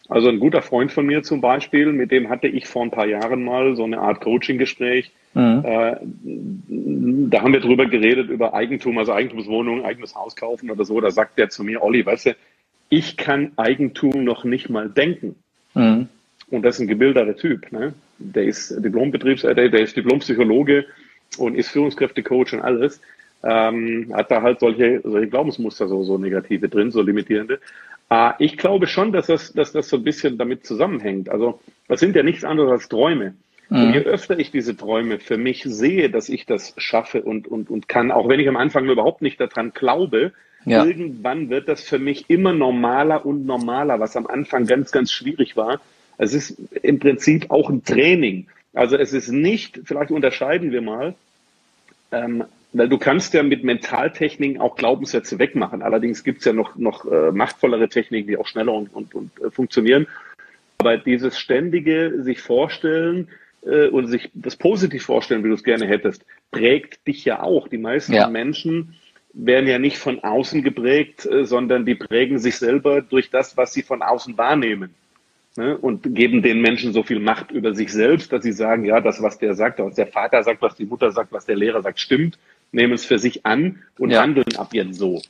Also 0.07 0.29
ein 0.29 0.39
guter 0.39 0.61
Freund 0.61 0.91
von 0.91 1.05
mir 1.05 1.23
zum 1.23 1.41
Beispiel, 1.41 1.91
mit 1.91 2.11
dem 2.11 2.29
hatte 2.29 2.47
ich 2.47 2.67
vor 2.67 2.83
ein 2.83 2.91
paar 2.91 3.07
Jahren 3.07 3.43
mal 3.43 3.75
so 3.75 3.83
eine 3.83 3.99
Art 3.99 4.21
Coaching-Gespräch. 4.21 5.11
Mhm. 5.33 5.63
Äh, 5.65 5.95
da 7.29 7.41
haben 7.41 7.53
wir 7.53 7.59
drüber 7.59 7.87
geredet, 7.87 8.29
über 8.29 8.53
Eigentum, 8.53 8.97
also 8.99 9.13
Eigentumswohnung, 9.13 9.83
eigenes 9.83 10.15
Haus 10.15 10.35
kaufen 10.35 10.69
oder 10.69 10.85
so. 10.85 11.01
Da 11.01 11.09
sagt 11.09 11.39
der 11.39 11.49
zu 11.49 11.63
mir, 11.63 11.81
Olli, 11.81 12.05
weißt 12.05 12.27
du, 12.27 12.35
ich 12.89 13.17
kann 13.17 13.51
Eigentum 13.55 14.23
noch 14.23 14.43
nicht 14.43 14.69
mal 14.69 14.89
denken. 14.89 15.35
Mhm. 15.73 16.07
Und 16.49 16.61
das 16.61 16.75
ist 16.75 16.81
ein 16.81 16.87
gebildeter 16.87 17.35
Typ. 17.35 17.71
Ne? 17.71 17.93
Der 18.19 18.43
ist 18.43 18.83
Diplombetriebs, 18.83 19.43
äh, 19.43 19.55
der, 19.55 19.69
der 19.69 19.81
ist 19.81 19.97
Diplompsychologe 19.97 20.85
und 21.37 21.55
ist 21.55 21.69
Führungskräftecoach 21.69 22.53
und 22.53 22.61
alles. 22.61 23.01
Ähm, 23.43 24.11
hat 24.13 24.31
da 24.31 24.41
halt 24.41 24.59
solche, 24.59 25.01
solche 25.03 25.27
Glaubensmuster 25.27 25.87
so, 25.87 26.03
so 26.03 26.17
negative 26.17 26.69
drin, 26.69 26.91
so 26.91 27.01
limitierende. 27.01 27.59
Äh, 28.09 28.31
ich 28.39 28.57
glaube 28.57 28.87
schon, 28.87 29.11
dass 29.11 29.27
das, 29.27 29.53
dass 29.53 29.71
das 29.71 29.89
so 29.89 29.97
ein 29.97 30.03
bisschen 30.03 30.37
damit 30.37 30.65
zusammenhängt. 30.65 31.29
Also, 31.29 31.59
das 31.87 31.99
sind 31.99 32.15
ja 32.15 32.23
nichts 32.23 32.43
anderes 32.43 32.71
als 32.71 32.89
Träume. 32.89 33.35
Mhm. 33.69 33.83
Und 33.83 33.93
je 33.93 33.99
öfter 34.01 34.37
ich 34.37 34.51
diese 34.51 34.75
Träume 34.75 35.19
für 35.19 35.37
mich 35.37 35.63
sehe, 35.63 36.09
dass 36.09 36.29
ich 36.29 36.45
das 36.45 36.73
schaffe 36.77 37.21
und, 37.21 37.47
und, 37.47 37.69
und 37.69 37.87
kann, 37.87 38.11
auch 38.11 38.29
wenn 38.29 38.39
ich 38.39 38.47
am 38.47 38.57
Anfang 38.57 38.87
überhaupt 38.89 39.21
nicht 39.21 39.39
daran 39.39 39.71
glaube, 39.73 40.33
ja. 40.65 40.83
irgendwann 40.83 41.49
wird 41.49 41.67
das 41.67 41.83
für 41.83 41.99
mich 41.99 42.29
immer 42.29 42.53
normaler 42.53 43.25
und 43.25 43.45
normaler, 43.45 43.99
was 43.99 44.15
am 44.15 44.27
Anfang 44.27 44.65
ganz, 44.65 44.91
ganz 44.91 45.11
schwierig 45.11 45.55
war. 45.55 45.79
Es 46.17 46.33
ist 46.33 46.57
im 46.81 46.99
Prinzip 46.99 47.51
auch 47.51 47.69
ein 47.69 47.83
Training. 47.83 48.47
Also 48.73 48.97
es 48.97 49.13
ist 49.13 49.29
nicht, 49.29 49.81
vielleicht 49.85 50.11
unterscheiden 50.11 50.71
wir 50.71 50.81
mal, 50.81 51.15
ähm, 52.11 52.43
weil 52.77 52.89
du 52.89 52.97
kannst 52.97 53.33
ja 53.33 53.41
mit 53.41 53.63
Mentaltechniken 53.63 54.59
auch 54.59 54.75
Glaubenssätze 54.75 55.39
wegmachen. 55.39 55.81
Allerdings 55.81 56.25
gibt 56.25 56.39
es 56.39 56.45
ja 56.45 56.51
noch, 56.51 56.75
noch 56.75 57.09
äh, 57.09 57.31
machtvollere 57.31 57.87
Techniken, 57.87 58.27
die 58.27 58.37
auch 58.37 58.47
schneller 58.47 58.73
und, 58.73 58.93
und, 58.93 59.15
und 59.15 59.31
äh, 59.41 59.49
funktionieren. 59.49 60.07
Aber 60.79 60.97
dieses 60.97 61.39
ständige 61.39 62.21
sich 62.21 62.41
vorstellen 62.41 63.29
äh, 63.65 63.87
und 63.87 64.07
sich 64.07 64.29
das 64.33 64.57
positiv 64.57 65.05
vorstellen, 65.05 65.45
wie 65.45 65.47
du 65.47 65.53
es 65.53 65.63
gerne 65.63 65.87
hättest, 65.87 66.25
prägt 66.51 67.07
dich 67.07 67.23
ja 67.23 67.41
auch. 67.41 67.69
Die 67.69 67.77
meisten 67.77 68.13
ja. 68.13 68.27
Menschen 68.27 68.95
werden 69.31 69.69
ja 69.69 69.79
nicht 69.79 69.97
von 69.97 70.19
außen 70.21 70.61
geprägt, 70.61 71.25
äh, 71.25 71.45
sondern 71.45 71.85
die 71.85 71.95
prägen 71.95 72.39
sich 72.39 72.57
selber 72.57 73.01
durch 73.01 73.29
das, 73.29 73.55
was 73.55 73.71
sie 73.71 73.83
von 73.83 74.01
außen 74.01 74.37
wahrnehmen 74.37 74.93
ne, 75.55 75.77
und 75.77 76.13
geben 76.13 76.41
den 76.41 76.59
Menschen 76.59 76.91
so 76.91 77.03
viel 77.03 77.21
Macht 77.21 77.51
über 77.51 77.73
sich 77.73 77.93
selbst, 77.93 78.33
dass 78.33 78.43
sie 78.43 78.51
sagen, 78.51 78.83
ja, 78.83 78.99
das, 78.99 79.21
was 79.21 79.37
der 79.37 79.53
sagt, 79.53 79.79
was 79.79 79.95
der 79.95 80.07
Vater 80.07 80.43
sagt, 80.43 80.61
was 80.61 80.75
die 80.75 80.85
Mutter 80.85 81.11
sagt, 81.11 81.31
was 81.31 81.45
der 81.45 81.55
Lehrer 81.55 81.81
sagt, 81.81 81.99
stimmt, 81.99 82.37
nehmen 82.75 82.93
es 82.93 83.05
für 83.05 83.17
sich 83.17 83.45
an 83.45 83.81
und 83.97 84.11
ja. 84.11 84.21
handeln 84.21 84.55
ab 84.57 84.73
jetzt 84.73 84.99
so. 84.99 85.21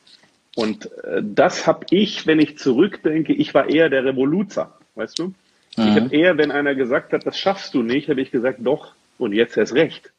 Und 0.56 0.90
äh, 1.04 1.22
das 1.24 1.68
habe 1.68 1.86
ich, 1.90 2.28
wenn 2.28 2.40
ich 2.40 2.58
zurückdenke, 2.58 3.34
ich 3.34 3.54
war 3.54 3.70
eher 3.70 3.90
der 3.90 4.04
Revoluzer, 4.04 4.78
weißt 4.96 5.20
du? 5.20 5.26
Mhm. 5.28 5.34
Ich 5.78 5.96
habe 5.96 6.16
eher, 6.16 6.38
wenn 6.38 6.52
einer 6.52 6.76
gesagt 6.76 7.14
hat, 7.14 7.26
das 7.26 7.38
schaffst 7.38 7.74
du 7.74 7.84
nicht, 7.84 8.10
habe 8.10 8.22
ich 8.22 8.32
gesagt, 8.32 8.60
doch, 8.62 8.94
und 9.18 9.34
jetzt 9.34 9.58
erst 9.58 9.74
recht. 9.74 10.12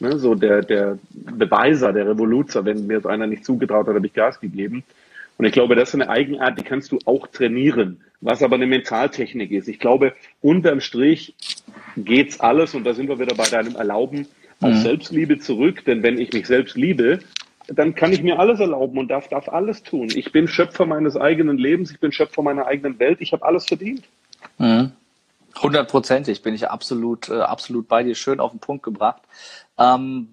Ne, 0.00 0.18
so 0.18 0.34
der, 0.34 0.62
der 0.62 0.98
Beweiser, 1.10 1.92
der 1.92 2.08
Revoluzer, 2.08 2.64
wenn 2.64 2.86
mir 2.86 3.00
so 3.00 3.08
einer 3.08 3.26
nicht 3.26 3.44
zugetraut 3.44 3.86
hat, 3.86 3.94
habe 3.94 4.06
ich 4.06 4.14
Gas 4.14 4.40
gegeben. 4.40 4.84
Und 5.38 5.44
ich 5.44 5.52
glaube, 5.52 5.74
das 5.74 5.90
ist 5.90 5.94
eine 5.94 6.08
Eigenart, 6.08 6.58
die 6.58 6.64
kannst 6.64 6.92
du 6.92 6.98
auch 7.04 7.26
trainieren, 7.26 8.00
was 8.20 8.42
aber 8.42 8.56
eine 8.56 8.66
Mentaltechnik 8.66 9.50
ist. 9.50 9.68
Ich 9.68 9.78
glaube, 9.78 10.14
unterm 10.40 10.80
Strich 10.80 11.34
geht's 11.96 12.40
alles, 12.40 12.74
und 12.74 12.84
da 12.84 12.94
sind 12.94 13.08
wir 13.08 13.18
wieder 13.18 13.34
bei 13.34 13.48
deinem 13.48 13.76
Erlauben, 13.76 14.26
auf 14.62 14.72
mhm. 14.72 14.82
Selbstliebe 14.82 15.38
zurück. 15.38 15.84
Denn 15.84 16.02
wenn 16.02 16.18
ich 16.18 16.32
mich 16.32 16.46
selbst 16.46 16.76
liebe, 16.76 17.20
dann 17.68 17.94
kann 17.94 18.12
ich 18.12 18.22
mir 18.22 18.38
alles 18.38 18.60
erlauben 18.60 18.98
und 18.98 19.08
darf, 19.08 19.28
darf 19.28 19.48
alles 19.48 19.82
tun. 19.82 20.08
Ich 20.14 20.32
bin 20.32 20.48
Schöpfer 20.48 20.86
meines 20.86 21.16
eigenen 21.16 21.58
Lebens, 21.58 21.90
ich 21.90 22.00
bin 22.00 22.12
Schöpfer 22.12 22.42
meiner 22.42 22.66
eigenen 22.66 22.98
Welt, 22.98 23.20
ich 23.20 23.32
habe 23.32 23.44
alles 23.44 23.66
verdient. 23.66 24.02
Mhm. 24.58 24.92
Hundertprozentig 25.60 26.42
bin 26.42 26.54
ich 26.54 26.70
absolut, 26.70 27.28
äh, 27.28 27.40
absolut 27.40 27.86
bei 27.86 28.02
dir. 28.02 28.14
Schön 28.14 28.40
auf 28.40 28.52
den 28.52 28.60
Punkt 28.60 28.82
gebracht. 28.82 29.22
Ähm, 29.78 30.28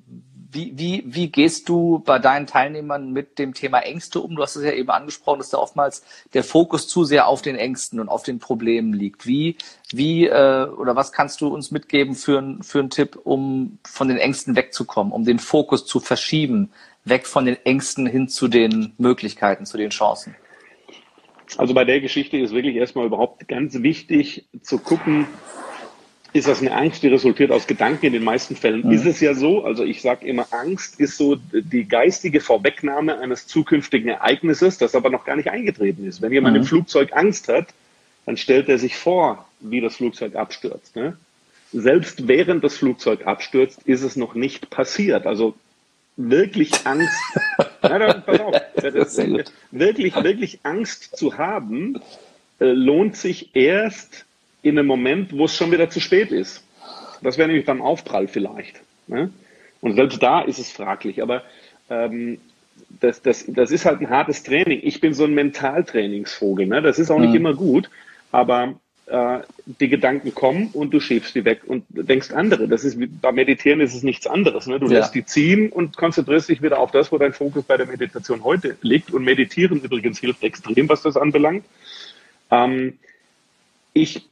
wie, 0.52 0.74
wie, 0.76 1.04
wie 1.06 1.30
gehst 1.30 1.70
du 1.70 2.00
bei 2.00 2.18
deinen 2.18 2.48
Teilnehmern 2.48 3.12
mit 3.12 3.38
dem 3.38 3.54
Thema 3.54 3.80
Ängste 3.80 4.20
um? 4.20 4.36
Du 4.36 4.42
hast 4.42 4.56
es 4.56 4.64
ja 4.64 4.72
eben 4.72 4.90
angesprochen, 4.90 5.40
dass 5.40 5.50
da 5.50 5.60
oftmals 5.60 6.04
der 6.34 6.44
Fokus 6.44 6.88
zu 6.88 7.04
sehr 7.04 7.28
auf 7.28 7.44
den 7.44 7.56
Ängsten 7.56 8.00
und 8.00 8.10
auf 8.10 8.24
den 8.24 8.40
Problemen 8.40 8.94
liegt. 8.94 9.28
Wie, 9.28 9.58
wie 9.92 10.26
äh, 10.26 10.66
oder 10.66 10.96
was 10.96 11.12
kannst 11.12 11.42
du 11.42 11.50
uns 11.50 11.70
mitgeben 11.70 12.16
für, 12.16 12.58
für 12.62 12.80
einen 12.80 12.90
Tipp, 12.90 13.20
um 13.24 13.78
von 13.86 14.08
den 14.08 14.18
Ängsten 14.18 14.56
wegzukommen, 14.56 15.14
um 15.14 15.24
den 15.24 15.38
Fokus 15.38 15.86
zu 15.86 16.00
verschieben, 16.00 16.72
weg 17.06 17.28
von 17.28 17.46
den 17.46 17.58
Ängsten 17.64 18.08
hin 18.08 18.28
zu 18.28 18.48
den 18.48 18.94
Möglichkeiten, 18.98 19.68
zu 19.68 19.78
den 19.78 19.92
Chancen? 19.92 20.36
Also 21.58 21.74
bei 21.74 21.86
der 21.86 22.02
Geschichte 22.02 22.38
ist 22.38 22.54
wirklich 22.54 22.76
erstmal 22.76 23.06
überhaupt 23.06 23.48
ganz 23.48 23.82
wichtig 23.82 24.48
zu 24.62 24.80
gucken, 24.80 25.28
ist 26.34 26.48
das 26.48 26.62
eine 26.62 26.76
Angst, 26.76 27.02
die 27.04 27.08
resultiert 27.08 27.52
aus 27.52 27.68
Gedanken. 27.68 28.08
In 28.08 28.14
den 28.14 28.24
meisten 28.24 28.56
Fällen 28.56 28.86
mhm. 28.86 28.92
ist 28.92 29.06
es 29.06 29.20
ja 29.20 29.34
so. 29.34 29.64
Also 29.64 29.84
ich 29.84 30.02
sage 30.02 30.26
immer, 30.28 30.48
Angst 30.52 31.00
ist 31.00 31.18
so 31.18 31.38
die 31.52 31.86
geistige 31.86 32.40
Vorwegnahme 32.40 33.20
eines 33.20 33.48
zukünftigen 33.48 34.10
Ereignisses, 34.10 34.78
das 34.78 34.96
aber 34.96 35.10
noch 35.10 35.26
gar 35.26 35.36
nicht 35.36 35.50
eingetreten 35.50 36.06
ist. 36.08 36.22
Wenn 36.22 36.32
jemand 36.32 36.56
mhm. 36.56 36.62
im 36.62 36.68
Flugzeug 36.68 37.14
Angst 37.14 37.48
hat, 37.48 37.68
dann 38.26 38.38
stellt 38.38 38.70
er 38.70 38.78
sich 38.78 38.96
vor, 38.96 39.48
wie 39.60 39.82
das 39.82 39.96
Flugzeug 39.96 40.36
abstürzt. 40.36 40.96
Ne? 40.96 41.18
Selbst 41.74 42.28
während 42.28 42.64
das 42.64 42.78
Flugzeug 42.78 43.26
abstürzt, 43.26 43.82
ist 43.84 44.04
es 44.04 44.16
noch 44.16 44.36
nicht 44.36 44.70
passiert. 44.70 45.26
Also 45.26 45.56
wirklich 46.16 46.86
Angst, 46.86 47.18
da, 47.82 48.14
pass 48.14 48.40
auf, 48.40 48.54
wirklich, 49.72 50.16
wirklich 50.16 50.60
Angst 50.64 51.18
zu 51.18 51.38
haben, 51.38 52.00
äh, 52.60 52.66
lohnt 52.66 53.16
sich 53.16 53.56
erst, 53.56 54.26
in 54.62 54.78
einem 54.78 54.88
Moment, 54.88 55.38
wo 55.38 55.46
es 55.46 55.56
schon 55.56 55.72
wieder 55.72 55.90
zu 55.90 56.00
spät 56.00 56.32
ist. 56.32 56.64
Das 57.22 57.38
wäre 57.38 57.48
nämlich 57.48 57.66
beim 57.66 57.82
Aufprall 57.82 58.28
vielleicht. 58.28 58.82
Ne? 59.08 59.32
Und 59.82 59.96
selbst 59.96 60.22
da 60.22 60.42
ist 60.42 60.60
es 60.60 60.72
fraglich. 60.72 61.22
Aber 61.22 61.44
ähm, 61.90 62.40
das, 63.00 63.22
das, 63.22 63.46
das 63.48 63.72
ist 63.72 63.86
halt 63.86 64.02
ein 64.02 64.10
hartes 64.10 64.44
Training. 64.44 64.80
Ich 64.84 65.02
bin 65.02 65.14
so 65.14 65.26
ein 65.26 65.34
Mentaltrainingsvogel. 65.34 66.68
Ne? 66.68 66.82
Das 66.82 67.00
ist 67.00 67.12
auch 67.12 67.20
nicht 67.20 67.32
mhm. 67.32 67.36
immer 67.36 67.54
gut. 67.54 67.90
Aber 68.32 68.76
äh, 69.08 69.40
die 69.66 69.90
Gedanken 69.90 70.34
kommen 70.36 70.70
und 70.74 70.94
du 70.94 71.00
schiebst 71.00 71.34
die 71.36 71.46
weg 71.46 71.62
und 71.66 71.84
denkst 71.90 72.32
andere. 72.32 72.68
Das 72.68 72.84
ist 72.84 73.00
wie, 73.00 73.08
beim 73.08 73.36
Meditieren 73.36 73.82
ist 73.82 73.96
es 73.96 74.04
nichts 74.04 74.28
anderes. 74.28 74.68
Ne? 74.68 74.80
Du 74.80 74.88
ja. 74.88 75.00
lässt 75.00 75.16
die 75.16 75.26
ziehen 75.26 75.72
und 75.72 75.98
konzentrierst 75.98 76.50
dich 76.50 76.62
wieder 76.62 76.80
auf 76.80 76.92
das, 76.92 77.12
wo 77.12 77.18
dein 77.18 77.34
Fokus 77.34 77.64
bei 77.64 77.78
der 77.78 77.88
Meditation 77.88 78.44
heute 78.44 78.78
liegt. 78.82 79.12
Und 79.12 79.24
Meditieren 79.24 79.82
übrigens 79.82 80.20
hilft 80.20 80.44
extrem, 80.44 80.88
was 80.90 81.02
das 81.02 81.18
anbelangt. 81.18 81.66
Ähm, 82.52 83.00
ich 83.94 84.30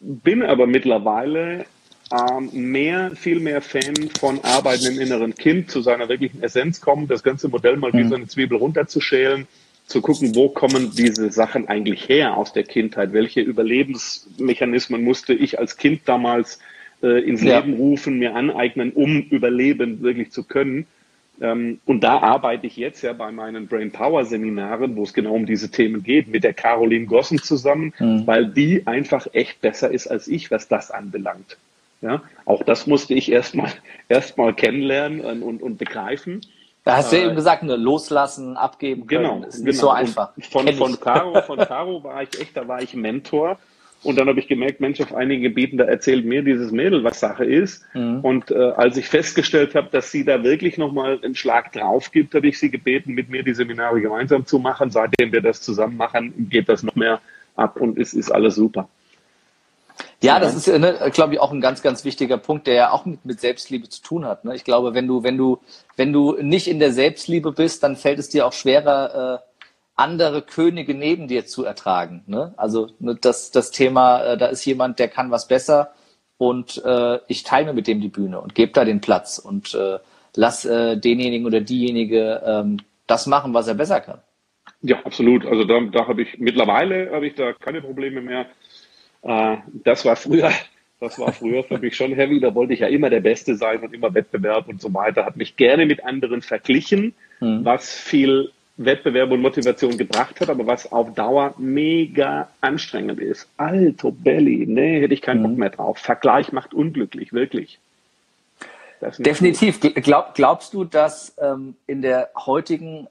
bin 0.00 0.42
aber 0.42 0.66
mittlerweile 0.66 1.66
ähm, 2.12 2.50
mehr, 2.52 3.12
viel 3.14 3.40
mehr 3.40 3.60
Fan 3.60 4.10
von 4.18 4.40
Arbeiten 4.42 4.86
im 4.86 5.00
inneren 5.00 5.34
Kind, 5.34 5.70
zu 5.70 5.80
seiner 5.82 6.08
wirklichen 6.08 6.42
Essenz 6.42 6.80
kommen, 6.80 7.06
das 7.06 7.22
ganze 7.22 7.48
Modell 7.48 7.76
mal 7.76 7.92
mhm. 7.92 7.98
wie 7.98 8.08
so 8.08 8.14
eine 8.14 8.26
Zwiebel 8.26 8.58
runterzuschälen, 8.58 9.46
zu 9.86 10.02
gucken, 10.02 10.34
wo 10.34 10.50
kommen 10.50 10.92
diese 10.94 11.30
Sachen 11.30 11.68
eigentlich 11.68 12.08
her 12.08 12.36
aus 12.36 12.52
der 12.52 12.64
Kindheit? 12.64 13.12
Welche 13.12 13.40
Überlebensmechanismen 13.40 15.02
musste 15.02 15.32
ich 15.32 15.58
als 15.58 15.76
Kind 15.76 16.02
damals 16.04 16.60
äh, 17.02 17.22
ins 17.22 17.42
ja. 17.42 17.58
Leben 17.58 17.74
rufen, 17.74 18.18
mir 18.18 18.34
aneignen, 18.34 18.92
um 18.92 19.22
überleben 19.22 20.02
wirklich 20.02 20.30
zu 20.30 20.44
können? 20.44 20.86
Ähm, 21.40 21.80
und 21.84 22.02
da 22.02 22.18
arbeite 22.18 22.66
ich 22.66 22.76
jetzt 22.76 23.02
ja 23.02 23.12
bei 23.12 23.30
meinen 23.30 23.68
Brain 23.68 23.92
Power 23.92 24.24
Seminaren, 24.24 24.96
wo 24.96 25.04
es 25.04 25.14
genau 25.14 25.34
um 25.34 25.46
diese 25.46 25.70
Themen 25.70 26.02
geht, 26.02 26.28
mit 26.28 26.44
der 26.44 26.52
Caroline 26.52 27.06
Gossen 27.06 27.38
zusammen, 27.38 27.94
mhm. 27.98 28.26
weil 28.26 28.46
die 28.46 28.86
einfach 28.86 29.26
echt 29.32 29.60
besser 29.60 29.90
ist 29.90 30.08
als 30.08 30.26
ich, 30.26 30.50
was 30.50 30.68
das 30.68 30.90
anbelangt. 30.90 31.56
Ja, 32.00 32.22
auch 32.44 32.62
das 32.62 32.86
musste 32.86 33.14
ich 33.14 33.30
erstmal 33.30 33.72
erstmal 34.08 34.54
kennenlernen 34.54 35.20
und, 35.20 35.42
und, 35.42 35.62
und 35.62 35.78
begreifen. 35.78 36.40
Da 36.84 36.96
hast 36.96 37.12
du 37.12 37.18
ja 37.18 37.26
eben 37.26 37.36
gesagt, 37.36 37.62
nur 37.64 37.76
loslassen, 37.76 38.56
abgeben 38.56 39.06
können. 39.06 39.24
Genau, 39.24 39.46
ist 39.46 39.58
nicht 39.58 39.72
genau. 39.72 39.80
so 39.80 39.90
einfach. 39.90 40.32
Von, 40.50 40.72
von 40.72 40.98
Caro, 40.98 41.42
von 41.46 41.58
Caro 41.58 42.02
war 42.02 42.22
ich 42.22 42.40
echt, 42.40 42.56
da 42.56 42.66
war 42.66 42.80
ich 42.80 42.94
Mentor 42.94 43.58
und 44.02 44.18
dann 44.18 44.28
habe 44.28 44.38
ich 44.38 44.46
gemerkt, 44.46 44.80
Mensch, 44.80 45.00
auf 45.00 45.14
einigen 45.14 45.42
Gebieten, 45.42 45.76
da 45.76 45.84
erzählt 45.84 46.24
mir 46.24 46.42
dieses 46.42 46.70
Mädel, 46.70 47.02
was 47.02 47.18
Sache 47.18 47.44
ist. 47.44 47.82
Mhm. 47.94 48.20
Und 48.20 48.50
äh, 48.50 48.72
als 48.76 48.96
ich 48.96 49.08
festgestellt 49.08 49.74
habe, 49.74 49.88
dass 49.90 50.12
sie 50.12 50.24
da 50.24 50.42
wirklich 50.44 50.78
nochmal 50.78 51.18
einen 51.22 51.34
Schlag 51.34 51.72
drauf 51.72 52.12
gibt, 52.12 52.34
habe 52.34 52.46
ich 52.46 52.58
sie 52.58 52.70
gebeten, 52.70 53.14
mit 53.14 53.28
mir 53.28 53.42
die 53.42 53.54
Seminare 53.54 54.00
gemeinsam 54.00 54.46
zu 54.46 54.60
machen. 54.60 54.90
Seitdem 54.90 55.32
wir 55.32 55.40
das 55.40 55.62
zusammen 55.62 55.96
machen, 55.96 56.48
geht 56.48 56.68
das 56.68 56.82
noch 56.82 56.94
mehr 56.94 57.20
ab 57.56 57.80
und 57.80 57.98
es 57.98 58.14
ist 58.14 58.30
alles 58.30 58.54
super. 58.54 58.88
Ja, 60.20 60.40
das 60.40 60.54
ist, 60.54 60.66
ne, 60.66 61.10
glaube 61.12 61.34
ich, 61.34 61.40
auch 61.40 61.52
ein 61.52 61.60
ganz, 61.60 61.82
ganz 61.82 62.04
wichtiger 62.04 62.38
Punkt, 62.38 62.66
der 62.66 62.74
ja 62.74 62.90
auch 62.90 63.04
mit, 63.04 63.24
mit 63.24 63.40
Selbstliebe 63.40 63.88
zu 63.88 64.02
tun 64.02 64.24
hat. 64.24 64.44
Ne? 64.44 64.54
Ich 64.54 64.64
glaube, 64.64 64.94
wenn 64.94 65.06
du, 65.06 65.22
wenn 65.22 65.36
du, 65.36 65.58
wenn 65.96 66.12
du 66.12 66.36
nicht 66.40 66.68
in 66.68 66.80
der 66.80 66.92
Selbstliebe 66.92 67.52
bist, 67.52 67.82
dann 67.82 67.96
fällt 67.96 68.18
es 68.18 68.28
dir 68.28 68.46
auch 68.46 68.52
schwerer, 68.52 69.40
äh, 69.42 69.47
andere 69.98 70.42
Könige 70.42 70.94
neben 70.94 71.28
dir 71.28 71.46
zu 71.46 71.64
ertragen. 71.64 72.22
Ne? 72.26 72.54
Also 72.56 72.88
ne, 73.00 73.16
das, 73.20 73.50
das 73.50 73.70
Thema, 73.70 74.22
äh, 74.22 74.38
da 74.38 74.46
ist 74.46 74.64
jemand, 74.64 74.98
der 74.98 75.08
kann 75.08 75.30
was 75.30 75.48
besser 75.48 75.92
und 76.38 76.82
äh, 76.84 77.18
ich 77.26 77.42
teile 77.42 77.66
mir 77.66 77.72
mit 77.72 77.88
dem 77.88 78.00
die 78.00 78.08
Bühne 78.08 78.40
und 78.40 78.54
gebe 78.54 78.72
da 78.72 78.84
den 78.84 79.00
Platz 79.00 79.38
und 79.38 79.74
äh, 79.74 79.98
lass 80.36 80.64
äh, 80.64 80.96
denjenigen 80.96 81.46
oder 81.46 81.60
diejenige 81.60 82.42
ähm, 82.44 82.78
das 83.08 83.26
machen, 83.26 83.54
was 83.54 83.66
er 83.66 83.74
besser 83.74 84.00
kann. 84.00 84.20
Ja, 84.82 85.00
absolut. 85.04 85.44
Also 85.44 85.64
da, 85.64 85.80
da 85.80 86.06
habe 86.06 86.22
ich 86.22 86.38
mittlerweile 86.38 87.10
habe 87.12 87.26
ich 87.26 87.34
da 87.34 87.52
keine 87.52 87.80
Probleme 87.80 88.20
mehr. 88.20 88.46
Äh, 89.22 89.56
das 89.84 90.04
war 90.04 90.14
früher, 90.14 90.52
das 91.00 91.18
war 91.18 91.32
früher 91.32 91.64
für 91.64 91.78
mich 91.78 91.96
schon 91.96 92.12
heavy. 92.12 92.38
Da 92.38 92.54
wollte 92.54 92.72
ich 92.72 92.80
ja 92.80 92.86
immer 92.86 93.10
der 93.10 93.20
Beste 93.20 93.56
sein 93.56 93.80
und 93.80 93.92
immer 93.92 94.14
Wettbewerb 94.14 94.68
und 94.68 94.80
so 94.80 94.94
weiter. 94.94 95.26
Hat 95.26 95.36
mich 95.36 95.56
gerne 95.56 95.86
mit 95.86 96.04
anderen 96.04 96.42
verglichen, 96.42 97.14
hm. 97.40 97.64
was 97.64 97.92
viel 97.92 98.52
Wettbewerb 98.78 99.30
und 99.32 99.42
Motivation 99.42 99.98
gebracht 99.98 100.40
hat, 100.40 100.48
aber 100.48 100.66
was 100.66 100.90
auf 100.90 101.12
Dauer 101.14 101.54
mega 101.58 102.48
anstrengend 102.60 103.20
ist. 103.20 103.48
Alto 103.56 104.12
Belly, 104.12 104.66
nee, 104.66 105.00
hätte 105.00 105.14
ich 105.14 105.22
keinen 105.22 105.40
mhm. 105.40 105.48
Bock 105.48 105.58
mehr 105.58 105.70
drauf. 105.70 105.98
Vergleich 105.98 106.52
macht 106.52 106.72
unglücklich, 106.72 107.32
wirklich. 107.32 107.78
Definitiv. 109.18 109.80
Glaub, 109.80 110.34
glaubst 110.34 110.74
du, 110.74 110.84
dass 110.84 111.34
ähm, 111.40 111.76
in 111.86 112.02
der 112.02 112.30
heutigen 112.34 113.08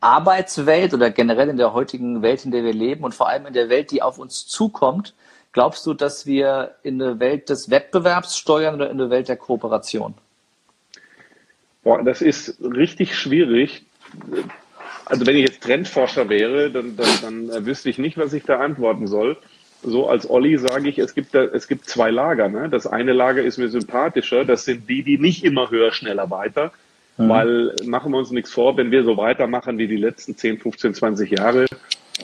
Arbeitswelt 0.00 0.94
oder 0.94 1.10
generell 1.10 1.48
in 1.48 1.56
der 1.56 1.72
heutigen 1.72 2.22
Welt, 2.22 2.44
in 2.44 2.50
der 2.50 2.64
wir 2.64 2.72
leben 2.72 3.04
und 3.04 3.14
vor 3.14 3.28
allem 3.28 3.46
in 3.46 3.52
der 3.52 3.68
Welt, 3.68 3.90
die 3.90 4.02
auf 4.02 4.18
uns 4.18 4.46
zukommt, 4.46 5.14
glaubst 5.52 5.86
du, 5.86 5.94
dass 5.94 6.26
wir 6.26 6.74
in 6.82 7.00
eine 7.00 7.20
Welt 7.20 7.48
des 7.48 7.70
Wettbewerbs 7.70 8.36
steuern 8.36 8.76
oder 8.76 8.90
in 8.90 9.00
eine 9.00 9.10
Welt 9.10 9.28
der 9.28 9.36
Kooperation? 9.36 10.14
Boah, 11.82 12.02
das 12.02 12.20
ist 12.20 12.58
richtig 12.60 13.16
schwierig. 13.16 13.85
Also 15.04 15.26
wenn 15.26 15.36
ich 15.36 15.46
jetzt 15.46 15.62
Trendforscher 15.62 16.28
wäre, 16.28 16.70
dann, 16.70 16.96
dann, 16.96 17.48
dann 17.48 17.66
wüsste 17.66 17.90
ich 17.90 17.98
nicht, 17.98 18.18
was 18.18 18.32
ich 18.32 18.44
da 18.44 18.58
antworten 18.58 19.06
soll. 19.06 19.36
So 19.82 20.08
als 20.08 20.28
Olli 20.28 20.58
sage 20.58 20.88
ich, 20.88 20.98
es 20.98 21.14
gibt, 21.14 21.34
da, 21.34 21.44
es 21.44 21.68
gibt 21.68 21.84
zwei 21.84 22.10
Lager. 22.10 22.48
Ne? 22.48 22.68
Das 22.68 22.86
eine 22.86 23.12
Lager 23.12 23.42
ist 23.42 23.58
mir 23.58 23.68
sympathischer. 23.68 24.44
Das 24.44 24.64
sind 24.64 24.88
die, 24.88 25.02
die 25.02 25.18
nicht 25.18 25.44
immer 25.44 25.70
höher, 25.70 25.92
schneller, 25.92 26.30
weiter. 26.30 26.72
Mhm. 27.18 27.28
Weil 27.28 27.74
machen 27.84 28.12
wir 28.12 28.18
uns 28.18 28.30
nichts 28.30 28.50
vor, 28.50 28.76
wenn 28.76 28.90
wir 28.90 29.04
so 29.04 29.16
weitermachen 29.16 29.78
wie 29.78 29.86
die 29.86 29.96
letzten 29.96 30.36
10, 30.36 30.58
15, 30.58 30.94
20 30.94 31.30
Jahre, 31.30 31.66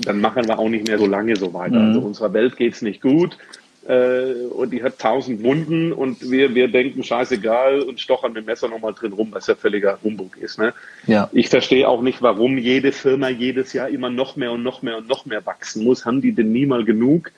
dann 0.05 0.21
machen 0.21 0.49
wir 0.49 0.59
auch 0.59 0.69
nicht 0.69 0.89
mehr 0.89 0.99
so 0.99 1.07
lange 1.07 1.37
so 1.37 1.55
weiter. 1.55 1.79
Mhm. 1.79 1.89
Also 1.89 2.01
unserer 2.01 2.33
Welt 2.33 2.57
geht's 2.57 2.83
nicht 2.83 3.01
gut 3.01 3.39
äh, 3.87 4.47
und 4.51 4.73
die 4.73 4.83
hat 4.83 4.99
tausend 4.99 5.43
Wunden 5.43 5.93
und 5.93 6.31
wir, 6.31 6.55
wir 6.55 6.69
denken, 6.69 7.03
scheißegal 7.03 7.81
und 7.81 8.01
stochern 8.01 8.33
mit 8.33 8.45
dem 8.45 8.47
Messer 8.47 8.69
nochmal 8.69 8.95
drin 8.95 9.13
rum, 9.13 9.29
was 9.33 9.49
ja 9.49 9.57
völliger 9.57 9.99
Humbug 10.05 10.37
ist. 10.37 10.59
Ne? 10.59 10.73
Ja. 11.07 11.29
Ich 11.33 11.49
verstehe 11.49 11.89
auch 11.89 12.01
nicht, 12.01 12.23
warum 12.23 12.59
jede 12.59 12.93
Firma 12.93 13.29
jedes 13.29 13.73
Jahr 13.73 13.89
immer 13.89 14.11
noch 14.11 14.37
mehr 14.37 14.53
und 14.53 14.63
noch 14.63 14.83
mehr 14.83 14.99
und 14.99 15.09
noch 15.09 15.27
mehr 15.27 15.45
wachsen 15.47 15.83
muss. 15.83 16.07
Haben 16.07 16.21
die 16.21 16.33
denn 16.33 16.53
nie 16.53 16.67
mal 16.67 16.85
genug? 16.85 17.33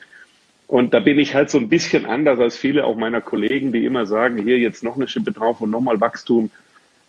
Und 0.66 0.92
da 0.92 1.00
bin 1.00 1.18
ich 1.18 1.34
halt 1.34 1.50
so 1.50 1.58
ein 1.58 1.68
bisschen 1.68 2.04
anders 2.04 2.38
als 2.38 2.56
viele 2.56 2.84
auch 2.84 2.96
meiner 2.96 3.20
Kollegen, 3.20 3.72
die 3.72 3.84
immer 3.84 4.06
sagen, 4.06 4.42
hier 4.42 4.58
jetzt 4.58 4.82
noch 4.82 4.96
eine 4.96 5.08
Schippe 5.08 5.32
drauf 5.32 5.60
und 5.60 5.70
nochmal 5.70 6.00
Wachstum. 6.00 6.50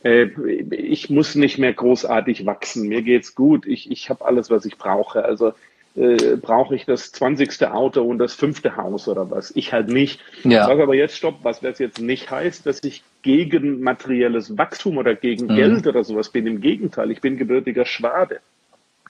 Äh, 0.04 0.28
ich 0.72 1.10
muss 1.10 1.36
nicht 1.36 1.58
mehr 1.58 1.74
großartig 1.74 2.46
wachsen. 2.46 2.88
Mir 2.88 3.02
geht's 3.02 3.36
gut. 3.36 3.66
Ich, 3.66 3.92
ich 3.92 4.10
habe 4.10 4.24
alles, 4.24 4.50
was 4.50 4.66
ich 4.66 4.78
brauche. 4.78 5.26
Also 5.26 5.54
äh, 5.96 6.36
brauche 6.36 6.76
ich 6.76 6.86
das 6.86 7.12
20. 7.12 7.68
Auto 7.68 8.02
und 8.04 8.18
das 8.18 8.34
fünfte 8.34 8.76
Haus 8.76 9.08
oder 9.08 9.30
was. 9.32 9.56
Ich 9.56 9.72
halt 9.72 9.88
nicht. 9.88 10.20
Ja. 10.44 10.66
Sag 10.66 10.80
aber 10.80 10.96
jetzt 10.96 11.16
stopp, 11.16 11.40
was 11.44 11.62
das 11.62 11.80
jetzt 11.80 12.02
nicht 12.02 12.30
heißt, 12.30 12.66
dass 12.66 12.84
ich 12.84 13.04
gegen 13.22 13.82
materielles 13.82 14.58
Wachstum 14.58 14.98
oder 14.98 15.16
gegen 15.16 15.46
mhm. 15.46 15.56
Geld 15.56 15.88
oder 15.88 16.04
sowas 16.04 16.30
bin. 16.30 16.48
Im 16.48 16.62
Gegenteil, 16.62 17.12
ich 17.12 17.22
bin 17.22 17.38
gebürtiger 17.38 17.86
Schwabe. 17.86 18.40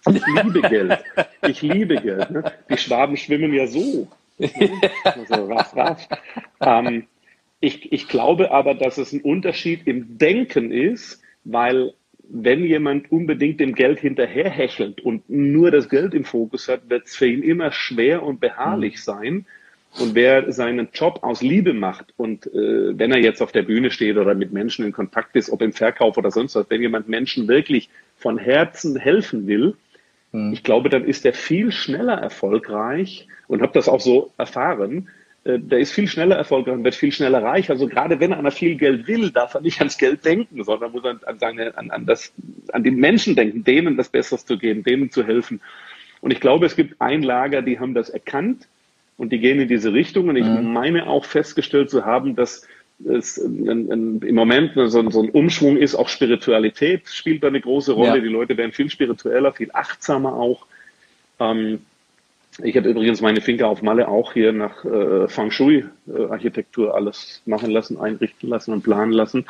Ich 0.08 0.22
liebe 0.28 0.62
Geld. 0.62 1.04
Ich 1.48 1.62
liebe 1.62 1.96
Geld. 1.96 2.30
Ne? 2.30 2.52
Die 2.70 2.78
Schwaben 2.78 3.18
schwimmen 3.18 3.54
ja 3.54 3.66
so. 3.66 4.08
Also 5.04 5.46
raff, 5.46 5.76
raff. 5.76 6.08
Ähm, 6.60 7.08
ich, 7.60 7.92
ich 7.92 8.08
glaube 8.08 8.52
aber, 8.52 8.76
dass 8.76 8.98
es 8.98 9.12
ein 9.14 9.22
Unterschied 9.22 9.88
im 9.88 10.18
Denken 10.18 10.72
ist, 10.72 11.22
weil 11.44 11.94
wenn 12.30 12.64
jemand 12.64 13.12
unbedingt 13.12 13.60
dem 13.60 13.76
Geld 13.76 14.00
hinterherhechelt 14.00 15.02
und 15.02 15.30
nur 15.30 15.72
das 15.72 15.90
Geld 15.90 16.14
im 16.14 16.26
Fokus 16.26 16.68
hat, 16.68 16.90
wird 16.90 17.06
es 17.06 17.16
für 17.16 17.28
ihn 17.28 17.44
immer 17.44 17.72
schwer 17.72 18.24
und 18.24 18.40
beharrlich 18.40 18.96
mhm. 18.96 19.02
sein. 19.02 19.46
Und 20.00 20.14
wer 20.14 20.52
seinen 20.52 20.90
Job 20.94 21.20
aus 21.22 21.42
Liebe 21.42 21.74
macht 21.74 22.14
und 22.18 22.48
äh, 22.48 22.98
wenn 22.98 23.12
er 23.12 23.20
jetzt 23.20 23.42
auf 23.42 23.54
der 23.54 23.64
Bühne 23.64 23.92
steht 23.92 24.18
oder 24.18 24.36
mit 24.36 24.52
Menschen 24.52 24.86
in 24.86 24.92
Kontakt 24.92 25.36
ist, 25.38 25.50
ob 25.50 25.62
im 25.62 25.72
Verkauf 25.72 26.18
oder 26.18 26.32
sonst 26.32 26.56
was, 26.56 26.70
wenn 26.70 26.82
jemand 26.82 27.08
Menschen 27.08 27.48
wirklich 27.48 27.90
von 28.18 28.38
Herzen 28.38 28.98
helfen 28.98 29.48
will, 29.48 29.76
mhm. 30.34 30.52
ich 30.52 30.64
glaube, 30.64 30.90
dann 30.90 31.06
ist 31.06 31.26
er 31.26 31.34
viel 31.34 31.72
schneller 31.72 32.16
erfolgreich 32.16 33.28
und 33.48 33.62
habe 33.62 33.72
das 33.74 33.88
auch 33.88 34.02
so 34.02 34.34
erfahren, 34.38 35.08
der 35.46 35.80
ist 35.80 35.92
viel 35.92 36.08
schneller 36.08 36.36
erfolgreich 36.36 36.74
und 36.74 36.84
wird 36.84 36.96
viel 36.96 37.12
schneller 37.12 37.44
reich. 37.44 37.70
Also 37.70 37.88
gerade 37.88 38.20
wenn 38.20 38.34
einer 38.34 38.50
viel 38.50 38.76
Geld 38.76 39.08
will, 39.08 39.30
darf 39.30 39.54
er 39.54 39.62
nicht 39.62 39.80
ans 39.80 39.98
Geld 39.98 40.26
denken, 40.26 40.64
sondern 40.64 40.92
muss 40.92 41.06
an, 41.06 41.20
an, 41.24 41.92
an, 41.92 42.06
das, 42.08 42.34
an 42.74 42.84
die 42.84 42.92
Menschen 42.92 43.36
denken, 43.36 43.64
denen 43.64 43.96
das 43.96 44.10
Besseres 44.10 44.46
zu 44.46 44.58
geben, 44.58 44.84
denen 44.84 45.12
zu 45.12 45.24
helfen. 45.24 45.62
Und 46.22 46.32
ich 46.32 46.40
glaube, 46.40 46.66
es 46.66 46.76
gibt 46.76 47.00
ein 47.00 47.22
Lager, 47.22 47.62
die 47.62 47.80
haben 47.80 47.94
das 47.94 48.10
erkannt 48.10 48.68
und 49.18 49.32
die 49.32 49.38
gehen 49.38 49.60
in 49.60 49.68
diese 49.68 49.94
Richtung. 49.94 50.30
Und 50.30 50.36
ich 50.36 50.46
mhm. 50.46 50.74
meine 50.74 51.06
auch 51.06 51.26
festgestellt 51.26 51.92
zu 51.92 52.06
haben, 52.06 52.36
dass 52.36 52.68
es 53.08 53.38
ein, 53.38 53.92
ein, 53.92 54.22
im 54.22 54.34
Moment 54.34 54.72
so, 54.74 54.88
so, 54.88 55.22
ein 55.22 55.30
Umschwung 55.30 55.78
ist, 55.78 55.94
auch 55.94 56.10
Spiritualität 56.10 57.08
spielt 57.10 57.44
da 57.44 57.50
eine 57.50 57.62
große 57.62 57.92
Rolle. 57.92 58.18
Ja. 58.18 58.24
Die 58.24 58.30
Leute 58.30 58.58
werden 58.58 58.72
viel 58.72 58.90
spiritueller, 58.90 59.54
viel 59.54 59.70
achtsamer 59.74 60.34
auch. 60.34 60.66
Ähm, 61.40 61.82
ich 62.64 62.78
habe 62.78 62.90
übrigens 62.90 63.22
meine 63.22 63.42
Finger 63.42 63.68
auf 63.68 63.82
Malle 63.82 64.08
auch 64.08 64.34
hier 64.34 64.54
nach 64.54 64.86
äh, 64.86 65.28
Feng 65.28 65.52
Shui-Architektur 65.52 66.90
äh, 66.90 66.92
alles 66.92 67.42
machen 67.46 67.70
lassen, 67.70 68.00
einrichten 68.00 68.50
lassen 68.50 68.72
und 68.72 68.84
planen 68.84 69.12
lassen. 69.12 69.46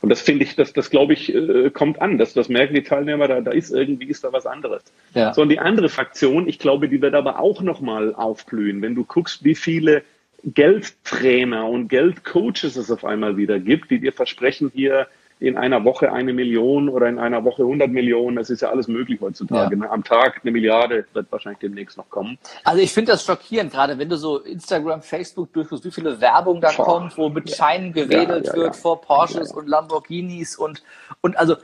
Und 0.00 0.10
das 0.10 0.20
finde 0.20 0.44
ich, 0.44 0.56
das, 0.56 0.72
das 0.72 0.90
glaube 0.90 1.12
ich, 1.14 1.34
äh, 1.34 1.70
kommt 1.70 2.02
an. 2.02 2.18
Das, 2.18 2.34
das 2.34 2.48
merken 2.48 2.74
die 2.74 2.82
Teilnehmer, 2.82 3.28
da, 3.28 3.40
da 3.40 3.52
ist 3.52 3.70
irgendwie 3.70 4.06
ist 4.06 4.24
da 4.24 4.32
was 4.32 4.46
anderes. 4.46 4.82
Ja. 5.14 5.32
So, 5.32 5.42
und 5.42 5.48
die 5.48 5.60
andere 5.60 5.88
Fraktion, 5.88 6.48
ich 6.48 6.58
glaube, 6.58 6.88
die 6.88 7.00
wird 7.00 7.14
aber 7.14 7.38
auch 7.38 7.62
nochmal 7.62 8.14
aufblühen. 8.14 8.82
Wenn 8.82 8.94
du 8.94 9.04
guckst, 9.04 9.44
wie 9.44 9.54
viele 9.54 10.02
Geldtrainer 10.44 11.66
und 11.66 11.88
Geldcoaches 11.88 12.76
es 12.76 12.90
auf 12.90 13.04
einmal 13.04 13.36
wieder 13.36 13.58
gibt, 13.58 13.90
die 13.90 14.00
dir 14.00 14.12
versprechen, 14.12 14.70
hier 14.74 15.06
in 15.40 15.56
einer 15.56 15.84
Woche 15.84 16.12
eine 16.12 16.32
Million 16.32 16.88
oder 16.88 17.08
in 17.08 17.18
einer 17.18 17.44
Woche 17.44 17.62
100 17.62 17.90
Millionen. 17.90 18.36
Das 18.36 18.50
ist 18.50 18.62
ja 18.62 18.70
alles 18.70 18.88
möglich 18.88 19.20
heutzutage. 19.20 19.74
Ja. 19.76 19.82
Ne? 19.82 19.90
Am 19.90 20.04
Tag 20.04 20.40
eine 20.42 20.52
Milliarde 20.52 21.06
wird 21.12 21.30
wahrscheinlich 21.30 21.58
demnächst 21.58 21.96
noch 21.96 22.08
kommen. 22.08 22.38
Also 22.62 22.80
ich 22.80 22.92
finde 22.92 23.12
das 23.12 23.24
schockierend, 23.24 23.72
gerade 23.72 23.98
wenn 23.98 24.08
du 24.08 24.16
so 24.16 24.38
Instagram, 24.38 25.02
Facebook 25.02 25.52
durchguckst, 25.52 25.84
wie 25.84 25.90
viele 25.90 26.20
Werbung 26.20 26.60
da 26.60 26.70
Boah. 26.72 26.84
kommt, 26.84 27.18
wo 27.18 27.28
mit 27.28 27.50
Scheinen 27.50 27.92
geredet 27.92 28.46
ja, 28.46 28.52
ja, 28.52 28.58
wird 28.58 28.76
vor 28.76 29.00
Porsches 29.00 29.52
und 29.52 29.68
Lamborghinis 29.68 30.56
und, 30.56 30.82
und 31.20 31.36
also 31.36 31.56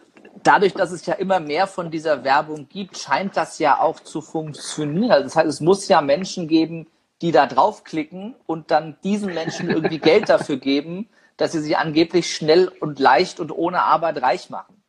dadurch, 0.42 0.74
dass 0.74 0.90
es 0.90 1.06
ja 1.06 1.14
immer 1.14 1.40
mehr 1.40 1.66
von 1.66 1.90
dieser 1.90 2.24
Werbung 2.24 2.68
gibt, 2.68 2.98
scheint 2.98 3.36
das 3.36 3.58
ja 3.58 3.80
auch 3.80 4.00
zu 4.00 4.20
funktionieren. 4.20 5.12
Also 5.12 5.24
das 5.24 5.36
heißt, 5.36 5.48
es 5.48 5.60
muss 5.60 5.88
ja 5.88 6.00
Menschen 6.00 6.48
geben, 6.48 6.86
die 7.22 7.32
da 7.32 7.46
draufklicken 7.46 8.34
und 8.46 8.70
dann 8.70 8.96
diesen 9.04 9.34
Menschen 9.34 9.70
irgendwie 9.70 9.98
Geld 9.98 10.28
dafür 10.28 10.56
geben, 10.56 11.08
dass 11.40 11.52
sie 11.52 11.60
sich 11.60 11.78
angeblich 11.78 12.34
schnell 12.34 12.68
und 12.68 12.98
leicht 12.98 13.40
und 13.40 13.50
ohne 13.50 13.82
Arbeit 13.82 14.20
reich 14.20 14.50
machen. 14.50 14.82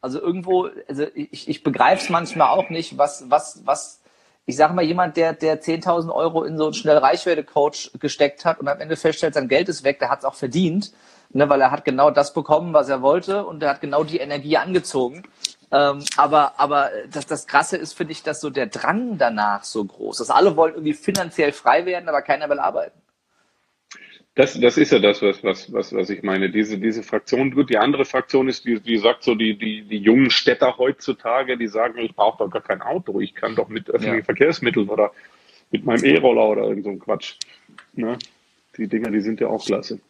Also 0.00 0.20
irgendwo, 0.20 0.68
also 0.86 1.04
ich, 1.14 1.48
ich 1.48 1.64
begreife 1.64 2.04
es 2.04 2.10
manchmal 2.10 2.48
auch 2.48 2.70
nicht, 2.70 2.96
was, 2.96 3.28
was, 3.28 3.62
was, 3.64 4.02
ich 4.44 4.54
sage 4.54 4.72
mal, 4.72 4.84
jemand, 4.84 5.16
der, 5.16 5.32
der 5.32 5.60
10.000 5.60 6.14
Euro 6.14 6.44
in 6.44 6.56
so 6.58 6.66
einen 6.66 6.74
schnell 6.74 6.98
Reichwerte-Coach 6.98 7.92
gesteckt 7.98 8.44
hat 8.44 8.60
und 8.60 8.68
am 8.68 8.78
Ende 8.78 8.94
feststellt, 8.94 9.34
sein 9.34 9.48
Geld 9.48 9.68
ist 9.68 9.82
weg, 9.82 9.98
der 9.98 10.08
hat 10.08 10.20
es 10.20 10.24
auch 10.24 10.34
verdient, 10.34 10.92
ne, 11.30 11.48
weil 11.48 11.60
er 11.60 11.72
hat 11.72 11.84
genau 11.84 12.12
das 12.12 12.32
bekommen, 12.32 12.72
was 12.72 12.88
er 12.88 13.02
wollte 13.02 13.44
und 13.44 13.60
er 13.64 13.70
hat 13.70 13.80
genau 13.80 14.04
die 14.04 14.18
Energie 14.18 14.58
angezogen. 14.58 15.24
Ähm, 15.72 16.04
aber 16.16 16.60
aber 16.60 16.90
das, 17.10 17.26
das 17.26 17.48
Krasse 17.48 17.76
ist, 17.76 17.94
finde 17.94 18.12
ich, 18.12 18.22
dass 18.22 18.40
so 18.40 18.50
der 18.50 18.68
Drang 18.68 19.18
danach 19.18 19.64
so 19.64 19.84
groß 19.84 20.20
ist. 20.20 20.30
Alle 20.30 20.56
wollen 20.56 20.74
irgendwie 20.74 20.94
finanziell 20.94 21.50
frei 21.50 21.84
werden, 21.84 22.08
aber 22.08 22.22
keiner 22.22 22.48
will 22.48 22.60
arbeiten. 22.60 23.02
Das, 24.36 24.60
das 24.60 24.76
ist 24.76 24.92
ja 24.92 24.98
das, 24.98 25.22
was, 25.22 25.42
was, 25.42 25.72
was, 25.72 25.94
was 25.94 26.10
ich 26.10 26.22
meine. 26.22 26.50
Diese, 26.50 26.78
diese 26.78 27.02
Fraktion, 27.02 27.52
gut, 27.52 27.70
die 27.70 27.78
andere 27.78 28.04
Fraktion 28.04 28.48
ist, 28.48 28.66
die, 28.66 28.78
die 28.78 28.98
sagt 28.98 29.22
so, 29.22 29.34
die, 29.34 29.56
die, 29.56 29.82
die 29.82 29.96
jungen 29.96 30.28
Städter 30.28 30.76
heutzutage, 30.76 31.56
die 31.56 31.68
sagen, 31.68 31.98
ich 31.98 32.14
brauche 32.14 32.44
doch 32.44 32.50
gar 32.50 32.60
kein 32.60 32.82
Auto, 32.82 33.18
ich 33.18 33.34
kann 33.34 33.56
doch 33.56 33.68
mit 33.68 33.88
öffentlichen 33.88 34.18
ja. 34.18 34.24
Verkehrsmitteln 34.24 34.90
oder 34.90 35.12
mit 35.70 35.86
meinem 35.86 36.04
E-Roller 36.04 36.50
oder 36.50 36.62
irgend 36.64 36.84
so 36.84 36.90
ein 36.90 36.98
Quatsch. 36.98 37.36
Ne? 37.94 38.18
Die 38.76 38.86
Dinger, 38.86 39.10
die 39.10 39.20
sind 39.20 39.40
ja 39.40 39.48
auch 39.48 39.64
klasse. 39.64 40.00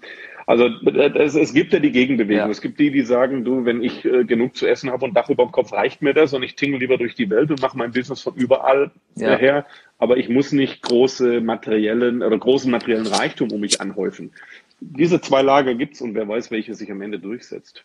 Also 0.47 0.69
es, 0.69 1.35
es 1.35 1.53
gibt 1.53 1.73
ja 1.73 1.81
die 1.81 1.91
Gegenbewegung. 1.91 2.45
Ja. 2.45 2.51
Es 2.51 2.61
gibt 2.61 2.79
die, 2.79 2.93
die 2.93 3.03
sagen, 3.03 3.45
du, 3.45 3.65
wenn 3.65 3.83
ich 3.83 4.05
äh, 4.05 4.25
genug 4.25 4.57
zu 4.57 4.67
essen 4.67 4.93
habe 4.93 5.05
und 5.05 5.15
Dach 5.15 5.29
über 5.29 5.45
dem 5.45 5.51
Kopf, 5.51 5.73
reicht 5.73 6.03
mir 6.03 6.15
das 6.15 6.33
und 6.35 6.45
ich 6.45 6.55
tingle 6.55 6.79
lieber 6.79 6.99
durch 6.99 7.17
die 7.17 7.29
Welt 7.31 7.51
und 7.51 7.61
mache 7.61 7.77
mein 7.77 7.91
Business 7.91 8.21
von 8.21 8.35
überall 8.35 8.93
ja. 9.17 9.37
her. 9.37 9.67
Aber 9.99 10.19
ich 10.19 10.29
muss 10.29 10.53
nicht 10.53 10.83
große 10.83 11.41
materiellen 11.41 12.23
oder 12.23 12.39
großen 12.39 12.71
materiellen 12.71 13.09
Reichtum 13.09 13.51
um 13.51 13.61
mich 13.61 13.81
anhäufen. 13.81 14.33
Diese 14.79 15.21
zwei 15.21 15.43
Lager 15.43 15.75
gibt's 15.75 16.01
und 16.01 16.15
wer 16.15 16.29
weiß, 16.29 16.53
welche 16.53 16.75
sich 16.75 16.93
am 16.93 17.03
Ende 17.03 17.19
durchsetzt. 17.19 17.85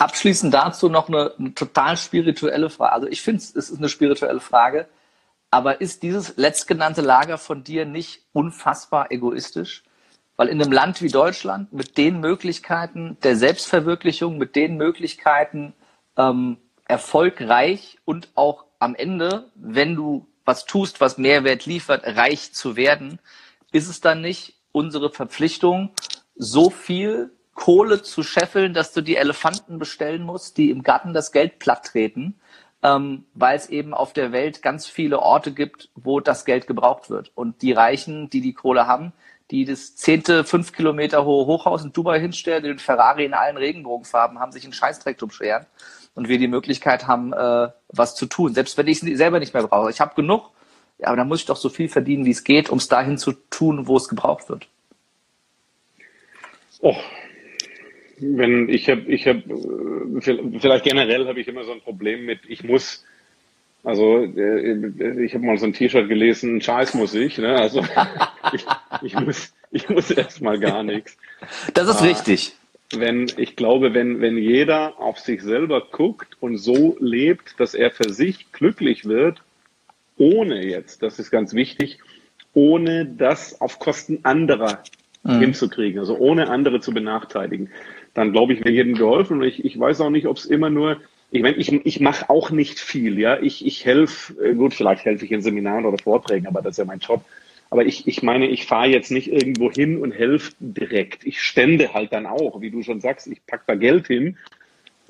Abschließend 0.00 0.52
dazu 0.52 0.88
noch 0.88 1.08
eine, 1.08 1.32
eine 1.38 1.54
total 1.54 1.96
spirituelle 1.96 2.70
Frage. 2.70 2.92
Also 2.92 3.06
ich 3.06 3.22
finde, 3.22 3.38
es 3.38 3.54
ist 3.54 3.78
eine 3.78 3.88
spirituelle 3.88 4.40
Frage. 4.40 4.88
Aber 5.52 5.80
ist 5.80 6.02
dieses 6.02 6.36
letztgenannte 6.38 7.02
Lager 7.02 7.38
von 7.38 7.62
dir 7.62 7.84
nicht 7.84 8.22
unfassbar 8.32 9.12
egoistisch? 9.12 9.84
Weil 10.42 10.48
in 10.48 10.60
einem 10.60 10.72
Land 10.72 11.00
wie 11.02 11.08
Deutschland 11.08 11.72
mit 11.72 11.96
den 11.96 12.18
Möglichkeiten 12.18 13.16
der 13.22 13.36
Selbstverwirklichung, 13.36 14.38
mit 14.38 14.56
den 14.56 14.76
Möglichkeiten 14.76 15.72
ähm, 16.16 16.56
erfolgreich 16.88 17.98
und 18.04 18.28
auch 18.34 18.64
am 18.80 18.96
Ende, 18.96 19.52
wenn 19.54 19.94
du 19.94 20.26
was 20.44 20.64
tust, 20.64 21.00
was 21.00 21.16
Mehrwert 21.16 21.64
liefert, 21.66 22.02
reich 22.04 22.52
zu 22.52 22.74
werden, 22.74 23.20
ist 23.70 23.88
es 23.88 24.00
dann 24.00 24.20
nicht 24.20 24.54
unsere 24.72 25.12
Verpflichtung, 25.12 25.90
so 26.34 26.70
viel 26.70 27.30
Kohle 27.54 28.02
zu 28.02 28.24
scheffeln, 28.24 28.74
dass 28.74 28.92
du 28.92 29.00
die 29.00 29.14
Elefanten 29.14 29.78
bestellen 29.78 30.24
musst, 30.24 30.58
die 30.58 30.70
im 30.70 30.82
Garten 30.82 31.14
das 31.14 31.30
Geld 31.30 31.60
platt 31.60 31.84
treten, 31.84 32.34
ähm, 32.82 33.26
weil 33.34 33.56
es 33.56 33.68
eben 33.68 33.94
auf 33.94 34.12
der 34.12 34.32
Welt 34.32 34.60
ganz 34.60 34.88
viele 34.88 35.20
Orte 35.20 35.52
gibt, 35.52 35.90
wo 35.94 36.18
das 36.18 36.44
Geld 36.44 36.66
gebraucht 36.66 37.10
wird. 37.10 37.30
Und 37.36 37.62
die 37.62 37.70
Reichen, 37.70 38.28
die 38.28 38.40
die 38.40 38.54
Kohle 38.54 38.88
haben, 38.88 39.12
die 39.50 39.64
das 39.64 39.96
zehnte, 39.96 40.44
fünf 40.44 40.72
Kilometer 40.72 41.24
hohe 41.24 41.46
Hochhaus 41.46 41.84
in 41.84 41.92
Dubai 41.92 42.20
hinstellen, 42.20 42.64
den 42.64 42.78
Ferrari 42.78 43.24
in 43.24 43.34
allen 43.34 43.56
Regenbogenfarben 43.56 44.38
haben, 44.38 44.52
sich 44.52 44.64
einen 44.64 44.72
Scheißdreck 44.72 45.18
drum 45.18 45.30
scheren 45.30 45.66
und 46.14 46.28
wir 46.28 46.38
die 46.38 46.48
Möglichkeit 46.48 47.06
haben, 47.06 47.32
äh, 47.32 47.68
was 47.88 48.14
zu 48.14 48.26
tun. 48.26 48.54
Selbst 48.54 48.76
wenn 48.78 48.88
ich 48.88 49.02
es 49.02 49.18
selber 49.18 49.38
nicht 49.38 49.54
mehr 49.54 49.66
brauche. 49.66 49.90
Ich 49.90 50.00
habe 50.00 50.14
genug, 50.14 50.50
ja, 50.98 51.08
aber 51.08 51.16
dann 51.16 51.28
muss 51.28 51.40
ich 51.40 51.46
doch 51.46 51.56
so 51.56 51.68
viel 51.68 51.88
verdienen, 51.88 52.24
wie 52.24 52.30
es 52.30 52.44
geht, 52.44 52.70
um 52.70 52.78
es 52.78 52.88
dahin 52.88 53.18
zu 53.18 53.32
tun, 53.50 53.86
wo 53.86 53.96
es 53.96 54.08
gebraucht 54.08 54.48
wird. 54.48 54.68
Oh, 56.80 56.96
wenn 58.18 58.68
ich 58.68 58.88
habe, 58.88 59.02
ich 59.02 59.26
habe, 59.26 59.42
vielleicht 60.20 60.84
generell 60.84 61.26
habe 61.26 61.40
ich 61.40 61.48
immer 61.48 61.64
so 61.64 61.72
ein 61.72 61.80
Problem 61.80 62.24
mit, 62.24 62.40
ich 62.48 62.62
muss, 62.62 63.04
also 63.84 64.18
äh, 64.18 65.24
ich 65.24 65.34
habe 65.34 65.44
mal 65.44 65.58
so 65.58 65.66
ein 65.66 65.72
T-Shirt 65.72 66.08
gelesen, 66.08 66.60
Scheiß 66.60 66.94
muss 66.94 67.14
ich, 67.14 67.38
ne? 67.38 67.56
Also 67.56 67.84
ich, 68.52 68.64
ich 69.02 69.14
muss, 69.14 69.52
ich 69.70 69.88
muss 69.88 70.10
erstmal 70.10 70.58
gar 70.58 70.82
nichts. 70.82 71.16
Das 71.74 71.88
ist 71.88 72.02
ah, 72.02 72.04
richtig. 72.04 72.54
Wenn, 72.94 73.26
ich 73.36 73.56
glaube, 73.56 73.94
wenn, 73.94 74.20
wenn 74.20 74.36
jeder 74.36 75.00
auf 75.00 75.18
sich 75.18 75.42
selber 75.42 75.82
guckt 75.90 76.36
und 76.40 76.58
so 76.58 76.96
lebt, 77.00 77.58
dass 77.58 77.74
er 77.74 77.90
für 77.90 78.12
sich 78.12 78.52
glücklich 78.52 79.06
wird, 79.06 79.42
ohne 80.18 80.64
jetzt, 80.64 81.02
das 81.02 81.18
ist 81.18 81.30
ganz 81.30 81.54
wichtig, 81.54 81.98
ohne 82.54 83.06
das 83.06 83.60
auf 83.60 83.78
Kosten 83.78 84.20
anderer 84.24 84.82
mhm. 85.22 85.40
hinzukriegen, 85.40 85.98
also 85.98 86.16
ohne 86.16 86.48
andere 86.50 86.80
zu 86.80 86.92
benachteiligen, 86.92 87.70
dann 88.14 88.32
glaube 88.32 88.52
ich, 88.52 88.60
wäre 88.60 88.70
jedem 88.70 88.94
geholfen. 88.94 89.38
Und 89.38 89.44
ich, 89.44 89.64
ich 89.64 89.78
weiß 89.78 90.00
auch 90.02 90.10
nicht, 90.10 90.26
ob 90.26 90.36
es 90.36 90.44
immer 90.44 90.70
nur, 90.70 91.00
ich 91.32 91.42
meine, 91.42 91.56
ich, 91.56 91.72
ich 91.72 92.00
mache 92.00 92.28
auch 92.28 92.50
nicht 92.50 92.78
viel, 92.78 93.18
ja. 93.18 93.38
Ich, 93.40 93.64
ich 93.64 93.86
helfe, 93.86 94.34
äh, 94.44 94.54
gut, 94.54 94.74
vielleicht 94.74 95.06
helfe 95.06 95.24
ich 95.24 95.32
in 95.32 95.40
Seminaren 95.40 95.86
oder 95.86 95.96
Vorträgen, 95.96 96.46
aber 96.46 96.60
das 96.60 96.72
ist 96.72 96.78
ja 96.78 96.84
mein 96.84 96.98
Job. 96.98 97.24
Aber 97.70 97.86
ich, 97.86 98.06
ich 98.06 98.22
meine, 98.22 98.46
ich 98.48 98.66
fahre 98.66 98.88
jetzt 98.88 99.10
nicht 99.10 99.32
irgendwo 99.32 99.72
hin 99.72 100.02
und 100.02 100.12
helfe 100.12 100.52
direkt. 100.60 101.24
Ich 101.24 101.40
stände 101.40 101.94
halt 101.94 102.12
dann 102.12 102.26
auch, 102.26 102.60
wie 102.60 102.70
du 102.70 102.82
schon 102.82 103.00
sagst, 103.00 103.26
ich 103.28 103.44
pack 103.46 103.62
da 103.66 103.74
Geld 103.76 104.08
hin. 104.08 104.36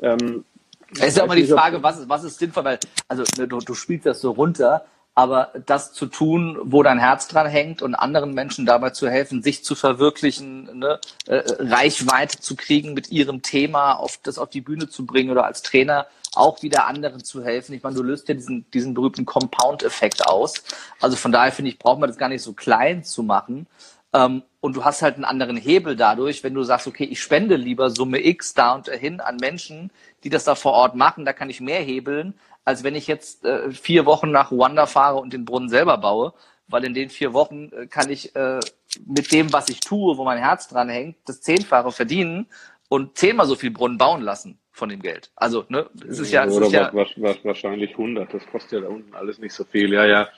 Ähm, 0.00 0.44
es 0.92 1.00
ist 1.00 1.16
ja 1.16 1.24
immer 1.24 1.34
die 1.34 1.44
Frage, 1.44 1.82
was 1.82 1.98
ist, 1.98 2.08
was 2.08 2.22
ist 2.22 2.38
sinnvoll, 2.38 2.64
weil, 2.64 2.78
also 3.08 3.24
ne, 3.36 3.48
du, 3.48 3.58
du 3.58 3.74
spielst 3.74 4.06
das 4.06 4.20
so 4.20 4.30
runter, 4.30 4.84
aber 5.14 5.52
das 5.66 5.92
zu 5.92 6.06
tun, 6.06 6.58
wo 6.62 6.82
dein 6.82 6.98
Herz 6.98 7.28
dran 7.28 7.46
hängt 7.46 7.82
und 7.82 7.94
anderen 7.94 8.32
Menschen 8.32 8.64
dabei 8.64 8.90
zu 8.90 9.10
helfen, 9.10 9.42
sich 9.42 9.62
zu 9.62 9.74
verwirklichen, 9.74 10.78
ne, 10.78 10.98
äh, 11.26 11.42
Reichweite 11.58 12.40
zu 12.40 12.56
kriegen 12.56 12.94
mit 12.94 13.10
ihrem 13.10 13.42
Thema, 13.42 13.94
auf 13.94 14.18
das 14.22 14.38
auf 14.38 14.48
die 14.48 14.62
Bühne 14.62 14.88
zu 14.88 15.04
bringen 15.04 15.30
oder 15.30 15.44
als 15.44 15.62
Trainer 15.62 16.06
auch 16.34 16.62
wieder 16.62 16.86
anderen 16.86 17.22
zu 17.22 17.44
helfen. 17.44 17.74
Ich 17.74 17.82
meine, 17.82 17.96
du 17.96 18.02
löst 18.02 18.28
ja 18.28 18.34
diesen, 18.34 18.70
diesen 18.70 18.94
berühmten 18.94 19.26
Compound-Effekt 19.26 20.26
aus. 20.26 20.54
Also 21.00 21.16
von 21.16 21.30
daher 21.30 21.52
finde 21.52 21.70
ich, 21.70 21.78
braucht 21.78 22.00
man 22.00 22.08
das 22.08 22.16
gar 22.16 22.30
nicht 22.30 22.42
so 22.42 22.54
klein 22.54 23.04
zu 23.04 23.22
machen. 23.22 23.66
Ähm, 24.14 24.42
und 24.60 24.76
du 24.76 24.84
hast 24.84 25.02
halt 25.02 25.16
einen 25.16 25.24
anderen 25.24 25.56
Hebel 25.56 25.96
dadurch, 25.96 26.42
wenn 26.44 26.54
du 26.54 26.62
sagst, 26.62 26.86
okay, 26.86 27.04
ich 27.04 27.20
spende 27.20 27.56
lieber 27.56 27.90
Summe 27.90 28.24
X 28.24 28.54
da 28.54 28.74
und 28.74 28.88
dahin 28.88 29.20
an 29.20 29.36
Menschen, 29.36 29.90
die 30.24 30.30
das 30.30 30.44
da 30.44 30.54
vor 30.54 30.72
Ort 30.72 30.94
machen, 30.94 31.24
da 31.24 31.32
kann 31.32 31.50
ich 31.50 31.60
mehr 31.60 31.80
hebeln, 31.80 32.34
als 32.64 32.84
wenn 32.84 32.94
ich 32.94 33.06
jetzt 33.06 33.44
äh, 33.44 33.70
vier 33.70 34.06
Wochen 34.06 34.30
nach 34.30 34.50
Ruanda 34.50 34.86
fahre 34.86 35.18
und 35.18 35.32
den 35.32 35.44
Brunnen 35.44 35.68
selber 35.68 35.98
baue, 35.98 36.32
weil 36.68 36.84
in 36.84 36.94
den 36.94 37.10
vier 37.10 37.32
Wochen 37.32 37.70
äh, 37.72 37.86
kann 37.86 38.10
ich 38.10 38.34
äh, 38.36 38.60
mit 39.06 39.32
dem, 39.32 39.52
was 39.52 39.68
ich 39.68 39.80
tue, 39.80 40.16
wo 40.16 40.24
mein 40.24 40.38
Herz 40.38 40.68
dran 40.68 40.88
hängt, 40.88 41.16
das 41.26 41.40
Zehnfache 41.40 41.92
verdienen 41.92 42.46
und 42.88 43.16
zehnmal 43.16 43.46
so 43.46 43.54
viel 43.54 43.70
Brunnen 43.70 43.98
bauen 43.98 44.22
lassen 44.22 44.58
von 44.70 44.88
dem 44.88 45.00
Geld. 45.00 45.30
Also, 45.36 45.64
ne, 45.68 45.88
es 46.08 46.18
ist 46.18 46.32
ja, 46.32 46.44
es 46.44 46.54
Oder 46.54 46.66
ist 46.66 46.72
ja 46.72 47.34
wahrscheinlich 47.42 47.92
100, 47.92 48.32
das 48.32 48.46
kostet 48.46 48.72
ja 48.72 48.80
da 48.80 48.88
unten 48.88 49.14
alles 49.14 49.38
nicht 49.38 49.54
so 49.54 49.64
viel. 49.64 49.92
Ja, 49.92 50.06
ja. 50.06 50.28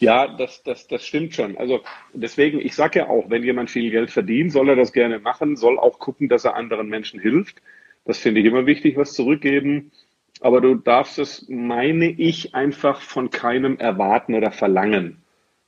Ja, 0.00 0.26
das, 0.26 0.62
das, 0.64 0.88
das 0.88 1.06
stimmt 1.06 1.34
schon. 1.34 1.56
Also 1.56 1.80
deswegen, 2.12 2.60
ich 2.60 2.74
sage 2.74 2.98
ja 2.98 3.08
auch, 3.08 3.30
wenn 3.30 3.44
jemand 3.44 3.70
viel 3.70 3.90
Geld 3.90 4.10
verdient, 4.10 4.52
soll 4.52 4.68
er 4.68 4.76
das 4.76 4.92
gerne 4.92 5.20
machen, 5.20 5.56
soll 5.56 5.78
auch 5.78 6.00
gucken, 6.00 6.28
dass 6.28 6.44
er 6.44 6.56
anderen 6.56 6.88
Menschen 6.88 7.20
hilft. 7.20 7.62
Das 8.04 8.18
finde 8.18 8.40
ich 8.40 8.46
immer 8.46 8.66
wichtig, 8.66 8.96
was 8.96 9.14
zurückgeben 9.14 9.92
aber 10.40 10.60
du 10.60 10.74
darfst 10.74 11.18
es, 11.18 11.46
meine 11.48 12.10
ich, 12.10 12.54
einfach 12.54 13.00
von 13.00 13.30
keinem 13.30 13.78
erwarten 13.78 14.34
oder 14.34 14.50
verlangen. 14.50 15.22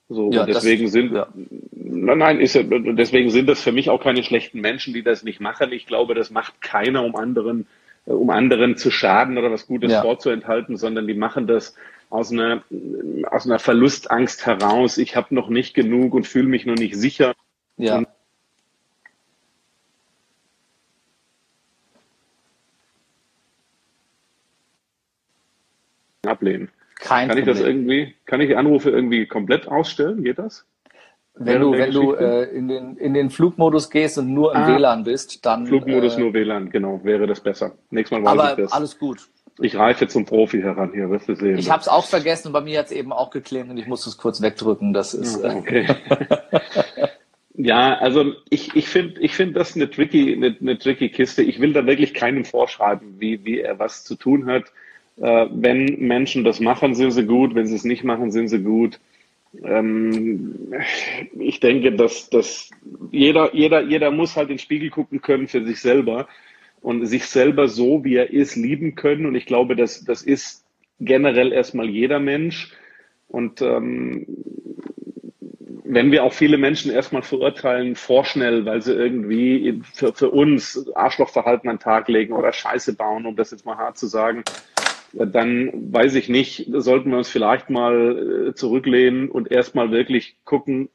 So, 0.09 0.31
ja, 0.31 0.47
deswegen 0.47 0.85
das, 0.85 0.93
sind, 0.93 1.13
ja. 1.13 1.27
nein, 1.73 2.19
nein, 2.19 2.41
ist, 2.41 2.55
deswegen 2.55 3.31
sind 3.31 3.49
das 3.49 3.63
für 3.63 3.73
mich 3.73 3.91
auch 3.91 4.01
keine 4.01 4.23
schlechten 4.23 4.61
Menschen, 4.61 4.95
die 4.95 5.03
das 5.03 5.25
nicht 5.25 5.41
machen. 5.41 5.73
Ich 5.73 5.87
glaube, 5.87 6.15
das 6.15 6.31
macht 6.31 6.61
keiner, 6.61 7.05
um 7.05 7.17
anderen, 7.17 7.67
äh, 8.07 8.13
um 8.13 8.31
anderen 8.31 8.77
zu 8.77 8.91
schaden 8.91 9.37
oder 9.37 9.51
was 9.51 9.67
Gutes 9.67 9.91
ja. 9.91 10.03
vorzuenthalten, 10.03 10.77
sondern 10.77 11.09
die 11.09 11.15
machen 11.15 11.49
das 11.49 11.75
aus 12.09 12.31
einer, 12.31 12.63
aus 13.31 13.47
einer 13.47 13.59
Verlustangst 13.59 14.47
heraus. 14.47 14.97
Ich 14.99 15.17
habe 15.17 15.35
noch 15.35 15.49
nicht 15.49 15.75
genug 15.75 16.15
und 16.15 16.27
fühle 16.27 16.47
mich 16.49 16.67
noch 16.67 16.77
nicht 16.77 16.95
sicher. 16.95 17.35
Ja. 17.77 17.99
Und 17.99 18.09
Kein 27.07 27.29
kann 27.29 27.37
Problem. 27.37 27.55
ich 27.55 27.61
das 27.61 27.67
irgendwie, 27.67 28.15
kann 28.25 28.41
ich 28.41 28.49
die 28.49 28.57
Anrufe 28.57 28.91
irgendwie 28.91 29.27
komplett 29.27 29.69
ausstellen? 29.69 30.25
Geht 30.25 30.39
das? 30.39 30.67
Wenn 31.39 31.61
du, 31.61 31.73
wenn 31.73 31.91
du 31.93 32.15
äh, 32.15 32.45
in, 32.45 32.67
den, 32.69 32.97
in 32.97 33.13
den 33.13 33.29
Flugmodus 33.29 33.91
gehst 33.91 34.17
und 34.17 34.33
nur 34.33 34.55
im 34.55 34.63
ah, 34.63 34.69
WLAN 34.69 35.05
bist, 35.05 35.45
dann. 35.45 35.67
Flugmodus 35.67 36.17
äh, 36.17 36.21
nur 36.21 36.33
WLAN, 36.33 36.71
genau, 36.71 37.01
wäre 37.05 37.27
das 37.27 37.41
besser. 37.41 37.73
Nächstes 37.91 38.19
Mal 38.19 38.25
weiß 38.25 38.39
aber 38.39 38.51
ich 38.53 38.65
das. 38.65 38.73
Alles 38.73 38.99
gut. 38.99 39.29
Ich 39.61 39.77
reife 39.77 40.07
zum 40.09 40.25
Profi 40.25 40.61
heran 40.61 40.93
hier, 40.93 41.11
wirst 41.11 41.29
du 41.29 41.35
sehen. 41.35 41.59
Ich 41.59 41.71
habe 41.71 41.81
es 41.81 41.89
auch 41.89 42.07
vergessen 42.07 42.49
und 42.49 42.53
bei 42.55 42.61
mir 42.61 42.79
hat 42.79 42.87
es 42.87 42.93
eben 42.93 43.13
auch 43.13 43.31
geklemmt 43.31 43.71
und 43.71 43.77
ich 43.77 43.87
musste 43.87 44.11
es 44.11 44.17
kurz 44.17 44.41
wegdrücken. 44.41 44.93
Das 44.93 45.15
ist. 45.15 45.45
Ah, 45.45 45.55
okay. 45.57 45.87
ja, 47.55 47.95
also 47.99 48.33
ich, 48.51 48.75
ich 48.75 48.89
finde 48.89 49.21
ich 49.21 49.35
find 49.35 49.57
das 49.57 49.77
eine 49.77 49.91
tricky, 49.91 50.35
eine, 50.35 50.57
eine 50.61 50.79
tricky 50.79 51.11
Kiste. 51.11 51.43
Ich 51.43 51.61
will 51.61 51.73
da 51.73 51.87
wirklich 51.87 52.15
keinem 52.15 52.45
vorschreiben, 52.45 53.17
wie, 53.19 53.45
wie 53.45 53.61
er 53.61 53.79
was 53.79 54.05
zu 54.05 54.15
tun 54.15 54.47
hat. 54.47 54.65
Äh, 55.19 55.47
wenn 55.51 55.99
Menschen 56.01 56.45
das 56.45 56.61
machen, 56.61 56.95
sind 56.95 57.11
sie 57.13 57.27
gut. 57.27 57.55
Wenn 57.55 57.67
sie 57.67 57.77
es 57.77 57.85
nicht 57.85 58.05
machen, 58.05 58.31
sind 58.31 58.49
sie 58.49 58.63
gut. 58.63 59.01
Ähm, 59.65 60.73
ich 61.39 61.61
denke, 61.61 61.93
dass, 61.93 62.29
dass 62.31 62.71
jeder, 63.11 63.55
jeder, 63.55 63.83
jeder 63.83 64.11
muss 64.11 64.37
halt 64.37 64.51
in 64.51 64.57
den 64.57 64.61
Spiegel 64.61 64.91
gucken 64.91 65.23
können 65.23 65.49
für 65.49 65.65
sich 65.65 65.81
selber 65.81 66.29
und 66.83 67.07
sich 67.07 67.27
selber 67.27 67.69
so, 67.69 68.05
wie 68.05 68.17
er 68.17 68.31
ist, 68.31 68.57
lieben 68.57 68.95
können. 68.95 69.27
Und 69.27 69.35
ich 69.35 69.47
glaube, 69.47 69.77
das, 69.77 70.05
das 70.05 70.23
ist 70.23 70.65
generell 71.01 71.53
erstmal 71.53 71.89
jeder 71.89 72.21
Mensch. 72.21 72.73
Und 73.29 73.61
ähm, 73.63 74.27
wenn 75.85 76.11
wir 76.11 76.25
auch 76.25 76.33
viele 76.33 76.59
Menschen 76.59 76.91
erstmal 76.91 77.23
verurteilen, 77.23 77.95
vorschnell, 77.95 78.67
weil 78.67 78.83
sie 78.83 78.93
irgendwie 78.93 79.81
für, 79.95 80.13
für 80.13 80.31
uns 80.31 80.91
Arschlochverhalten 80.95 81.71
an 81.71 81.77
den 81.77 81.83
Tag 81.83 82.09
legen 82.09 82.33
oder 82.33 82.53
Scheiße 82.53 82.95
bauen, 82.95 83.27
um 83.27 83.37
das 83.37 83.53
jetzt 83.53 83.65
mal 83.65 83.77
hart 83.77 83.97
zu 83.97 84.07
sagen, 84.07 84.43
dann 85.25 85.93
weiß 85.93 86.15
ich 86.15 86.29
nicht, 86.29 86.67
sollten 86.73 87.11
wir 87.11 87.19
uns 87.19 87.29
vielleicht 87.29 87.71
mal 87.71 88.49
äh, 88.49 88.55
zurücklehnen 88.55 89.31
und 89.31 89.51
erstmal 89.51 89.91
wirklich 89.91 90.37
gucken, 90.45 90.89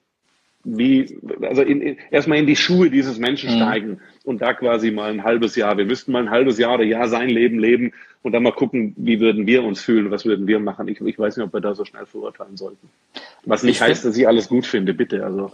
wie, 0.64 1.18
also 1.42 1.64
in, 1.64 1.82
in, 1.82 1.98
erstmal 2.12 2.38
in 2.38 2.46
die 2.46 2.56
Schuhe 2.56 2.92
dieses 2.92 3.18
Menschen 3.18 3.52
mhm. 3.52 3.58
steigen 3.58 4.02
und 4.24 4.42
da 4.42 4.54
quasi 4.54 4.92
mal 4.92 5.12
ein 5.12 5.24
halbes 5.24 5.56
Jahr, 5.56 5.78
wir 5.78 5.86
müssten 5.86 6.12
mal 6.12 6.22
ein 6.22 6.30
halbes 6.30 6.58
Jahr 6.60 6.76
oder 6.76 6.84
Jahr 6.84 7.08
sein 7.08 7.30
Leben 7.30 7.58
leben 7.58 7.94
und 8.22 8.34
dann 8.34 8.44
mal 8.44 8.52
gucken, 8.52 8.94
wie 8.98 9.20
würden 9.20 9.48
wir 9.48 9.64
uns 9.64 9.82
fühlen, 9.82 10.12
was 10.12 10.26
würden 10.26 10.46
wir 10.46 10.60
machen. 10.60 10.88
Ich, 10.88 11.02
ich 11.02 11.18
weiß 11.18 11.38
nicht, 11.38 11.46
ob 11.46 11.54
wir 11.54 11.62
da 11.62 11.74
so 11.74 11.86
schnell 11.86 12.06
verurteilen 12.06 12.58
sollten. 12.58 12.90
Was 13.46 13.64
nicht 13.64 13.78
ich 13.78 13.82
heißt, 13.82 14.06
dass 14.06 14.16
ich 14.16 14.28
alles 14.28 14.48
gut 14.48 14.68
finde, 14.68 14.94
bitte. 14.94 15.26
Also. 15.26 15.52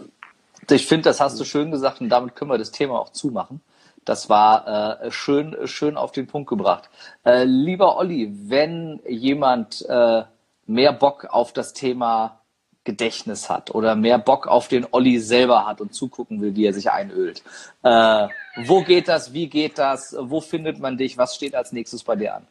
Ich 0.70 0.86
finde, 0.86 1.04
das 1.04 1.20
hast 1.20 1.40
du 1.40 1.44
schön 1.44 1.70
gesagt 1.70 2.02
und 2.02 2.10
damit 2.10 2.36
können 2.36 2.50
wir 2.50 2.58
das 2.58 2.70
Thema 2.70 2.98
auch 2.98 3.10
zumachen. 3.10 3.60
Das 4.08 4.30
war 4.30 5.02
äh, 5.02 5.10
schön, 5.10 5.54
schön 5.64 5.96
auf 5.96 6.12
den 6.12 6.26
Punkt 6.26 6.48
gebracht. 6.48 6.88
Äh, 7.24 7.44
lieber 7.44 7.98
Olli, 7.98 8.32
wenn 8.46 9.00
jemand 9.06 9.84
äh, 9.86 10.22
mehr 10.66 10.92
Bock 10.94 11.26
auf 11.28 11.52
das 11.52 11.74
Thema 11.74 12.40
Gedächtnis 12.84 13.50
hat 13.50 13.74
oder 13.74 13.96
mehr 13.96 14.18
Bock 14.18 14.46
auf 14.46 14.68
den 14.68 14.86
Olli 14.92 15.18
selber 15.18 15.66
hat 15.66 15.82
und 15.82 15.92
zugucken 15.92 16.40
will, 16.40 16.56
wie 16.56 16.64
er 16.64 16.72
sich 16.72 16.90
einölt, 16.90 17.42
äh, 17.82 18.28
wo 18.64 18.82
geht 18.82 19.08
das? 19.08 19.34
Wie 19.34 19.48
geht 19.48 19.76
das? 19.76 20.16
Wo 20.18 20.40
findet 20.40 20.78
man 20.78 20.96
dich? 20.96 21.18
Was 21.18 21.34
steht 21.34 21.54
als 21.54 21.72
nächstes 21.72 22.02
bei 22.02 22.16
dir 22.16 22.36
an? 22.36 22.46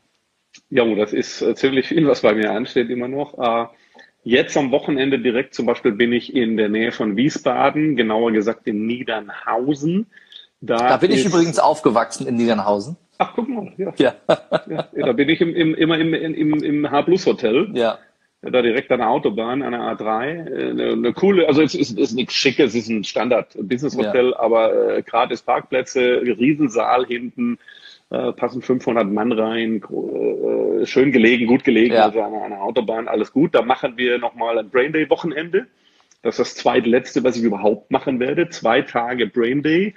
Ja, 0.69 0.85
das 0.93 1.11
ist 1.11 1.41
äh, 1.41 1.55
ziemlich 1.55 1.87
viel, 1.87 2.07
was 2.07 2.21
bei 2.21 2.35
mir 2.35 2.51
ansteht 2.51 2.91
immer 2.91 3.07
noch. 3.07 3.35
Äh, 3.39 3.65
jetzt 4.23 4.55
am 4.57 4.69
Wochenende 4.71 5.17
direkt 5.17 5.55
zum 5.55 5.65
Beispiel 5.65 5.93
bin 5.93 6.13
ich 6.13 6.35
in 6.35 6.55
der 6.55 6.69
Nähe 6.69 6.91
von 6.91 7.17
Wiesbaden, 7.17 7.95
genauer 7.95 8.31
gesagt 8.31 8.67
in 8.67 8.85
Niedernhausen. 8.85 10.05
Da, 10.61 10.77
da 10.77 10.97
bin 10.97 11.11
ich 11.11 11.25
übrigens 11.25 11.59
aufgewachsen 11.59 12.27
in 12.27 12.35
Niedernhausen. 12.35 12.97
Ach, 13.19 13.33
guck 13.35 13.47
mal, 13.47 13.71
ja. 13.77 13.93
ja. 13.97 14.15
ja 14.27 14.87
da 14.93 15.11
bin 15.11 15.29
ich 15.29 15.41
im, 15.41 15.55
im, 15.55 15.75
immer 15.75 15.97
im, 15.97 16.13
im, 16.13 16.63
im 16.63 16.91
H-Plus 16.91 17.25
Hotel. 17.25 17.69
Ja. 17.73 17.97
da 18.41 18.61
direkt 18.61 18.91
an 18.91 18.99
der 18.99 19.09
Autobahn, 19.09 19.61
an 19.61 19.71
der 19.71 19.81
A3. 19.81 20.69
Eine, 20.71 20.91
eine 20.93 21.13
coole, 21.13 21.47
also 21.47 21.61
es 21.61 21.75
ist, 21.75 21.97
ist 21.97 22.13
nichts 22.13 22.33
Schickes, 22.33 22.73
es 22.73 22.83
ist 22.83 22.89
ein 22.89 23.03
Standard-Business-Hotel, 23.03 24.31
ja. 24.31 24.39
aber 24.39 24.97
äh, 24.97 25.01
gratis 25.03 25.41
Parkplätze, 25.41 26.21
Riesensaal 26.21 27.05
hinten, 27.05 27.57
äh, 28.09 28.31
passen 28.33 28.61
500 28.61 29.07
Mann 29.07 29.31
rein, 29.31 29.81
äh, 29.83 30.85
schön 30.85 31.11
gelegen, 31.11 31.47
gut 31.47 31.63
gelegen, 31.63 31.95
ja. 31.95 32.05
also 32.05 32.21
an, 32.21 32.33
an 32.33 32.51
der 32.51 32.61
Autobahn, 32.61 33.07
alles 33.07 33.31
gut. 33.31 33.53
Da 33.53 33.61
machen 33.61 33.97
wir 33.97 34.17
nochmal 34.17 34.57
ein 34.57 34.69
Brain 34.69 34.93
Day-Wochenende. 34.93 35.67
Das 36.23 36.39
ist 36.39 36.39
das 36.39 36.55
zweitletzte, 36.55 37.23
was 37.23 37.37
ich 37.37 37.43
überhaupt 37.43 37.91
machen 37.91 38.19
werde. 38.19 38.49
Zwei 38.49 38.81
Tage 38.81 39.27
Brain 39.27 39.61
Day. 39.61 39.95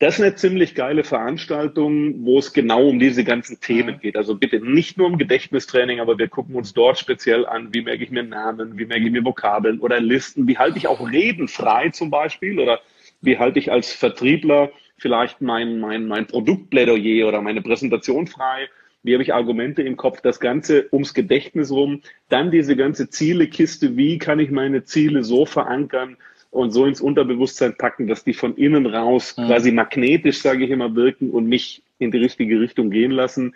Das 0.00 0.14
ist 0.14 0.24
eine 0.24 0.36
ziemlich 0.36 0.76
geile 0.76 1.02
Veranstaltung, 1.02 2.24
wo 2.24 2.38
es 2.38 2.52
genau 2.52 2.86
um 2.86 3.00
diese 3.00 3.24
ganzen 3.24 3.58
Themen 3.58 3.98
geht. 3.98 4.16
Also 4.16 4.36
bitte 4.36 4.60
nicht 4.60 4.96
nur 4.96 5.08
um 5.08 5.18
Gedächtnistraining, 5.18 5.98
aber 5.98 6.18
wir 6.18 6.28
gucken 6.28 6.54
uns 6.54 6.72
dort 6.72 7.00
speziell 7.00 7.44
an, 7.44 7.74
wie 7.74 7.82
merke 7.82 8.04
ich 8.04 8.12
mir 8.12 8.22
Namen, 8.22 8.78
wie 8.78 8.86
merke 8.86 9.06
ich 9.06 9.10
mir 9.10 9.24
Vokabeln 9.24 9.80
oder 9.80 9.98
Listen, 9.98 10.46
wie 10.46 10.56
halte 10.56 10.78
ich 10.78 10.86
auch 10.86 11.10
Reden 11.10 11.48
frei 11.48 11.88
zum 11.88 12.10
Beispiel 12.10 12.60
oder 12.60 12.80
wie 13.22 13.38
halte 13.38 13.58
ich 13.58 13.72
als 13.72 13.92
Vertriebler 13.92 14.70
vielleicht 14.98 15.40
mein, 15.40 15.80
mein, 15.80 16.06
mein 16.06 16.26
Produktplädoyer 16.26 17.26
oder 17.26 17.42
meine 17.42 17.60
Präsentation 17.60 18.28
frei. 18.28 18.68
Wie 19.02 19.14
habe 19.14 19.22
ich 19.24 19.34
Argumente 19.34 19.82
im 19.82 19.96
Kopf? 19.96 20.20
Das 20.20 20.38
Ganze 20.38 20.88
ums 20.92 21.12
Gedächtnis 21.12 21.72
rum. 21.72 22.02
Dann 22.28 22.52
diese 22.52 22.76
ganze 22.76 23.10
Zielekiste. 23.10 23.96
Wie 23.96 24.18
kann 24.18 24.38
ich 24.38 24.52
meine 24.52 24.84
Ziele 24.84 25.24
so 25.24 25.44
verankern, 25.44 26.16
und 26.50 26.70
so 26.70 26.86
ins 26.86 27.00
Unterbewusstsein 27.00 27.76
packen, 27.76 28.06
dass 28.06 28.24
die 28.24 28.34
von 28.34 28.56
innen 28.56 28.86
raus 28.86 29.36
mhm. 29.36 29.46
quasi 29.46 29.72
magnetisch, 29.72 30.40
sage 30.40 30.64
ich 30.64 30.70
immer, 30.70 30.94
wirken 30.94 31.30
und 31.30 31.46
mich 31.46 31.82
in 31.98 32.10
die 32.10 32.18
richtige 32.18 32.60
Richtung 32.60 32.90
gehen 32.90 33.10
lassen. 33.10 33.54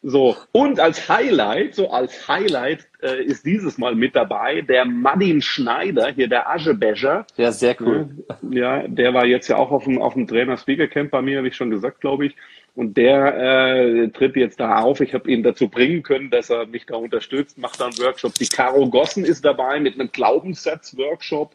So, 0.01 0.37
und 0.53 0.79
als 0.79 1.09
Highlight, 1.09 1.75
so 1.75 1.91
als 1.91 2.29
Highlight 2.29 2.87
äh, 3.03 3.25
ist 3.25 3.45
dieses 3.45 3.79
Mal 3.79 3.97
mit 3.97 4.15
dabei 4.15 4.63
der 4.63 4.85
Madin 4.85 5.43
Schneider, 5.43 6.13
hier 6.13 6.29
der 6.29 6.49
Aschebecher. 6.49 7.27
Ja, 7.37 7.51
sehr 7.51 7.75
cool. 7.81 8.11
Ja, 8.49 8.87
der 8.87 9.13
war 9.13 9.27
jetzt 9.27 9.49
ja 9.49 9.57
auch 9.57 9.73
auf 9.73 9.83
dem, 9.85 10.01
auf 10.01 10.15
dem 10.15 10.29
Trainer-Speaker-Camp 10.29 11.11
bei 11.11 11.21
mir, 11.21 11.39
habe 11.39 11.49
ich 11.49 11.57
schon 11.57 11.71
gesagt, 11.71 12.01
glaube 12.01 12.27
ich. 12.27 12.37
Und 12.75 12.97
der 12.97 13.37
äh, 13.37 14.09
tritt 14.09 14.37
jetzt 14.37 14.61
da 14.61 14.81
auf. 14.81 15.01
Ich 15.01 15.13
habe 15.13 15.31
ihn 15.31 15.43
dazu 15.43 15.69
bringen 15.69 16.03
können, 16.03 16.31
dass 16.31 16.51
er 16.51 16.67
mich 16.67 16.87
da 16.87 16.97
unterstützt, 16.97 17.59
macht 17.59 17.81
da 17.81 17.87
einen 17.87 17.99
Workshop. 17.99 18.35
Die 18.35 18.47
Caro 18.47 18.89
Gossen 18.89 19.25
ist 19.25 19.45
dabei 19.45 19.81
mit 19.81 19.95
einem 19.95 20.11
Glaubenssatz-Workshop. 20.13 21.55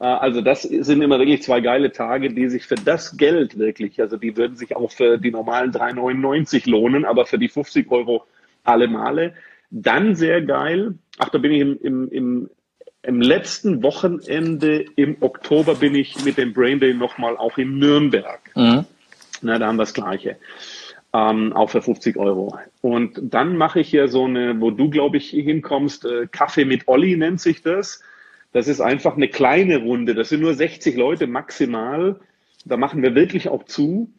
Äh, 0.00 0.04
also 0.04 0.40
das 0.40 0.62
sind 0.62 1.02
immer 1.02 1.18
wirklich 1.18 1.42
zwei 1.42 1.60
geile 1.60 1.92
Tage, 1.92 2.32
die 2.32 2.48
sich 2.48 2.66
für 2.66 2.74
das 2.74 3.16
Geld 3.16 3.58
wirklich, 3.58 4.00
also 4.00 4.16
die 4.16 4.36
würden 4.36 4.56
sich 4.56 4.74
auch 4.76 4.90
für 4.90 5.18
die 5.18 5.30
normalen 5.30 5.72
3,99 5.72 6.68
lohnen, 6.68 7.04
aber 7.04 7.26
für 7.26 7.38
die 7.38 7.48
50 7.48 7.90
Euro 7.90 8.24
alle 8.64 8.88
Male. 8.88 9.34
Dann 9.70 10.16
sehr 10.16 10.42
geil, 10.42 10.94
ach, 11.18 11.28
da 11.28 11.38
bin 11.38 11.52
ich 11.52 11.60
im, 11.60 11.78
im, 11.80 12.08
im, 12.10 12.50
im 13.02 13.20
letzten 13.20 13.82
Wochenende 13.82 14.84
im 14.96 15.16
Oktober 15.20 15.76
bin 15.76 15.94
ich 15.94 16.24
mit 16.24 16.38
dem 16.38 16.52
Brain 16.52 16.80
Day 16.80 16.92
nochmal 16.92 17.36
auch 17.36 17.56
in 17.56 17.78
Nürnberg. 17.78 18.40
Mhm. 18.56 18.84
Na, 19.42 19.58
da 19.58 19.66
haben 19.66 19.76
wir 19.76 19.82
das 19.82 19.94
Gleiche. 19.94 20.36
Ähm, 21.12 21.52
auch 21.52 21.70
für 21.70 21.82
50 21.82 22.16
Euro. 22.16 22.56
Und 22.82 23.18
dann 23.22 23.56
mache 23.56 23.80
ich 23.80 23.88
hier 23.88 24.08
so 24.08 24.24
eine, 24.24 24.60
wo 24.60 24.70
du, 24.70 24.90
glaube 24.90 25.16
ich, 25.16 25.30
hinkommst, 25.30 26.04
äh, 26.04 26.28
Kaffee 26.30 26.64
mit 26.64 26.86
Olli 26.86 27.16
nennt 27.16 27.40
sich 27.40 27.62
das. 27.62 28.02
Das 28.52 28.68
ist 28.68 28.80
einfach 28.80 29.16
eine 29.16 29.28
kleine 29.28 29.78
Runde. 29.78 30.14
Das 30.14 30.28
sind 30.28 30.40
nur 30.40 30.54
60 30.54 30.96
Leute 30.96 31.26
maximal. 31.26 32.20
Da 32.64 32.76
machen 32.76 33.02
wir 33.02 33.14
wirklich 33.14 33.48
auch 33.48 33.64
zu. 33.64 34.12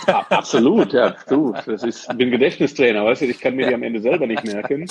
ja, 0.08 0.28
absolut, 0.30 0.94
ja. 0.94 1.16
Du, 1.28 1.56
das 1.66 1.82
ist, 1.84 2.08
ich 2.10 2.18
bin 2.18 2.30
Gedächtnistrainer, 2.30 3.04
weißt 3.04 3.22
du, 3.22 3.26
ich 3.26 3.40
kann 3.40 3.56
mir 3.56 3.68
die 3.68 3.74
am 3.74 3.82
Ende 3.82 4.00
selber 4.00 4.28
nicht 4.28 4.44
merken. 4.44 4.86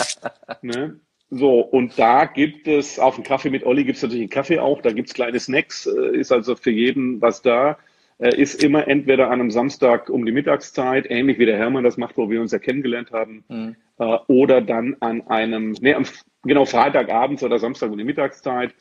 Ne? 0.63 0.99
So, 1.37 1.61
und 1.61 1.99
da 1.99 2.27
gibt 2.27 2.69
es, 2.69 3.01
auf 3.01 3.17
dem 3.17 3.25
Kaffee 3.25 3.51
mit 3.51 3.67
Olli 3.67 3.83
gibt 3.85 3.97
es 3.97 4.03
natürlich 4.03 4.23
einen 4.23 4.31
Kaffee 4.31 4.61
auch, 4.61 4.81
da 4.83 4.93
gibt 4.93 5.09
es 5.09 5.15
kleine 5.15 5.41
Snacks, 5.41 5.85
äh, 5.87 6.17
ist 6.17 6.31
also 6.31 6.55
für 6.55 6.71
jeden 6.71 7.21
was 7.21 7.43
da. 7.43 7.77
Äh, 8.19 8.41
ist 8.41 8.63
immer 8.63 8.87
entweder 8.87 9.27
an 9.27 9.41
einem 9.41 9.51
Samstag 9.51 10.09
um 10.09 10.25
die 10.25 10.31
Mittagszeit, 10.31 11.11
ähnlich 11.11 11.41
wie 11.41 11.47
der 11.47 11.59
Hermann 11.59 11.83
das 11.83 11.97
macht, 11.97 12.17
wo 12.17 12.31
wir 12.31 12.41
uns 12.41 12.53
ja 12.53 12.61
kennengelernt 12.61 13.11
haben, 13.11 13.45
mhm. 13.49 13.77
äh, 13.99 14.19
oder 14.29 14.61
dann 14.61 14.97
an 15.01 15.27
einem, 15.27 15.75
nee, 15.81 15.95
am, 15.95 16.05
genau 16.45 16.65
Freitagabends 16.65 17.43
oder 17.43 17.59
Samstag 17.59 17.91
um 17.91 17.99
die 17.99 18.05
Mittagszeit. 18.05 18.73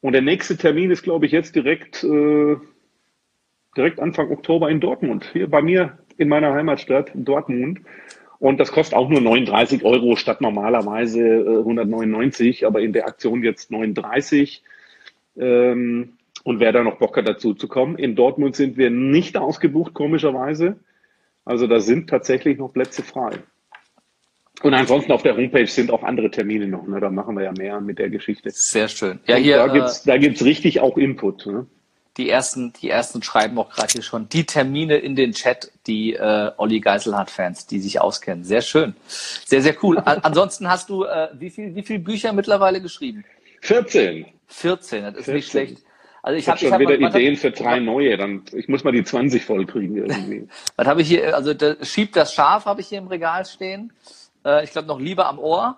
Und 0.00 0.12
der 0.12 0.22
nächste 0.22 0.56
Termin 0.56 0.92
ist, 0.92 1.02
glaube 1.02 1.26
ich, 1.26 1.32
jetzt 1.32 1.56
direkt, 1.56 2.04
äh, 2.04 2.56
direkt 3.76 3.98
Anfang 3.98 4.30
Oktober 4.30 4.70
in 4.70 4.78
Dortmund, 4.78 5.28
hier 5.32 5.50
bei 5.50 5.62
mir 5.62 5.98
in 6.16 6.28
meiner 6.28 6.54
Heimatstadt 6.54 7.10
Dortmund. 7.14 7.80
Und 8.40 8.58
das 8.58 8.72
kostet 8.72 8.96
auch 8.96 9.10
nur 9.10 9.20
39 9.20 9.84
Euro 9.84 10.16
statt 10.16 10.40
normalerweise 10.40 11.20
äh, 11.20 11.58
199, 11.58 12.66
aber 12.66 12.80
in 12.80 12.94
der 12.94 13.06
Aktion 13.06 13.44
jetzt 13.44 13.70
39. 13.70 14.62
Ähm, 15.38 16.14
und 16.42 16.58
wer 16.58 16.72
da 16.72 16.82
noch 16.82 16.98
Bock 16.98 17.18
hat, 17.18 17.28
dazu 17.28 17.52
zu 17.52 17.68
kommen. 17.68 17.98
In 17.98 18.16
Dortmund 18.16 18.56
sind 18.56 18.78
wir 18.78 18.88
nicht 18.88 19.36
ausgebucht, 19.36 19.92
komischerweise. 19.92 20.76
Also 21.44 21.66
da 21.66 21.80
sind 21.80 22.08
tatsächlich 22.08 22.56
noch 22.56 22.72
Plätze 22.72 23.02
frei. 23.02 23.40
Und 24.62 24.72
ansonsten 24.72 25.12
auf 25.12 25.22
der 25.22 25.36
Homepage 25.36 25.66
sind 25.66 25.90
auch 25.90 26.02
andere 26.02 26.30
Termine 26.30 26.66
noch. 26.66 26.86
Ne? 26.86 26.98
Da 26.98 27.10
machen 27.10 27.36
wir 27.36 27.44
ja 27.44 27.52
mehr 27.52 27.80
mit 27.82 27.98
der 27.98 28.08
Geschichte. 28.08 28.50
Sehr 28.50 28.88
schön. 28.88 29.20
Ja, 29.26 29.36
hier, 29.36 29.56
da 29.56 29.68
gibt's, 29.68 30.02
da 30.04 30.16
gibt's 30.16 30.42
richtig 30.44 30.80
auch 30.80 30.96
Input. 30.96 31.46
Ne? 31.46 31.66
Die 32.20 32.28
ersten, 32.28 32.72
die 32.74 32.90
ersten 32.90 33.22
schreiben 33.22 33.58
auch 33.58 33.70
gerade 33.70 33.92
hier 33.92 34.02
schon 34.02 34.28
die 34.28 34.44
Termine 34.44 34.98
in 34.98 35.16
den 35.16 35.32
Chat, 35.32 35.72
die 35.86 36.12
äh, 36.12 36.50
Olli 36.58 36.80
Geiselhardt-Fans, 36.80 37.66
die 37.66 37.80
sich 37.80 38.00
auskennen. 38.00 38.44
Sehr 38.44 38.60
schön. 38.60 38.94
Sehr, 39.08 39.62
sehr 39.62 39.74
cool. 39.82 39.98
Ansonsten 39.98 40.68
hast 40.68 40.90
du 40.90 41.04
äh, 41.04 41.28
wie 41.32 41.48
viel, 41.48 41.74
wie 41.74 41.82
viel 41.82 41.98
Bücher 41.98 42.34
mittlerweile 42.34 42.82
geschrieben? 42.82 43.24
14. 43.62 44.26
14, 44.48 45.04
das 45.04 45.14
ist 45.14 45.24
14. 45.24 45.34
nicht 45.34 45.50
schlecht. 45.50 45.78
Also 46.22 46.36
ich, 46.36 46.42
ich 46.42 46.48
habe 46.48 46.56
hab 46.56 46.60
schon 46.60 46.72
hab, 46.72 46.80
wieder 46.80 46.94
Ideen 46.94 47.34
hab, 47.34 47.40
für 47.40 47.50
drei 47.50 47.80
neue, 47.80 48.18
dann 48.18 48.42
ich 48.52 48.68
muss 48.68 48.84
mal 48.84 48.92
die 48.92 49.04
20 49.04 49.42
voll 49.42 49.64
kriegen 49.64 49.96
irgendwie. 49.96 50.46
was 50.76 50.86
habe 50.86 51.00
ich 51.00 51.08
hier? 51.08 51.34
Also 51.34 51.54
der, 51.54 51.82
schiebt 51.82 52.16
das 52.16 52.34
Schaf 52.34 52.66
habe 52.66 52.82
ich 52.82 52.88
hier 52.88 52.98
im 52.98 53.06
Regal 53.06 53.46
stehen. 53.46 53.92
Äh, 54.44 54.64
ich 54.64 54.70
glaube 54.70 54.88
noch 54.88 54.98
Liebe 54.98 55.26
am 55.26 55.38
Ohr. 55.38 55.76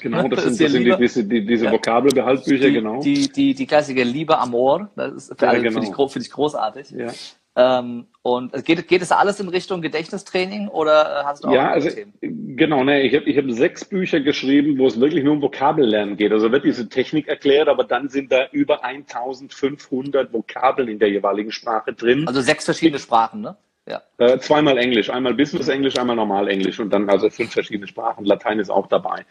Genau, 0.00 0.28
das, 0.28 0.42
sind, 0.56 0.60
das 0.60 0.72
sind 0.72 0.84
die, 0.84 0.96
diese, 0.96 1.24
die, 1.24 1.46
diese 1.46 1.66
ja. 1.66 1.72
Vokabelbehaltbücher, 1.72 2.68
die, 2.68 2.72
genau. 2.72 3.00
Die, 3.00 3.30
die, 3.30 3.54
die 3.54 3.66
klassische 3.66 4.02
Liebe 4.02 4.38
am 4.38 4.54
Ohr, 4.54 4.90
das 4.96 5.12
ist 5.12 5.38
für 5.38 5.44
ja, 5.44 5.50
alle, 5.50 5.62
genau. 5.62 5.80
finde 5.80 6.04
ich, 6.04 6.12
find 6.12 6.26
ich 6.26 6.32
großartig. 6.32 6.90
Ja. 6.90 7.12
Ähm, 7.56 8.06
und 8.22 8.64
geht, 8.64 8.86
geht 8.86 9.02
es 9.02 9.10
alles 9.10 9.40
in 9.40 9.48
Richtung 9.48 9.82
Gedächtnistraining 9.82 10.68
oder 10.68 11.24
hast 11.24 11.42
du 11.42 11.48
auch 11.48 11.52
ja, 11.52 11.70
also, 11.70 11.90
Themen? 11.90 12.14
Genau, 12.56 12.84
ne, 12.84 13.02
ich 13.02 13.14
habe 13.14 13.24
ich 13.24 13.36
hab 13.36 13.50
sechs 13.50 13.84
Bücher 13.84 14.20
geschrieben, 14.20 14.78
wo 14.78 14.86
es 14.86 15.00
wirklich 15.00 15.24
nur 15.24 15.34
um 15.34 15.42
Vokabellernen 15.42 16.16
geht. 16.16 16.32
Also 16.32 16.52
wird 16.52 16.64
diese 16.64 16.88
Technik 16.88 17.26
erklärt, 17.26 17.68
aber 17.68 17.84
dann 17.84 18.08
sind 18.08 18.30
da 18.30 18.46
über 18.52 18.84
1500 18.84 20.32
Vokabeln 20.32 20.88
in 20.88 20.98
der 20.98 21.10
jeweiligen 21.10 21.50
Sprache 21.50 21.92
drin. 21.92 22.28
Also 22.28 22.40
sechs 22.40 22.66
verschiedene 22.66 23.00
Sprachen, 23.00 23.40
ne? 23.40 23.56
Ja. 23.90 24.02
Äh, 24.18 24.38
zweimal 24.38 24.78
Englisch, 24.78 25.10
einmal 25.10 25.34
Business 25.34 25.68
Englisch, 25.68 25.98
einmal 25.98 26.16
normal 26.16 26.48
Englisch 26.48 26.78
und 26.78 26.90
dann 26.90 27.08
also 27.10 27.28
fünf 27.28 27.52
verschiedene 27.52 27.88
Sprachen. 27.88 28.24
Latein 28.24 28.60
ist 28.60 28.70
auch 28.70 28.86
dabei. 28.86 29.24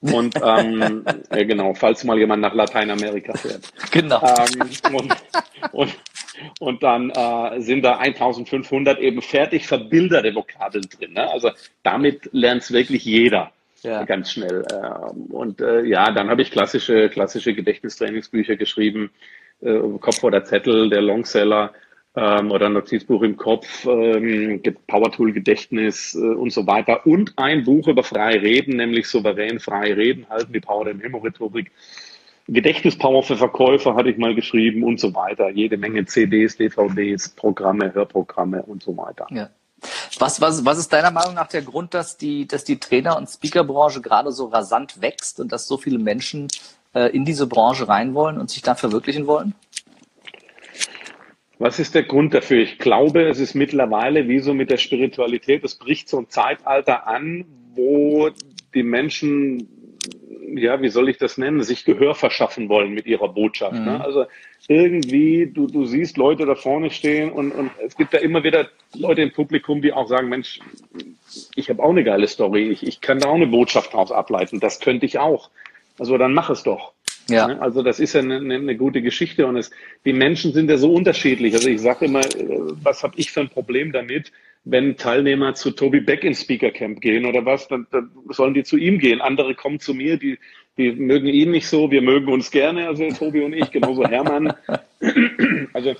Und 0.00 0.34
ähm, 0.42 1.04
äh, 1.30 1.44
genau, 1.44 1.74
falls 1.74 2.02
mal 2.04 2.18
jemand 2.18 2.42
nach 2.42 2.54
Lateinamerika 2.54 3.36
fährt. 3.36 3.72
Genau. 3.90 4.22
Ähm, 4.22 4.94
und, 4.94 5.16
und, 5.72 5.94
und 6.60 6.82
dann 6.82 7.10
äh, 7.10 7.60
sind 7.60 7.82
da 7.82 7.98
1500 7.98 8.98
eben 8.98 9.22
fertig 9.22 9.66
verbilderte 9.66 10.34
Vokabeln 10.34 10.86
drin. 10.88 11.12
Ne? 11.14 11.30
Also 11.30 11.50
damit 11.82 12.28
lernt 12.32 12.62
es 12.62 12.72
wirklich 12.72 13.04
jeder 13.04 13.52
ja. 13.82 14.04
ganz 14.04 14.32
schnell. 14.32 14.64
Ähm, 14.72 15.26
und 15.26 15.60
äh, 15.60 15.82
ja, 15.82 16.10
dann 16.10 16.30
habe 16.30 16.42
ich 16.42 16.50
klassische, 16.50 17.08
klassische 17.08 17.54
Gedächtnistrainingsbücher 17.54 18.56
geschrieben. 18.56 19.10
Äh, 19.60 19.78
Kopf 20.00 20.22
oder 20.22 20.44
Zettel, 20.44 20.90
der 20.90 21.02
Longseller 21.02 21.72
ähm, 22.16 22.50
oder 22.50 22.68
Notizbuch 22.68 23.22
im 23.22 23.36
Kopf, 23.36 23.84
ähm, 23.84 24.62
Powertool 24.86 25.32
Gedächtnis 25.32 26.14
äh, 26.14 26.18
und 26.18 26.50
so 26.50 26.66
weiter. 26.66 27.06
Und 27.06 27.34
ein 27.36 27.64
Buch 27.64 27.86
über 27.86 28.02
freie 28.02 28.40
Reden, 28.40 28.76
nämlich 28.76 29.06
souverän 29.06 29.60
freie 29.60 29.96
Reden 29.96 30.26
halten, 30.28 30.52
die 30.52 30.60
Power 30.60 30.86
der 30.86 30.94
Memo-Rhetorik. 30.94 31.70
Gedächtnispower 32.48 33.22
für 33.22 33.36
Verkäufer 33.36 33.96
hatte 33.96 34.08
ich 34.08 34.18
mal 34.18 34.34
geschrieben 34.34 34.82
und 34.84 34.98
so 34.98 35.14
weiter. 35.14 35.50
Jede 35.50 35.76
Menge 35.76 36.06
CDs, 36.06 36.56
DVDs, 36.56 37.28
Programme, 37.30 37.92
Hörprogramme 37.92 38.62
und 38.62 38.82
so 38.82 38.96
weiter. 38.96 39.26
Ja. 39.30 39.50
Was, 40.18 40.40
was, 40.40 40.64
was 40.64 40.78
ist 40.78 40.92
deiner 40.92 41.10
Meinung 41.10 41.34
nach 41.34 41.48
der 41.48 41.62
Grund, 41.62 41.92
dass 41.92 42.16
die, 42.16 42.46
dass 42.46 42.64
die 42.64 42.78
Trainer- 42.78 43.16
und 43.18 43.28
Speakerbranche 43.28 44.00
gerade 44.00 44.32
so 44.32 44.46
rasant 44.46 45.02
wächst 45.02 45.38
und 45.38 45.52
dass 45.52 45.68
so 45.68 45.76
viele 45.76 45.98
Menschen 45.98 46.48
äh, 46.94 47.14
in 47.14 47.26
diese 47.26 47.46
Branche 47.46 47.86
rein 47.86 48.14
wollen 48.14 48.38
und 48.38 48.48
sich 48.48 48.62
da 48.62 48.74
verwirklichen 48.74 49.26
wollen? 49.26 49.54
Was 51.58 51.78
ist 51.78 51.94
der 51.94 52.02
Grund 52.02 52.34
dafür? 52.34 52.62
Ich 52.62 52.78
glaube, 52.78 53.22
es 53.22 53.38
ist 53.38 53.54
mittlerweile 53.54 54.28
wie 54.28 54.40
so 54.40 54.52
mit 54.52 54.70
der 54.70 54.76
Spiritualität. 54.76 55.64
Es 55.64 55.76
bricht 55.76 56.08
so 56.08 56.18
ein 56.18 56.28
Zeitalter 56.28 57.06
an, 57.06 57.46
wo 57.74 58.30
die 58.74 58.82
Menschen 58.82 59.76
ja, 60.54 60.80
wie 60.80 60.88
soll 60.88 61.08
ich 61.08 61.18
das 61.18 61.38
nennen, 61.38 61.62
sich 61.62 61.84
Gehör 61.84 62.14
verschaffen 62.14 62.68
wollen 62.68 62.92
mit 62.92 63.06
ihrer 63.06 63.28
Botschaft. 63.28 63.74
Ne? 63.74 63.80
Mhm. 63.80 63.86
Ne? 63.86 64.04
Also 64.04 64.26
irgendwie, 64.68 65.50
du, 65.52 65.66
du 65.66 65.86
siehst 65.86 66.16
Leute 66.16 66.46
da 66.46 66.54
vorne 66.54 66.90
stehen 66.90 67.30
und, 67.30 67.52
und 67.52 67.70
es 67.84 67.96
gibt 67.96 68.14
da 68.14 68.18
immer 68.18 68.42
wieder 68.44 68.68
Leute 68.94 69.22
im 69.22 69.32
Publikum, 69.32 69.82
die 69.82 69.92
auch 69.92 70.08
sagen, 70.08 70.28
Mensch, 70.28 70.60
ich 71.54 71.68
habe 71.68 71.82
auch 71.82 71.90
eine 71.90 72.04
geile 72.04 72.26
Story, 72.26 72.68
ich, 72.68 72.86
ich 72.86 73.00
kann 73.00 73.18
da 73.18 73.28
auch 73.28 73.34
eine 73.34 73.46
Botschaft 73.46 73.92
daraus 73.92 74.12
ableiten, 74.12 74.60
das 74.60 74.80
könnte 74.80 75.06
ich 75.06 75.18
auch. 75.18 75.50
Also 75.98 76.18
dann 76.18 76.34
mach 76.34 76.50
es 76.50 76.62
doch. 76.62 76.92
Ja. 77.28 77.48
Ne? 77.48 77.60
Also 77.60 77.82
das 77.82 78.00
ist 78.00 78.12
ja 78.12 78.20
eine, 78.20 78.36
eine 78.36 78.76
gute 78.76 79.02
Geschichte 79.02 79.46
und 79.46 79.56
es, 79.56 79.70
die 80.04 80.12
Menschen 80.12 80.52
sind 80.52 80.70
ja 80.70 80.76
so 80.76 80.92
unterschiedlich. 80.92 81.54
Also 81.54 81.68
ich 81.68 81.80
sage 81.80 82.06
immer, 82.06 82.20
äh, 82.20 82.58
was 82.82 83.02
habe 83.02 83.14
ich 83.16 83.32
für 83.32 83.40
ein 83.40 83.48
Problem 83.48 83.92
damit, 83.92 84.32
wenn 84.64 84.96
Teilnehmer 84.96 85.54
zu 85.54 85.70
Toby 85.70 86.00
Beck 86.00 86.24
ins 86.24 86.42
Speaker 86.42 86.70
Camp 86.70 87.00
gehen 87.00 87.24
oder 87.24 87.44
was, 87.44 87.68
dann, 87.68 87.86
dann 87.90 88.10
sollen 88.30 88.54
die 88.54 88.64
zu 88.64 88.76
ihm 88.76 88.98
gehen. 88.98 89.20
Andere 89.20 89.54
kommen 89.54 89.78
zu 89.78 89.94
mir, 89.94 90.16
die, 90.16 90.38
die 90.76 90.92
mögen 90.92 91.26
ihn 91.26 91.52
nicht 91.52 91.68
so, 91.68 91.90
wir 91.90 92.02
mögen 92.02 92.28
uns 92.28 92.50
gerne, 92.50 92.88
also 92.88 93.08
Tobi 93.10 93.42
und 93.42 93.52
ich, 93.52 93.70
genauso 93.70 94.06
Hermann. 94.06 94.52
Also 95.72 95.94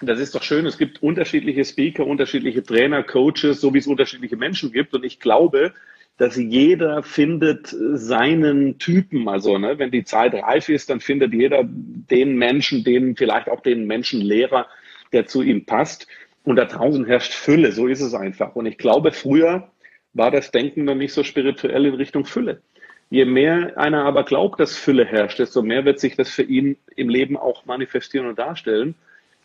das 0.00 0.20
ist 0.20 0.34
doch 0.34 0.44
schön. 0.44 0.64
Es 0.64 0.78
gibt 0.78 1.02
unterschiedliche 1.02 1.64
Speaker, 1.64 2.06
unterschiedliche 2.06 2.62
Trainer, 2.62 3.02
Coaches, 3.02 3.60
so 3.60 3.74
wie 3.74 3.78
es 3.78 3.86
unterschiedliche 3.88 4.36
Menschen 4.36 4.70
gibt. 4.70 4.94
Und 4.94 5.04
ich 5.04 5.18
glaube, 5.18 5.72
dass 6.18 6.36
jeder 6.36 7.02
findet 7.02 7.68
seinen 7.68 8.78
Typen. 8.78 9.28
Also 9.28 9.56
ne, 9.56 9.78
wenn 9.78 9.92
die 9.92 10.04
Zeit 10.04 10.34
reif 10.34 10.68
ist, 10.68 10.90
dann 10.90 11.00
findet 11.00 11.32
jeder 11.32 11.64
den 11.64 12.36
Menschen, 12.36 12.84
den 12.84 13.16
vielleicht 13.16 13.48
auch 13.48 13.60
den 13.60 13.86
Menschenlehrer, 13.86 14.66
der 15.12 15.26
zu 15.26 15.42
ihm 15.42 15.64
passt. 15.64 16.08
Und 16.44 16.56
da 16.56 16.64
draußen 16.64 17.06
herrscht 17.06 17.32
Fülle, 17.32 17.72
so 17.72 17.86
ist 17.86 18.00
es 18.00 18.14
einfach. 18.14 18.56
Und 18.56 18.66
ich 18.66 18.78
glaube, 18.78 19.12
früher 19.12 19.70
war 20.12 20.30
das 20.30 20.50
Denken 20.50 20.84
noch 20.84 20.96
nicht 20.96 21.12
so 21.12 21.22
spirituell 21.22 21.86
in 21.86 21.94
Richtung 21.94 22.24
Fülle. 22.24 22.62
Je 23.10 23.24
mehr 23.24 23.78
einer 23.78 24.04
aber 24.04 24.24
glaubt, 24.24 24.58
dass 24.60 24.76
Fülle 24.76 25.04
herrscht, 25.04 25.38
desto 25.38 25.62
mehr 25.62 25.84
wird 25.84 26.00
sich 26.00 26.16
das 26.16 26.28
für 26.28 26.42
ihn 26.42 26.76
im 26.96 27.08
Leben 27.08 27.36
auch 27.36 27.64
manifestieren 27.64 28.26
und 28.26 28.38
darstellen, 28.38 28.96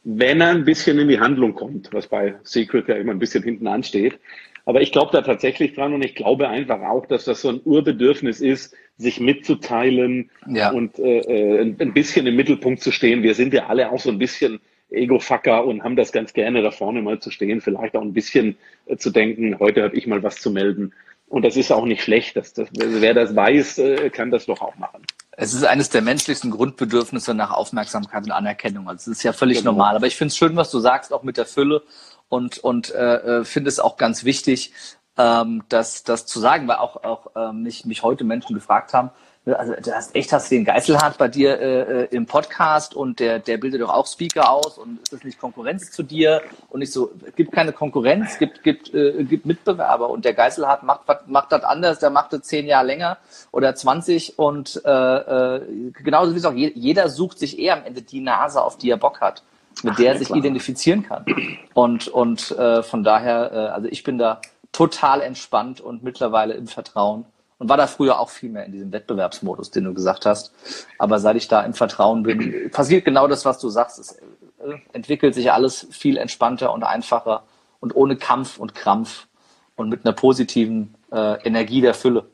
wenn 0.04 0.42
er 0.42 0.50
ein 0.50 0.66
bisschen 0.66 1.00
in 1.00 1.08
die 1.08 1.20
Handlung 1.20 1.54
kommt, 1.54 1.94
was 1.94 2.08
bei 2.08 2.36
Secret 2.44 2.90
ja 2.90 2.96
immer 2.96 3.12
ein 3.12 3.20
bisschen 3.20 3.44
hinten 3.44 3.68
ansteht. 3.68 4.20
Aber 4.66 4.82
ich 4.82 4.92
glaube 4.92 5.12
da 5.12 5.22
tatsächlich 5.22 5.74
dran 5.74 5.94
und 5.94 6.04
ich 6.04 6.16
glaube 6.16 6.48
einfach 6.48 6.82
auch, 6.82 7.06
dass 7.06 7.26
das 7.26 7.42
so 7.42 7.50
ein 7.50 7.62
Urbedürfnis 7.64 8.40
ist, 8.40 8.76
sich 8.98 9.20
mitzuteilen 9.20 10.30
ja. 10.48 10.72
und 10.72 11.00
äh, 11.00 11.20
äh 11.20 11.60
ein 11.62 11.94
bisschen 11.94 12.28
im 12.28 12.36
Mittelpunkt 12.36 12.82
zu 12.82 12.92
stehen. 12.92 13.24
Wir 13.24 13.36
sind 13.36 13.54
ja 13.54 13.68
alle 13.68 13.92
auch 13.92 14.00
so 14.00 14.10
ein 14.10 14.20
bisschen 14.20 14.62
Ego-Fucker 14.90 15.66
und 15.66 15.84
haben 15.84 15.96
das 15.96 16.12
ganz 16.12 16.34
gerne 16.34 16.62
da 16.62 16.72
vorne 16.72 17.02
mal 17.02 17.20
zu 17.20 17.32
stehen, 17.32 17.62
vielleicht 17.62 17.96
auch 17.96 18.02
ein 18.02 18.14
bisschen 18.14 18.58
äh, 18.86 18.96
zu 18.98 19.10
denken, 19.10 19.60
heute 19.60 19.84
habe 19.84 19.96
ich 19.96 20.08
mal 20.08 20.24
was 20.24 20.38
zu 20.38 20.52
melden. 20.52 20.94
Und 21.28 21.44
das 21.44 21.58
ist 21.58 21.72
auch 21.72 21.86
nicht 21.86 22.04
schlecht. 22.04 22.38
Das, 22.38 22.54
das, 22.54 22.70
wer 22.74 23.14
das 23.16 23.36
weiß, 23.36 23.80
äh, 23.80 24.10
kann 24.12 24.30
das 24.30 24.46
doch 24.46 24.62
auch 24.62 24.76
machen. 24.76 25.04
Es 25.32 25.56
ist 25.56 25.64
eines 25.64 25.90
der 25.90 26.04
menschlichsten 26.04 26.52
Grundbedürfnisse 26.52 27.34
nach 27.34 27.50
Aufmerksamkeit 27.50 28.24
und 28.24 28.32
Anerkennung. 28.32 28.88
Also 28.88 29.10
es 29.10 29.18
ist 29.18 29.24
ja 29.24 29.34
völlig 29.34 29.60
genau. 29.60 29.72
normal. 29.72 29.96
Aber 29.96 30.06
ich 30.06 30.16
finde 30.16 30.30
es 30.30 30.38
schön, 30.38 30.56
was 30.56 30.70
du 30.70 30.78
sagst, 30.78 31.12
auch 31.12 31.24
mit 31.24 31.38
der 31.38 31.48
Fülle 31.48 31.82
und, 32.30 32.58
und 32.60 32.94
äh, 32.94 33.40
äh 33.40 33.46
finde 33.46 33.70
es 33.70 33.80
auch 33.80 33.98
ganz 33.98 34.24
wichtig, 34.24 34.74
ähm, 35.18 35.64
das, 35.70 36.04
das 36.04 36.26
zu 36.26 36.40
sagen, 36.40 36.68
weil 36.68 36.78
auch, 36.78 37.04
auch 37.04 37.28
ähm, 37.36 37.64
mich, 37.64 37.86
mich 37.86 38.04
heute 38.04 38.24
Menschen 38.24 38.56
gefragt 38.56 38.94
haben, 38.94 39.12
also 39.46 39.74
du 39.74 39.94
hast 39.94 40.16
echt, 40.16 40.32
hast 40.32 40.50
du 40.50 40.56
den 40.56 40.64
Geißelhardt 40.64 41.18
bei 41.18 41.28
dir 41.28 41.60
äh, 41.60 42.04
äh, 42.04 42.08
im 42.12 42.26
Podcast 42.26 42.96
und 42.96 43.20
der, 43.20 43.40
der 43.40 43.58
bildet 43.58 43.82
doch 43.82 43.94
auch 43.94 44.08
Speaker 44.08 44.50
aus 44.50 44.78
und 44.78 45.02
ist 45.02 45.12
das 45.12 45.24
nicht 45.26 45.38
Konkurrenz 45.38 45.92
zu 45.92 46.02
dir? 46.02 46.42
Und 46.70 46.82
ich 46.82 46.92
so, 46.92 47.12
es 47.26 47.36
gibt 47.36 47.52
keine 47.52 47.74
Konkurrenz, 47.74 48.40
gibt, 48.40 48.64
gibt, 48.64 48.94
äh, 48.94 49.24
gibt 49.26 49.46
Mitbewerber 49.46 50.10
und 50.10 50.24
der 50.24 50.34
Geißelhardt 50.34 50.84
macht, 50.84 51.28
macht 51.28 51.52
das 51.52 51.64
anders, 51.64 52.00
der 52.00 52.10
macht 52.10 52.32
das 52.32 52.44
zehn 52.44 52.66
Jahre 52.66 52.88
länger 52.88 53.18
oder 53.52 53.76
20 53.76 54.40
und 54.40 54.82
äh, 54.86 54.90
äh, 54.90 55.92
genauso 55.92 56.34
wie 56.34 56.38
es 56.38 56.46
auch 56.46 56.54
jeder 56.54 57.10
sucht 57.10 57.38
sich 57.38 57.60
eher 57.60 57.74
am 57.74 57.84
Ende 57.84 58.02
die 58.02 58.22
Nase, 58.22 58.62
auf 58.62 58.78
die 58.78 58.90
er 58.90 58.98
Bock 58.98 59.20
hat, 59.20 59.44
mit 59.82 59.94
Ach, 59.94 59.98
der 59.98 60.14
er 60.14 60.18
sich 60.18 60.28
klar. 60.28 60.40
identifizieren 60.40 61.04
kann. 61.04 61.26
Und, 61.74 62.08
und 62.08 62.52
äh, 62.52 62.84
von 62.84 63.04
daher, 63.04 63.52
äh, 63.52 63.58
also 63.70 63.88
ich 63.90 64.04
bin 64.04 64.18
da 64.18 64.42
total 64.72 65.22
entspannt 65.22 65.82
und 65.82 66.04
mittlerweile 66.04 66.54
im 66.54 66.68
Vertrauen 66.68 67.26
und 67.60 67.70
war 67.70 67.78
da 67.78 67.88
früher 67.88 68.20
auch 68.20 68.30
viel 68.30 68.50
mehr 68.50 68.66
in 68.66 68.72
diesem 68.72 68.92
Wettbewerbsmodus, 68.92 69.72
den 69.72 69.86
du 69.86 69.94
gesagt 69.94 70.26
hast. 70.26 70.54
Aber 70.98 71.20
seit 71.20 71.38
ich 71.38 71.48
da 71.48 71.62
im 71.62 71.74
Vertrauen 71.74 72.24
bin, 72.24 72.70
passiert 72.72 73.06
genau 73.06 73.28
das, 73.28 73.46
was 73.46 73.60
du 73.60 73.70
sagst. 73.70 74.00
Es 74.00 74.12
äh, 74.12 74.76
entwickelt 74.94 75.34
sich 75.36 75.52
alles 75.52 75.88
viel 75.92 76.18
entspannter 76.18 76.74
und 76.74 76.84
einfacher 76.84 77.44
und 77.80 77.96
ohne 77.96 78.16
Kampf 78.16 78.58
und 78.58 78.76
Krampf 78.76 79.28
und 79.76 79.90
mit 79.90 80.06
einer 80.06 80.14
positiven 80.14 80.96
äh, 81.12 81.42
Energie 81.44 81.82
der 81.82 81.94
Fülle. 81.94 82.26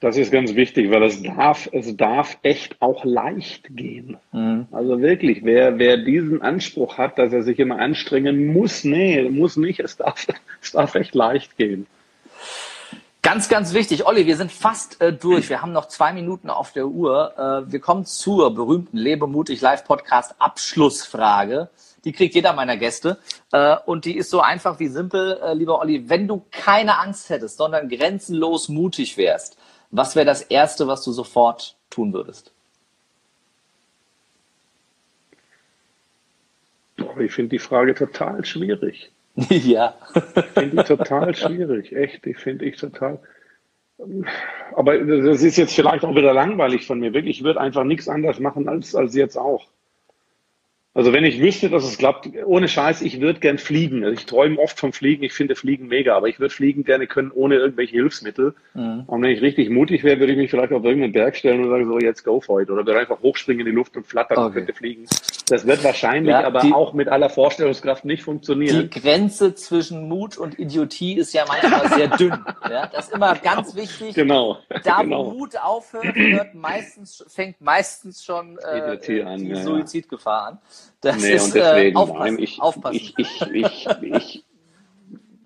Das 0.00 0.16
ist 0.16 0.30
ganz 0.30 0.54
wichtig, 0.54 0.92
weil 0.92 1.02
es 1.02 1.22
darf, 1.22 1.68
es 1.72 1.96
darf 1.96 2.38
echt 2.42 2.80
auch 2.80 3.04
leicht 3.04 3.74
gehen. 3.74 4.16
Mhm. 4.30 4.68
Also 4.70 5.00
wirklich, 5.00 5.44
wer, 5.44 5.78
wer 5.78 5.96
diesen 5.96 6.40
Anspruch 6.40 6.98
hat, 6.98 7.18
dass 7.18 7.32
er 7.32 7.42
sich 7.42 7.58
immer 7.58 7.80
anstrengen 7.80 8.52
muss, 8.52 8.84
nee, 8.84 9.28
muss 9.28 9.56
nicht, 9.56 9.80
es 9.80 9.96
darf, 9.96 10.26
es 10.62 10.72
darf 10.72 10.94
echt 10.94 11.16
leicht 11.16 11.56
gehen. 11.56 11.88
Ganz, 13.22 13.48
ganz 13.48 13.74
wichtig. 13.74 14.06
Olli, 14.06 14.26
wir 14.26 14.36
sind 14.36 14.52
fast 14.52 15.02
äh, 15.02 15.12
durch. 15.12 15.50
Wir 15.50 15.60
haben 15.60 15.72
noch 15.72 15.88
zwei 15.88 16.12
Minuten 16.12 16.48
auf 16.48 16.72
der 16.72 16.86
Uhr. 16.86 17.34
Äh, 17.36 17.70
wir 17.70 17.80
kommen 17.80 18.06
zur 18.06 18.54
berühmten 18.54 18.96
Lebemutig 18.96 19.60
Live 19.60 19.84
Podcast 19.84 20.36
Abschlussfrage. 20.38 21.68
Die 22.04 22.12
kriegt 22.12 22.36
jeder 22.36 22.52
meiner 22.52 22.76
Gäste. 22.76 23.18
Äh, 23.52 23.76
und 23.84 24.04
die 24.04 24.16
ist 24.16 24.30
so 24.30 24.40
einfach 24.40 24.78
wie 24.78 24.86
simpel, 24.86 25.38
äh, 25.42 25.52
lieber 25.52 25.80
Olli. 25.80 26.08
Wenn 26.08 26.28
du 26.28 26.44
keine 26.52 26.98
Angst 26.98 27.28
hättest, 27.28 27.58
sondern 27.58 27.88
grenzenlos 27.88 28.68
mutig 28.68 29.16
wärst, 29.16 29.57
was 29.90 30.16
wäre 30.16 30.26
das 30.26 30.42
Erste, 30.42 30.86
was 30.86 31.04
du 31.04 31.12
sofort 31.12 31.76
tun 31.90 32.12
würdest? 32.12 32.52
Boah, 36.96 37.18
ich 37.20 37.32
finde 37.32 37.50
die 37.50 37.58
Frage 37.58 37.94
total 37.94 38.44
schwierig. 38.44 39.10
ja. 39.48 39.94
Finde 40.54 40.82
ich 40.82 40.88
total 40.88 41.34
schwierig, 41.36 41.92
echt. 41.92 42.26
Ich 42.26 42.38
finde 42.38 42.64
ich 42.64 42.76
total. 42.76 43.20
Aber 44.74 44.98
das 44.98 45.42
ist 45.42 45.56
jetzt 45.56 45.74
vielleicht 45.74 46.04
auch 46.04 46.14
wieder 46.14 46.32
langweilig 46.32 46.86
von 46.86 47.00
mir. 47.00 47.12
Wirklich, 47.14 47.38
ich 47.38 47.44
würde 47.44 47.60
einfach 47.60 47.84
nichts 47.84 48.08
anders 48.08 48.40
machen 48.40 48.68
als, 48.68 48.94
als 48.94 49.14
jetzt 49.14 49.36
auch. 49.36 49.66
Also 50.94 51.12
wenn 51.12 51.24
ich 51.24 51.40
wüsste, 51.40 51.70
dass 51.70 51.84
es 51.84 51.96
klappt, 51.96 52.28
ohne 52.44 52.66
Scheiß, 52.66 53.02
ich 53.02 53.20
würde 53.20 53.38
gern 53.38 53.58
fliegen. 53.58 54.04
Also 54.04 54.14
ich 54.14 54.26
träume 54.26 54.58
oft 54.58 54.80
vom 54.80 54.92
Fliegen, 54.92 55.22
ich 55.22 55.32
finde 55.32 55.54
Fliegen 55.54 55.86
mega, 55.86 56.16
aber 56.16 56.28
ich 56.28 56.40
würde 56.40 56.52
Fliegen 56.52 56.82
gerne 56.82 57.06
können 57.06 57.30
ohne 57.30 57.54
irgendwelche 57.54 57.92
Hilfsmittel. 57.92 58.54
Mhm. 58.74 59.04
Und 59.06 59.22
wenn 59.22 59.30
ich 59.30 59.40
richtig 59.40 59.70
mutig 59.70 60.02
wäre, 60.02 60.18
würde 60.18 60.32
ich 60.32 60.38
mich 60.38 60.50
vielleicht 60.50 60.72
auf 60.72 60.82
irgendeinen 60.82 61.12
Berg 61.12 61.36
stellen 61.36 61.62
und 61.62 61.70
sagen, 61.70 61.86
so 61.86 62.00
jetzt 62.00 62.24
go 62.24 62.40
for 62.40 62.60
it. 62.60 62.70
Oder 62.70 62.84
würde 62.84 62.98
einfach 62.98 63.20
hochspringen 63.22 63.60
in 63.60 63.70
die 63.70 63.76
Luft 63.76 63.96
und 63.96 64.06
flattern 64.06 64.38
okay. 64.38 64.46
und 64.46 64.52
könnte 64.54 64.72
fliegen. 64.72 65.06
Das 65.48 65.66
wird 65.66 65.84
wahrscheinlich 65.84 66.32
ja, 66.32 66.44
aber 66.44 66.60
die, 66.60 66.72
auch 66.72 66.92
mit 66.92 67.08
aller 67.08 67.30
Vorstellungskraft 67.30 68.04
nicht 68.04 68.22
funktionieren. 68.22 68.90
Die 68.90 69.00
Grenze 69.00 69.54
zwischen 69.54 70.08
Mut 70.08 70.36
und 70.36 70.58
Idiotie 70.58 71.14
ist 71.14 71.32
ja 71.32 71.44
manchmal 71.46 71.88
sehr 71.96 72.08
dünn. 72.16 72.34
Ja, 72.68 72.86
das 72.86 73.06
ist 73.06 73.14
immer 73.14 73.34
ganz 73.36 73.74
wichtig. 73.76 74.14
Genau. 74.14 74.58
Da, 74.84 75.00
genau. 75.00 75.26
wo 75.26 75.38
Mut 75.38 75.56
aufhört, 75.56 76.14
hört 76.14 76.54
meistens, 76.54 77.24
fängt 77.28 77.60
meistens 77.60 78.22
schon 78.22 78.58
äh, 78.58 78.98
die 78.98 79.48
ja, 79.48 79.62
Suizidgefahr 79.62 80.48
an. 80.48 80.58
Das 81.00 81.22
nee, 81.22 81.34
ist, 81.34 81.46
und 81.46 81.54
deswegen, 81.54 81.96
äh, 81.96 82.00
aufpassen, 82.00 82.34
nein, 82.34 82.42
ich, 82.42 82.60
aufpassen. 82.60 82.96
Ich, 82.96 83.14
ich, 83.18 83.42
ich, 83.52 83.88
ich, 84.02 84.44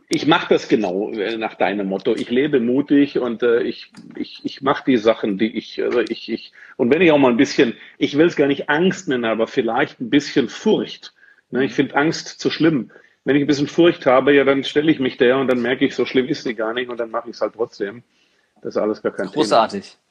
ich 0.09 0.27
mache 0.27 0.49
das 0.53 0.69
genau 0.69 1.11
äh, 1.11 1.37
nach 1.37 1.55
deinem 1.55 1.89
Motto. 1.89 2.15
Ich 2.15 2.31
lebe 2.31 2.61
mutig 2.61 3.19
und 3.19 3.43
äh, 3.43 3.63
ich, 3.63 3.93
ich, 4.17 4.41
ich 4.45 4.63
mache 4.63 4.85
die 4.87 4.97
Sachen, 4.97 5.39
die 5.39 5.57
ich, 5.57 5.83
also 5.83 6.01
ich, 6.01 6.31
ich, 6.31 6.53
und 6.77 6.93
wenn 6.93 7.01
ich 7.01 7.13
auch 7.13 7.19
mal 7.19 7.31
ein 7.31 7.37
bisschen, 7.37 7.75
ich 7.99 8.17
will 8.19 8.27
es 8.27 8.37
gar 8.37 8.47
nicht 8.47 8.69
Angst 8.69 9.09
nennen, 9.09 9.25
aber 9.25 9.47
vielleicht 9.47 10.01
ein 10.01 10.11
bisschen 10.11 10.49
Furcht. 10.49 11.15
Ne? 11.51 11.65
Ich 11.65 11.73
finde 11.73 11.97
Angst 11.97 12.41
zu 12.41 12.51
schlimm. 12.51 12.91
Wenn 13.25 13.37
ich 13.37 13.43
ein 13.43 13.47
bisschen 13.47 13.69
Furcht 13.69 14.05
habe, 14.05 14.35
ja, 14.35 14.45
dann 14.45 14.65
stelle 14.65 14.91
ich 14.91 14.99
mich 14.99 15.17
der 15.17 15.39
und 15.39 15.49
dann 15.49 15.63
merke 15.63 15.87
ich, 15.87 15.95
so 15.95 16.05
schlimm 16.05 16.27
ist 16.27 16.43
sie 16.43 16.55
gar 16.55 16.75
nicht 16.75 16.91
und 16.91 16.99
dann 16.99 17.11
mache 17.11 17.31
ich 17.31 17.37
es 17.37 17.41
halt 17.41 17.55
trotzdem. 17.55 18.03
Das 18.63 18.77
ist 18.77 18.83
alles 18.83 19.03
gar 19.03 19.13
kein 19.13 19.27
Großartig. 19.27 19.83
Thema. 19.83 20.02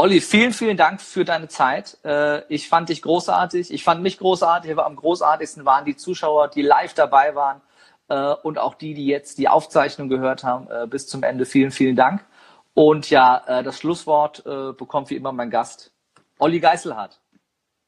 Olli, 0.00 0.22
vielen, 0.22 0.54
vielen 0.54 0.78
Dank 0.78 1.02
für 1.02 1.26
deine 1.26 1.48
Zeit. 1.48 1.98
Äh, 2.06 2.42
ich 2.48 2.70
fand 2.70 2.88
dich 2.88 3.02
großartig. 3.02 3.70
Ich 3.70 3.84
fand 3.84 4.02
mich 4.02 4.16
großartig. 4.16 4.72
Aber 4.72 4.86
am 4.86 4.96
großartigsten 4.96 5.66
waren 5.66 5.84
die 5.84 5.94
Zuschauer, 5.94 6.48
die 6.48 6.62
live 6.62 6.94
dabei 6.94 7.34
waren 7.34 7.60
äh, 8.08 8.32
und 8.42 8.58
auch 8.58 8.76
die, 8.76 8.94
die 8.94 9.04
jetzt 9.04 9.36
die 9.36 9.48
Aufzeichnung 9.48 10.08
gehört 10.08 10.42
haben. 10.42 10.68
Äh, 10.70 10.86
bis 10.86 11.06
zum 11.06 11.22
Ende 11.22 11.44
vielen, 11.44 11.70
vielen 11.70 11.96
Dank. 11.96 12.24
Und 12.72 13.10
ja, 13.10 13.62
das 13.62 13.78
Schlusswort 13.78 14.44
bekommt 14.78 15.10
wie 15.10 15.16
immer 15.16 15.32
mein 15.32 15.50
Gast, 15.50 15.92
Olli 16.38 16.60
Geißelhardt. 16.60 17.20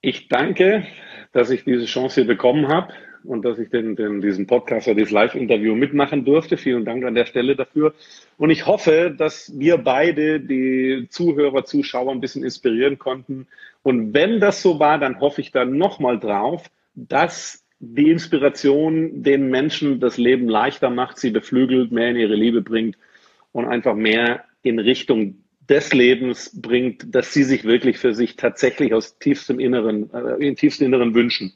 Ich 0.00 0.28
danke, 0.28 0.84
dass 1.32 1.50
ich 1.50 1.64
diese 1.64 1.86
Chance 1.86 2.16
hier 2.16 2.26
bekommen 2.26 2.68
habe 2.68 2.92
und 3.24 3.44
dass 3.44 3.58
ich 3.58 3.70
den, 3.70 3.96
den, 3.96 4.20
diesen 4.20 4.46
Podcast 4.46 4.86
oder 4.88 4.96
dieses 4.96 5.10
Live-Interview 5.10 5.74
mitmachen 5.74 6.24
durfte. 6.24 6.56
Vielen 6.56 6.84
Dank 6.84 7.04
an 7.04 7.14
der 7.14 7.26
Stelle 7.26 7.56
dafür. 7.56 7.94
Und 8.38 8.50
ich 8.50 8.66
hoffe, 8.66 9.14
dass 9.16 9.52
wir 9.58 9.78
beide 9.78 10.40
die 10.40 11.06
Zuhörer, 11.10 11.64
Zuschauer 11.64 12.12
ein 12.12 12.20
bisschen 12.20 12.44
inspirieren 12.44 12.98
konnten. 12.98 13.46
Und 13.82 14.14
wenn 14.14 14.40
das 14.40 14.62
so 14.62 14.78
war, 14.78 14.98
dann 14.98 15.20
hoffe 15.20 15.40
ich 15.40 15.52
dann 15.52 15.76
nochmal 15.76 16.18
drauf, 16.18 16.70
dass 16.94 17.64
die 17.80 18.10
Inspiration 18.10 19.22
den 19.22 19.48
Menschen 19.48 19.98
das 19.98 20.16
Leben 20.16 20.48
leichter 20.48 20.90
macht, 20.90 21.18
sie 21.18 21.30
beflügelt, 21.30 21.90
mehr 21.90 22.10
in 22.10 22.16
ihre 22.16 22.36
Liebe 22.36 22.62
bringt 22.62 22.96
und 23.50 23.66
einfach 23.66 23.94
mehr 23.94 24.44
in 24.62 24.78
Richtung 24.78 25.42
des 25.68 25.92
Lebens 25.92 26.60
bringt, 26.60 27.14
dass 27.14 27.32
sie 27.32 27.44
sich 27.44 27.64
wirklich 27.64 27.98
für 27.98 28.14
sich 28.14 28.36
tatsächlich 28.36 28.94
aus 28.94 29.18
tiefstem 29.18 29.58
Inneren, 29.58 30.10
äh, 30.12 30.46
in 30.46 30.56
tiefstem 30.56 30.88
Inneren 30.88 31.14
wünschen. 31.14 31.54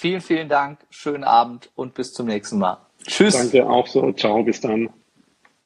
Vielen, 0.00 0.22
vielen 0.22 0.48
Dank, 0.48 0.78
schönen 0.88 1.24
Abend 1.24 1.68
und 1.74 1.92
bis 1.92 2.14
zum 2.14 2.26
nächsten 2.26 2.56
Mal. 2.58 2.78
Tschüss. 3.06 3.34
Danke 3.34 3.68
auch 3.68 3.86
so. 3.86 4.10
Ciao, 4.12 4.42
bis 4.42 4.58
dann. 4.58 4.88